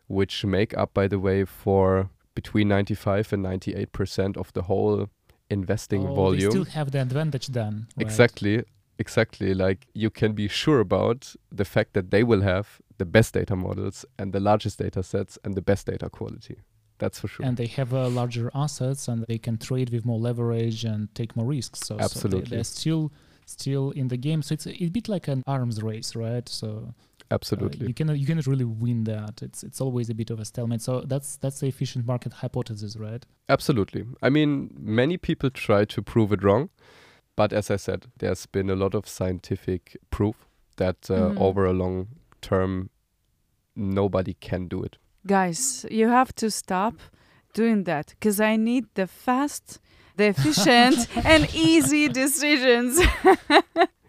which 0.08 0.44
make 0.44 0.76
up, 0.76 0.92
by 0.92 1.08
the 1.08 1.18
way, 1.18 1.44
for 1.44 2.10
between 2.34 2.68
95 2.68 3.32
and 3.32 3.42
98 3.42 3.92
percent 3.92 4.36
of 4.36 4.52
the 4.52 4.62
whole 4.62 5.08
investing 5.50 6.06
oh, 6.06 6.14
volume. 6.14 6.50
They 6.50 6.50
still 6.50 6.64
have 6.64 6.90
the 6.90 7.00
advantage 7.00 7.48
then. 7.48 7.86
Right? 7.96 8.06
Exactly, 8.06 8.64
exactly. 8.98 9.54
Like 9.54 9.86
you 9.94 10.10
can 10.10 10.32
be 10.32 10.48
sure 10.48 10.80
about 10.80 11.34
the 11.50 11.64
fact 11.64 11.92
that 11.94 12.10
they 12.10 12.22
will 12.22 12.42
have 12.42 12.80
the 12.98 13.04
best 13.04 13.34
data 13.34 13.56
models 13.56 14.04
and 14.18 14.32
the 14.32 14.40
largest 14.40 14.78
data 14.78 15.02
sets 15.02 15.38
and 15.44 15.54
the 15.54 15.62
best 15.62 15.86
data 15.86 16.08
quality. 16.08 16.56
That's 16.98 17.18
for 17.18 17.28
sure. 17.28 17.44
And 17.44 17.56
they 17.56 17.66
have 17.66 17.92
uh, 17.92 18.08
larger 18.08 18.50
assets 18.54 19.08
and 19.08 19.24
they 19.26 19.38
can 19.38 19.58
trade 19.58 19.90
with 19.90 20.04
more 20.04 20.20
leverage 20.20 20.84
and 20.84 21.12
take 21.14 21.34
more 21.34 21.46
risks. 21.46 21.80
So, 21.80 21.98
Absolutely. 21.98 22.44
So 22.44 22.54
they, 22.54 22.60
are 22.60 22.64
still 22.64 23.12
still 23.44 23.90
in 23.90 24.08
the 24.08 24.16
game. 24.16 24.40
So 24.42 24.54
it's 24.54 24.66
a, 24.66 24.84
a 24.84 24.88
bit 24.88 25.08
like 25.08 25.26
an 25.28 25.42
arms 25.46 25.82
race, 25.82 26.14
right? 26.14 26.48
So 26.48 26.94
Absolutely. 27.32 27.86
Uh, 27.86 27.88
you 27.88 27.94
cannot 27.94 28.18
you 28.18 28.26
cannot 28.26 28.46
really 28.46 28.64
win 28.64 29.04
that. 29.04 29.42
It's 29.42 29.62
it's 29.62 29.80
always 29.80 30.10
a 30.10 30.14
bit 30.14 30.30
of 30.30 30.38
a 30.38 30.44
stalemate. 30.44 30.82
So 30.82 31.00
that's 31.00 31.36
that's 31.36 31.60
the 31.60 31.66
efficient 31.66 32.06
market 32.06 32.32
hypothesis, 32.34 32.96
right? 32.96 33.24
Absolutely. 33.48 34.04
I 34.22 34.28
mean, 34.28 34.70
many 34.78 35.16
people 35.16 35.50
try 35.50 35.86
to 35.86 36.02
prove 36.02 36.32
it 36.32 36.44
wrong, 36.44 36.68
but 37.34 37.52
as 37.52 37.70
I 37.70 37.76
said, 37.76 38.06
there's 38.18 38.44
been 38.46 38.68
a 38.68 38.76
lot 38.76 38.94
of 38.94 39.08
scientific 39.08 39.96
proof 40.10 40.36
that 40.76 41.10
uh, 41.10 41.14
mm-hmm. 41.14 41.38
over 41.38 41.64
a 41.64 41.72
long 41.72 42.08
term, 42.42 42.90
nobody 43.74 44.34
can 44.34 44.68
do 44.68 44.82
it. 44.82 44.98
Guys, 45.26 45.86
you 45.90 46.08
have 46.08 46.34
to 46.34 46.50
stop 46.50 46.94
doing 47.54 47.84
that 47.84 48.08
because 48.08 48.40
I 48.40 48.56
need 48.56 48.86
the 48.94 49.06
fast, 49.06 49.80
the 50.16 50.26
efficient, 50.26 51.08
and 51.24 51.48
easy 51.54 52.08
decisions. 52.08 53.00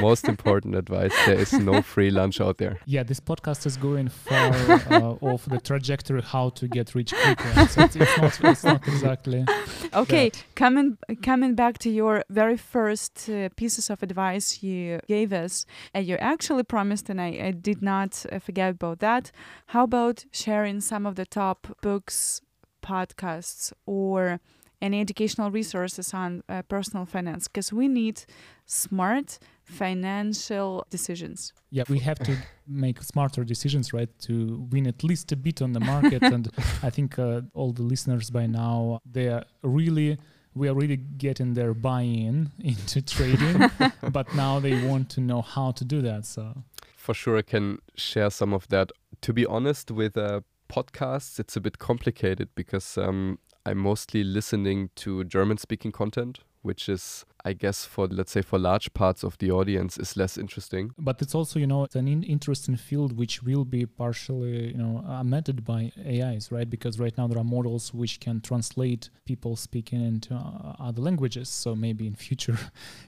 most 0.00 0.28
important 0.28 0.74
advice 0.74 1.14
there 1.26 1.38
is 1.38 1.52
no 1.52 1.82
free 1.82 2.10
lunch 2.10 2.40
out 2.40 2.58
there. 2.58 2.78
Yeah 2.86 3.02
this 3.02 3.20
podcast 3.20 3.66
is 3.66 3.76
going 3.76 4.08
far 4.08 4.52
uh, 4.90 5.16
off 5.20 5.44
the 5.46 5.60
trajectory 5.60 6.22
how 6.22 6.50
to 6.50 6.68
get 6.68 6.94
rich 6.94 7.12
quicker. 7.12 7.66
So 7.66 7.82
it's, 7.82 7.96
it's, 7.96 8.18
not, 8.18 8.40
it's 8.44 8.64
not 8.64 8.88
exactly 8.88 9.44
okay 9.94 10.28
that. 10.28 10.44
coming 10.54 10.98
coming 11.22 11.54
back 11.54 11.78
to 11.78 11.90
your 11.90 12.24
very 12.30 12.56
first 12.56 13.28
uh, 13.28 13.48
pieces 13.56 13.90
of 13.90 14.02
advice 14.02 14.62
you 14.62 15.00
gave 15.08 15.32
us 15.32 15.66
and 15.94 16.06
you 16.06 16.16
actually 16.16 16.62
promised 16.62 17.08
and 17.08 17.20
i, 17.20 17.28
I 17.48 17.50
did 17.50 17.82
not 17.82 18.24
uh, 18.30 18.38
forget 18.38 18.70
about 18.72 18.98
that. 19.00 19.30
How 19.66 19.84
about 19.84 20.24
sharing 20.32 20.80
some 20.80 21.06
of 21.06 21.14
the 21.16 21.26
top 21.26 21.76
books 21.80 22.40
podcasts 22.82 23.72
or 23.86 24.40
any 24.82 25.00
educational 25.00 25.50
resources 25.50 26.12
on 26.12 26.42
uh, 26.48 26.60
personal 26.62 27.06
finance 27.06 27.48
because 27.48 27.72
we 27.72 27.88
need 27.88 28.24
smart 28.66 29.38
financial 29.64 30.84
decisions. 30.90 31.52
Yeah, 31.70 31.84
we 31.88 32.00
have 32.00 32.18
to 32.18 32.36
make 32.66 33.02
smarter 33.02 33.44
decisions, 33.44 33.92
right, 33.92 34.10
to 34.22 34.66
win 34.70 34.86
at 34.86 35.02
least 35.04 35.32
a 35.32 35.36
bit 35.36 35.62
on 35.62 35.72
the 35.72 35.80
market. 35.80 36.22
and 36.22 36.48
I 36.82 36.90
think 36.90 37.18
uh, 37.18 37.42
all 37.54 37.72
the 37.72 37.82
listeners 37.82 38.30
by 38.30 38.46
now 38.46 39.00
they 39.10 39.28
are 39.28 39.44
really 39.62 40.18
we 40.54 40.68
are 40.68 40.74
really 40.74 40.98
getting 40.98 41.54
their 41.54 41.72
buy-in 41.72 42.50
into 42.58 43.00
trading, 43.00 43.70
but 44.10 44.34
now 44.34 44.60
they 44.60 44.86
want 44.86 45.08
to 45.10 45.20
know 45.20 45.40
how 45.40 45.70
to 45.70 45.84
do 45.84 46.02
that. 46.02 46.26
So 46.26 46.62
for 46.96 47.14
sure, 47.14 47.38
I 47.38 47.42
can 47.42 47.78
share 47.96 48.30
some 48.30 48.52
of 48.52 48.68
that. 48.68 48.92
To 49.22 49.32
be 49.32 49.46
honest, 49.46 49.90
with 49.90 50.16
uh, 50.16 50.42
podcasts, 50.68 51.38
it's 51.38 51.56
a 51.56 51.60
bit 51.60 51.78
complicated 51.78 52.48
because 52.54 52.98
um, 52.98 53.38
I'm 53.64 53.78
mostly 53.78 54.24
listening 54.24 54.90
to 54.96 55.22
German 55.24 55.56
speaking 55.56 55.92
content, 55.92 56.40
which 56.62 56.88
is 56.88 57.24
I 57.44 57.52
guess 57.52 57.84
for 57.84 58.06
let's 58.06 58.32
say 58.32 58.42
for 58.42 58.58
large 58.58 58.94
parts 58.94 59.24
of 59.24 59.36
the 59.38 59.50
audience 59.50 59.98
is 59.98 60.16
less 60.16 60.38
interesting. 60.38 60.92
But 60.98 61.20
it's 61.20 61.34
also 61.34 61.58
you 61.58 61.66
know 61.66 61.84
it's 61.84 61.96
an 61.96 62.08
in- 62.08 62.22
interesting 62.22 62.76
field 62.76 63.16
which 63.16 63.42
will 63.42 63.64
be 63.64 63.86
partially 63.86 64.68
you 64.68 64.78
know 64.78 65.04
amended 65.06 65.64
by 65.64 65.92
AIs, 66.06 66.52
right? 66.52 66.68
Because 66.68 66.98
right 66.98 67.16
now 67.16 67.26
there 67.26 67.38
are 67.38 67.44
models 67.44 67.92
which 67.92 68.20
can 68.20 68.40
translate 68.40 69.10
people 69.24 69.56
speaking 69.56 70.04
into 70.04 70.34
uh, 70.34 70.74
other 70.78 71.02
languages. 71.02 71.48
So 71.48 71.74
maybe 71.74 72.06
in 72.06 72.14
future 72.14 72.58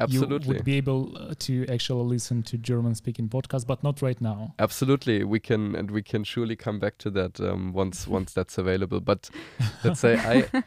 Absolutely. 0.01 0.47
you 0.47 0.55
would 0.55 0.65
be 0.65 0.77
able 0.77 1.17
uh, 1.17 1.35
to 1.41 1.67
actually 1.69 2.05
listen 2.05 2.43
to 2.45 2.59
German 2.59 2.95
speaking 2.95 3.29
podcasts, 3.29 3.67
but 3.67 3.83
not 3.83 4.03
right 4.03 4.21
now. 4.21 4.55
Absolutely, 4.59 5.25
we 5.25 5.41
can 5.41 5.75
and 5.75 5.91
we 5.91 6.03
can 6.03 6.25
surely 6.25 6.57
come 6.57 6.79
back 6.79 6.99
to 6.99 7.11
that 7.11 7.41
um, 7.41 7.73
once 7.73 8.09
once 8.09 8.33
that's 8.33 8.59
available. 8.59 9.01
But 9.01 9.31
let's 9.85 10.01
say 10.01 10.17
I. 10.19 10.63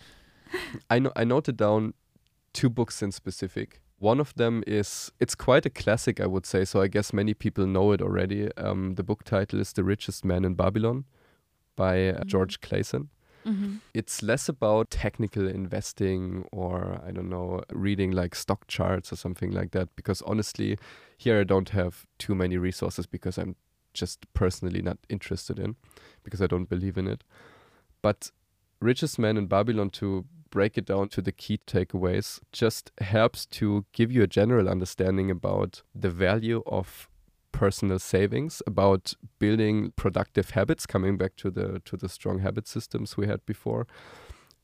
I, 0.90 1.00
no- 1.00 1.12
I 1.14 1.26
noted 1.26 1.58
down 1.58 1.94
two 2.54 2.70
books 2.70 3.02
in 3.02 3.12
specific. 3.12 3.82
One 4.00 4.20
of 4.20 4.34
them 4.36 4.64
is, 4.68 5.12
it's 5.20 5.34
quite 5.34 5.66
a 5.66 5.72
classic, 5.72 6.20
I 6.20 6.28
would 6.28 6.46
say, 6.46 6.66
so 6.66 6.82
I 6.82 6.88
guess 6.88 7.14
many 7.14 7.34
people 7.34 7.66
know 7.66 7.92
it 7.94 8.02
already. 8.02 8.56
Um, 8.56 8.94
the 8.94 9.04
book 9.04 9.24
title 9.24 9.60
is 9.60 9.74
The 9.74 9.84
Richest 9.84 10.24
Man 10.24 10.46
in 10.46 10.54
Babylon 10.54 11.06
by 11.76 12.10
uh, 12.10 12.14
mm-hmm. 12.14 12.28
George 12.28 12.62
Clason. 12.62 13.10
Mm-hmm. 13.46 13.78
It's 13.94 14.22
less 14.22 14.50
about 14.50 14.92
technical 14.92 15.48
investing 15.48 16.46
or, 16.52 17.02
I 17.08 17.12
don't 17.12 17.30
know, 17.30 17.64
reading 17.72 18.12
like 18.12 18.36
stock 18.36 18.68
charts 18.68 19.12
or 19.12 19.16
something 19.16 19.52
like 19.52 19.72
that. 19.72 19.96
Because 19.96 20.22
honestly, 20.24 20.78
here 21.18 21.40
I 21.40 21.44
don't 21.44 21.70
have 21.70 22.06
too 22.20 22.36
many 22.36 22.58
resources 22.58 23.06
because 23.08 23.38
I'm 23.38 23.56
just 23.94 24.32
personally 24.34 24.82
not 24.82 24.98
interested 25.10 25.58
in, 25.58 25.76
because 26.24 26.42
I 26.42 26.48
don't 26.48 26.70
believe 26.70 26.98
in 26.98 27.08
it. 27.08 27.24
But 28.02 28.32
Richest 28.80 29.18
Man 29.18 29.38
in 29.38 29.48
Babylon, 29.48 29.90
to 29.92 30.26
break 30.50 30.78
it 30.78 30.86
down 30.86 31.10
to 31.10 31.22
the 31.22 31.32
key 31.32 31.60
takeaways, 31.66 32.40
just 32.52 32.92
helps 33.02 33.46
to 33.46 33.86
give 33.94 34.12
you 34.12 34.24
a 34.24 34.28
general 34.28 34.70
understanding 34.70 35.32
about 35.32 35.84
the 35.94 36.10
value 36.10 36.64
of 36.66 37.10
personal 37.52 38.00
savings, 38.00 38.62
about 38.68 39.14
building 39.40 39.92
productive 39.96 40.52
habits, 40.52 40.86
coming 40.86 41.18
back 41.18 41.36
to 41.38 41.50
the 41.50 41.82
to 41.86 41.98
the 41.98 42.10
strong 42.10 42.40
habit 42.40 42.68
systems 42.68 43.18
we 43.18 43.28
had 43.28 43.46
before. 43.46 43.88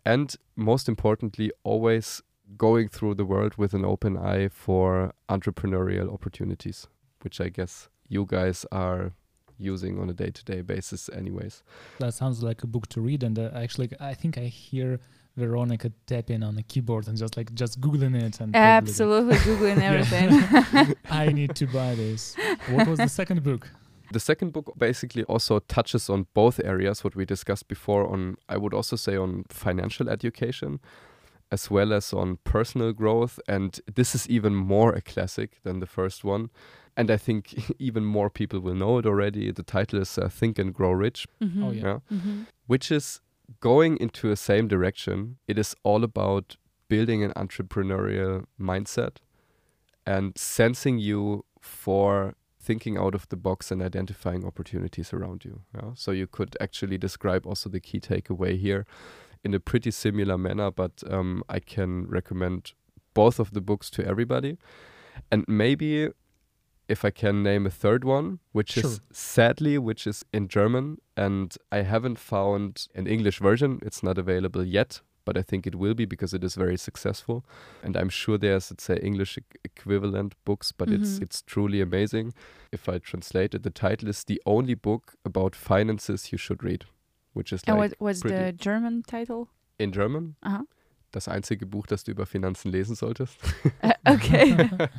And 0.06 0.36
most 0.56 0.90
importantly, 0.90 1.52
always 1.64 2.22
going 2.58 2.90
through 2.90 3.16
the 3.16 3.26
world 3.26 3.56
with 3.58 3.74
an 3.74 3.86
open 3.86 4.18
eye 4.18 4.50
for 4.50 5.14
entrepreneurial 5.30 6.14
opportunities, 6.14 6.88
which 7.22 7.40
I 7.40 7.50
guess 7.50 7.90
you 8.10 8.26
guys 8.28 8.66
are 8.72 9.14
using 9.58 10.00
on 10.00 10.10
a 10.10 10.14
day-to-day 10.14 10.62
basis 10.62 11.10
anyways 11.10 11.64
that 12.00 12.14
sounds 12.14 12.44
like 12.44 12.64
a 12.64 12.68
book 12.68 12.88
to 12.90 13.00
read 13.00 13.24
and 13.24 13.38
uh, 13.38 13.50
actually 13.54 13.90
i 14.00 14.14
think 14.14 14.38
i 14.38 14.46
hear 14.46 15.00
Veronica 15.36 15.92
tapping 16.06 16.44
on 16.44 16.56
the 16.56 16.64
keyboard 16.64 17.08
and 17.08 17.18
just 17.18 17.38
like 17.38 17.54
just 17.54 17.82
googling 17.82 18.16
it 18.16 18.40
and 18.40 18.56
absolutely 18.56 19.36
googling 19.38 19.82
everything. 19.90 20.96
I 21.10 21.28
need 21.28 21.56
to 21.56 21.66
buy 21.68 21.96
this. 21.96 22.36
What 22.70 22.88
was 22.88 23.00
the 23.00 23.10
second 23.10 23.44
book? 23.44 23.70
The 24.12 24.20
second 24.20 24.54
book 24.54 24.74
basically 24.78 25.24
also 25.24 25.60
touches 25.60 26.10
on 26.10 26.28
both 26.36 26.60
areas 26.64 27.04
what 27.04 27.16
we 27.16 27.26
discussed 27.26 27.68
before 27.68 28.08
on 28.08 28.38
I 28.48 28.58
would 28.58 28.74
also 28.74 28.96
say 28.96 29.18
on 29.18 29.46
financial 29.50 30.08
education 30.08 30.80
as 31.52 31.72
well 31.72 31.94
as 31.94 32.14
on 32.14 32.38
personal 32.44 32.94
growth 32.94 33.40
and 33.48 33.80
this 33.96 34.14
is 34.14 34.30
even 34.30 34.56
more 34.56 34.94
a 34.94 35.02
classic 35.02 35.62
than 35.64 35.80
the 35.80 35.88
first 35.88 36.24
one 36.24 36.52
and 36.96 37.10
I 37.10 37.18
think 37.18 37.72
even 37.80 38.06
more 38.06 38.30
people 38.30 38.60
will 38.60 38.76
know 38.76 39.00
it 39.00 39.06
already. 39.06 39.52
The 39.52 39.64
title 39.64 40.00
is 40.00 40.18
uh, 40.18 40.30
Think 40.30 40.60
and 40.60 40.74
Grow 40.74 40.92
Rich. 40.92 41.28
Mm-hmm. 41.42 41.64
Oh 41.64 41.72
yeah. 41.72 41.82
yeah? 41.82 41.98
Mm-hmm. 42.12 42.42
Which 42.68 42.92
is 42.92 43.20
going 43.60 43.98
into 43.98 44.30
the 44.30 44.36
same 44.36 44.68
direction. 44.68 45.38
It 45.48 45.58
is 45.58 45.76
all 45.84 46.04
about 46.04 46.58
building 46.88 47.24
an 47.24 47.32
entrepreneurial 47.32 48.46
mindset 48.60 49.18
and 50.06 50.38
sensing 50.38 51.00
you 51.00 51.46
for 51.60 52.36
thinking 52.60 52.98
out 52.98 53.14
of 53.14 53.28
the 53.30 53.36
box 53.36 53.72
and 53.72 53.82
identifying 53.82 54.46
opportunities 54.46 55.14
around 55.14 55.44
you. 55.44 55.62
Yeah? 55.76 55.92
So 55.96 56.12
you 56.12 56.28
could 56.28 56.56
actually 56.62 56.98
describe 56.98 57.46
also 57.46 57.70
the 57.70 57.80
key 57.80 58.00
takeaway 58.00 58.58
here 58.58 58.86
in 59.44 59.54
a 59.54 59.60
pretty 59.60 59.92
similar 59.92 60.38
manner, 60.38 60.72
but 60.72 61.04
um, 61.10 61.44
I 61.50 61.60
can 61.60 62.08
recommend 62.08 62.74
both 63.14 63.40
of 63.40 63.52
the 63.52 63.62
books 63.62 63.90
to 63.92 64.06
everybody. 64.06 64.58
And 65.32 65.46
maybe 65.48 66.10
if 66.88 67.06
I 67.06 67.12
can 67.12 67.44
name 67.44 67.66
a 67.66 67.70
third 67.70 68.04
one, 68.04 68.40
which 68.52 68.74
sure. 68.74 68.84
is 68.84 69.02
sadly, 69.12 69.78
which 69.78 70.06
is 70.06 70.26
in 70.34 70.48
German, 70.48 70.98
and 71.16 71.56
I 71.72 71.82
haven't 71.82 72.20
found 72.20 72.88
an 72.94 73.08
English 73.08 73.40
version. 73.40 73.80
It's 73.82 74.04
not 74.04 74.18
available 74.18 74.64
yet, 74.64 75.02
but 75.26 75.38
I 75.38 75.42
think 75.42 75.66
it 75.66 75.76
will 75.76 75.94
be 75.94 76.06
because 76.06 76.34
it 76.34 76.44
is 76.44 76.56
very 76.56 76.78
successful. 76.78 77.46
And 77.82 77.96
I'm 77.96 78.10
sure 78.10 78.38
there's, 78.38 78.70
let's 78.72 78.84
say, 78.84 79.00
English 79.02 79.40
equivalent 79.64 80.36
books, 80.44 80.72
but 80.72 80.90
mm-hmm. 80.90 81.04
it's 81.04 81.20
it's 81.20 81.42
truly 81.42 81.82
amazing. 81.82 82.34
If 82.72 82.90
I 82.90 83.00
translate 83.00 83.56
it, 83.56 83.64
the 83.64 83.70
title 83.70 84.10
is 84.10 84.24
the 84.24 84.42
only 84.46 84.76
book 84.76 85.14
about 85.24 85.56
finances 85.56 86.32
you 86.32 86.38
should 86.38 86.64
read, 86.64 86.86
which 87.34 87.54
is 87.54 87.62
like. 87.68 87.70
And 87.70 87.80
what 87.80 87.94
was 88.00 88.22
the 88.22 88.52
German 88.52 89.04
title? 89.04 89.50
In 89.80 89.92
German. 89.92 90.36
Uh-huh. 90.44 90.64
das 91.14 91.28
einzige 91.28 91.66
Buch, 91.66 91.88
das 91.88 92.04
du 92.04 92.12
über 92.12 92.26
Finanzen 92.26 92.72
lesen 92.72 92.96
solltest. 92.96 93.38
Uh, 93.82 94.16
okay. 94.16 94.56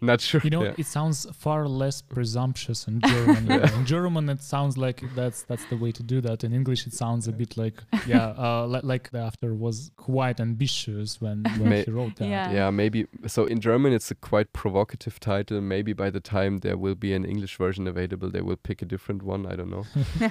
Not 0.00 0.20
sure. 0.20 0.40
You 0.44 0.50
know, 0.50 0.64
yeah. 0.64 0.74
it 0.76 0.86
sounds 0.86 1.26
far 1.34 1.66
less 1.66 2.02
presumptuous 2.02 2.86
in 2.86 3.00
German. 3.00 3.46
yeah. 3.46 3.74
In 3.76 3.86
German, 3.86 4.28
it 4.28 4.42
sounds 4.42 4.76
like 4.76 5.02
that's 5.14 5.42
that's 5.42 5.64
the 5.66 5.76
way 5.76 5.92
to 5.92 6.02
do 6.02 6.20
that. 6.20 6.44
In 6.44 6.52
English, 6.52 6.86
it 6.86 6.92
sounds 6.92 7.28
a 7.28 7.32
bit 7.32 7.56
like 7.56 7.82
yeah, 8.06 8.34
uh, 8.38 8.66
li- 8.66 8.80
like 8.82 9.10
the 9.10 9.18
after 9.18 9.54
was 9.54 9.90
quite 9.96 10.40
ambitious 10.40 11.20
when, 11.20 11.44
when 11.58 11.68
May- 11.68 11.84
he 11.84 11.90
wrote 11.90 12.16
that. 12.16 12.28
Yeah. 12.28 12.52
yeah, 12.52 12.70
maybe. 12.70 13.06
So 13.26 13.44
in 13.44 13.60
German, 13.60 13.92
it's 13.92 14.10
a 14.10 14.14
quite 14.14 14.52
provocative 14.52 15.20
title. 15.20 15.60
Maybe 15.60 15.92
by 15.92 16.10
the 16.10 16.20
time 16.20 16.58
there 16.58 16.76
will 16.76 16.94
be 16.94 17.12
an 17.12 17.24
English 17.24 17.56
version 17.56 17.86
available, 17.86 18.30
they 18.30 18.40
will 18.40 18.56
pick 18.56 18.82
a 18.82 18.86
different 18.86 19.22
one. 19.22 19.46
I 19.46 19.56
don't 19.56 19.70
know. 19.70 19.84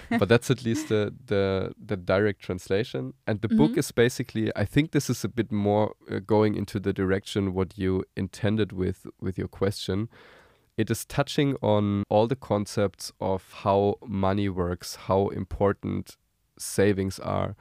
but 0.20 0.30
that's 0.30 0.50
at 0.50 0.64
least 0.64 0.90
the 0.90 1.14
the 1.26 1.74
the 1.84 1.98
direct 1.98 2.42
translation. 2.42 3.14
And 3.28 3.42
the 3.42 3.48
mm-hmm. 3.48 3.58
book 3.58 3.78
is 3.78 3.92
basically 3.92 4.14
basically, 4.14 4.52
I 4.56 4.66
think 4.66 4.92
this 4.92 5.10
is 5.10 5.24
a 5.24 5.28
bit 5.28 5.52
more 5.52 5.96
uh, 6.12 6.20
going 6.20 6.56
into 6.56 6.80
the 6.80 6.94
direction 6.94 7.54
what 7.54 7.78
you 7.78 8.04
intended 8.16 8.63
with 8.72 9.06
with 9.20 9.38
your 9.38 9.50
question. 9.50 10.08
It 10.76 10.90
is 10.90 11.06
touching 11.06 11.56
on 11.62 12.04
all 12.10 12.28
the 12.28 12.36
concepts 12.36 13.12
of 13.20 13.44
how 13.64 13.96
money 14.06 14.50
works, 14.50 14.96
how 14.96 15.28
important 15.28 16.18
savings 16.58 17.20
are, 17.20 17.56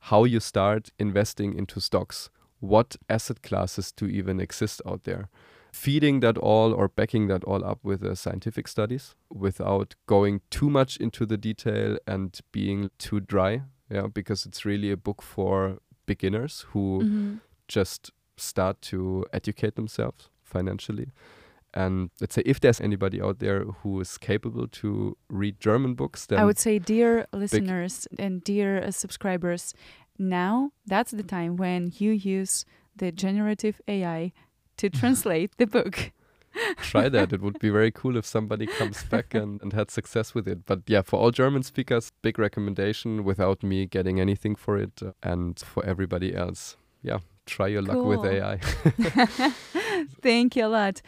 how 0.00 0.24
you 0.24 0.40
start 0.40 0.90
investing 0.98 1.54
into 1.54 1.80
stocks, 1.80 2.28
what 2.60 2.96
asset 3.08 3.42
classes 3.42 3.90
do 3.92 4.06
even 4.06 4.38
exist 4.38 4.82
out 4.86 5.04
there. 5.04 5.30
Feeding 5.72 6.20
that 6.20 6.36
all 6.38 6.72
or 6.74 6.88
backing 6.88 7.28
that 7.28 7.44
all 7.44 7.64
up 7.64 7.78
with 7.82 8.02
uh, 8.02 8.14
scientific 8.14 8.68
studies 8.68 9.14
without 9.30 9.94
going 10.06 10.40
too 10.50 10.68
much 10.68 10.96
into 10.96 11.24
the 11.24 11.36
detail 11.36 11.98
and 12.06 12.38
being 12.52 12.90
too 12.98 13.20
dry. 13.20 13.62
Yeah, 13.90 14.08
because 14.12 14.44
it's 14.44 14.64
really 14.64 14.90
a 14.90 14.96
book 14.96 15.22
for 15.22 15.78
beginners 16.04 16.66
who 16.72 17.00
mm-hmm. 17.02 17.34
just 17.66 18.10
start 18.36 18.80
to 18.82 19.24
educate 19.32 19.76
themselves 19.76 20.30
financially. 20.48 21.08
And 21.74 22.10
let's 22.20 22.34
say 22.34 22.42
if 22.46 22.60
there's 22.60 22.80
anybody 22.80 23.20
out 23.20 23.38
there 23.40 23.64
who 23.64 24.00
is 24.00 24.16
capable 24.18 24.66
to 24.68 25.16
read 25.28 25.60
German 25.60 25.94
books, 25.94 26.26
then 26.26 26.38
I 26.38 26.44
would 26.44 26.58
say, 26.58 26.78
dear 26.78 27.26
listeners 27.32 28.08
and 28.18 28.42
dear 28.42 28.82
uh, 28.82 28.90
subscribers, 28.90 29.74
now 30.18 30.72
that's 30.86 31.12
the 31.12 31.22
time 31.22 31.56
when 31.56 31.92
you 31.98 32.12
use 32.12 32.64
the 32.96 33.12
generative 33.12 33.80
AI 33.86 34.32
to 34.78 34.88
translate 35.00 35.56
the 35.58 35.66
book. 35.66 36.12
Try 36.78 37.08
that. 37.10 37.32
It 37.32 37.42
would 37.42 37.58
be 37.58 37.68
very 37.70 37.90
cool 37.90 38.16
if 38.16 38.24
somebody 38.24 38.66
comes 38.66 39.04
back 39.04 39.34
and, 39.34 39.60
and 39.62 39.72
had 39.72 39.90
success 39.90 40.34
with 40.34 40.48
it. 40.48 40.64
But 40.64 40.80
yeah, 40.86 41.02
for 41.02 41.20
all 41.20 41.30
German 41.30 41.62
speakers, 41.62 42.12
big 42.22 42.38
recommendation 42.38 43.24
without 43.24 43.62
me 43.62 43.86
getting 43.86 44.20
anything 44.20 44.56
for 44.56 44.78
it. 44.78 45.02
Uh, 45.02 45.12
and 45.22 45.58
for 45.58 45.84
everybody 45.84 46.34
else, 46.34 46.76
yeah, 47.02 47.18
try 47.48 47.66
your 47.66 47.82
cool. 47.82 48.04
luck 48.04 48.22
with 48.22 48.32
AI. 48.32 48.56
Thank 50.22 50.56
you 50.56 50.66
a 50.66 50.68
lot. 50.68 51.02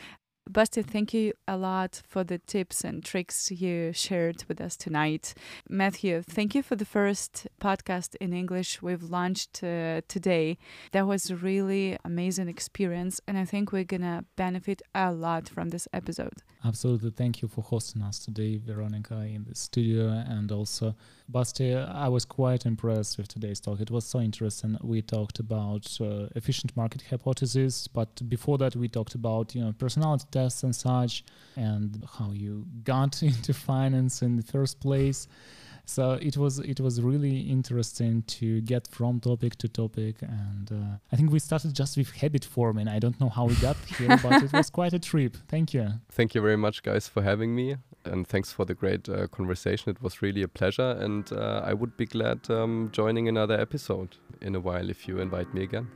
Basti, 0.52 0.82
thank 0.82 1.14
you 1.14 1.32
a 1.46 1.56
lot 1.56 2.02
for 2.08 2.24
the 2.24 2.38
tips 2.38 2.82
and 2.82 3.04
tricks 3.04 3.52
you 3.52 3.92
shared 3.92 4.42
with 4.48 4.60
us 4.60 4.76
tonight. 4.76 5.32
Matthew, 5.68 6.22
thank 6.22 6.56
you 6.56 6.62
for 6.64 6.74
the 6.74 6.84
first 6.84 7.46
podcast 7.60 8.16
in 8.20 8.32
English 8.32 8.82
we've 8.82 9.04
launched 9.04 9.62
uh, 9.62 10.00
today. 10.08 10.58
That 10.90 11.06
was 11.06 11.30
a 11.30 11.36
really 11.36 11.96
amazing 12.04 12.48
experience, 12.48 13.20
and 13.28 13.38
I 13.38 13.44
think 13.44 13.70
we're 13.70 13.84
gonna 13.84 14.24
benefit 14.34 14.82
a 14.92 15.12
lot 15.12 15.48
from 15.48 15.68
this 15.68 15.86
episode. 15.92 16.42
Absolutely. 16.64 17.10
Thank 17.10 17.40
you 17.40 17.48
for 17.48 17.62
hosting 17.62 18.02
us 18.02 18.18
today, 18.18 18.58
Veronica, 18.58 19.14
in 19.20 19.44
the 19.48 19.54
studio. 19.54 20.08
And 20.08 20.52
also, 20.52 20.94
Basti, 21.26 21.74
I 21.74 22.08
was 22.08 22.26
quite 22.26 22.66
impressed 22.66 23.16
with 23.16 23.28
today's 23.28 23.60
talk. 23.60 23.80
It 23.80 23.90
was 23.90 24.04
so 24.04 24.20
interesting. 24.20 24.76
We 24.82 25.00
talked 25.00 25.38
about 25.38 25.96
uh, 26.00 26.26
efficient 26.36 26.76
market 26.76 27.02
hypothesis, 27.08 27.88
but 27.88 28.28
before 28.28 28.58
that, 28.58 28.76
we 28.76 28.88
talked 28.88 29.14
about 29.14 29.54
you 29.54 29.62
know 29.62 29.72
personality 29.72 30.26
tests 30.40 30.62
and 30.62 30.74
such, 30.74 31.24
and 31.56 31.88
how 32.18 32.30
you 32.32 32.66
got 32.84 33.22
into 33.30 33.52
finance 33.52 34.22
in 34.22 34.36
the 34.36 34.42
first 34.42 34.80
place. 34.80 35.28
So 35.96 36.12
it 36.22 36.36
was 36.36 36.60
it 36.60 36.78
was 36.80 37.02
really 37.02 37.40
interesting 37.56 38.22
to 38.38 38.60
get 38.60 38.86
from 38.86 39.18
topic 39.18 39.56
to 39.56 39.68
topic. 39.68 40.16
And 40.22 40.66
uh, 40.70 41.12
i 41.12 41.16
think 41.16 41.32
we 41.32 41.40
started 41.40 41.74
just 41.74 41.96
with 41.96 42.10
habit 42.22 42.44
forming. 42.44 42.86
I 42.86 42.98
don't 43.04 43.18
know 43.20 43.28
how 43.28 43.46
we 43.46 43.56
got 43.56 43.76
here 43.98 44.16
but 44.22 44.42
it 44.44 44.52
was 44.52 44.70
quite 44.78 44.92
a 44.92 45.00
trip. 45.00 45.36
Thank 45.48 45.74
you. 45.74 45.84
Thank 46.18 46.34
you 46.34 46.42
very 46.42 46.56
much 46.66 46.76
guys 46.82 47.08
for 47.08 47.22
having 47.22 47.56
me. 47.60 47.76
And 48.04 48.26
thanks 48.26 48.52
for 48.52 48.64
the 48.64 48.74
great 48.82 49.08
uh, 49.08 49.26
conversation. 49.38 49.90
It 49.90 50.00
was 50.00 50.22
really 50.22 50.42
a 50.42 50.48
pleasure. 50.48 50.90
And 51.06 51.24
uh, 51.32 51.70
i 51.70 51.72
would 51.74 51.96
be 51.96 52.06
glad 52.06 52.38
um, 52.50 52.90
joining 52.92 53.26
another 53.28 53.58
episode 53.66 54.10
in 54.40 54.54
a 54.54 54.60
while 54.60 54.88
if 54.90 55.08
you 55.08 55.18
invite 55.18 55.52
me 55.54 55.62
again. 55.64 55.88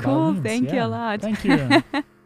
Cool. 0.00 0.34
Thank 0.42 0.68
yeah. 0.68 0.74
you 0.74 0.82
a 0.88 0.90
lot. 0.96 1.20
Thank 1.20 1.44
you 1.44 1.82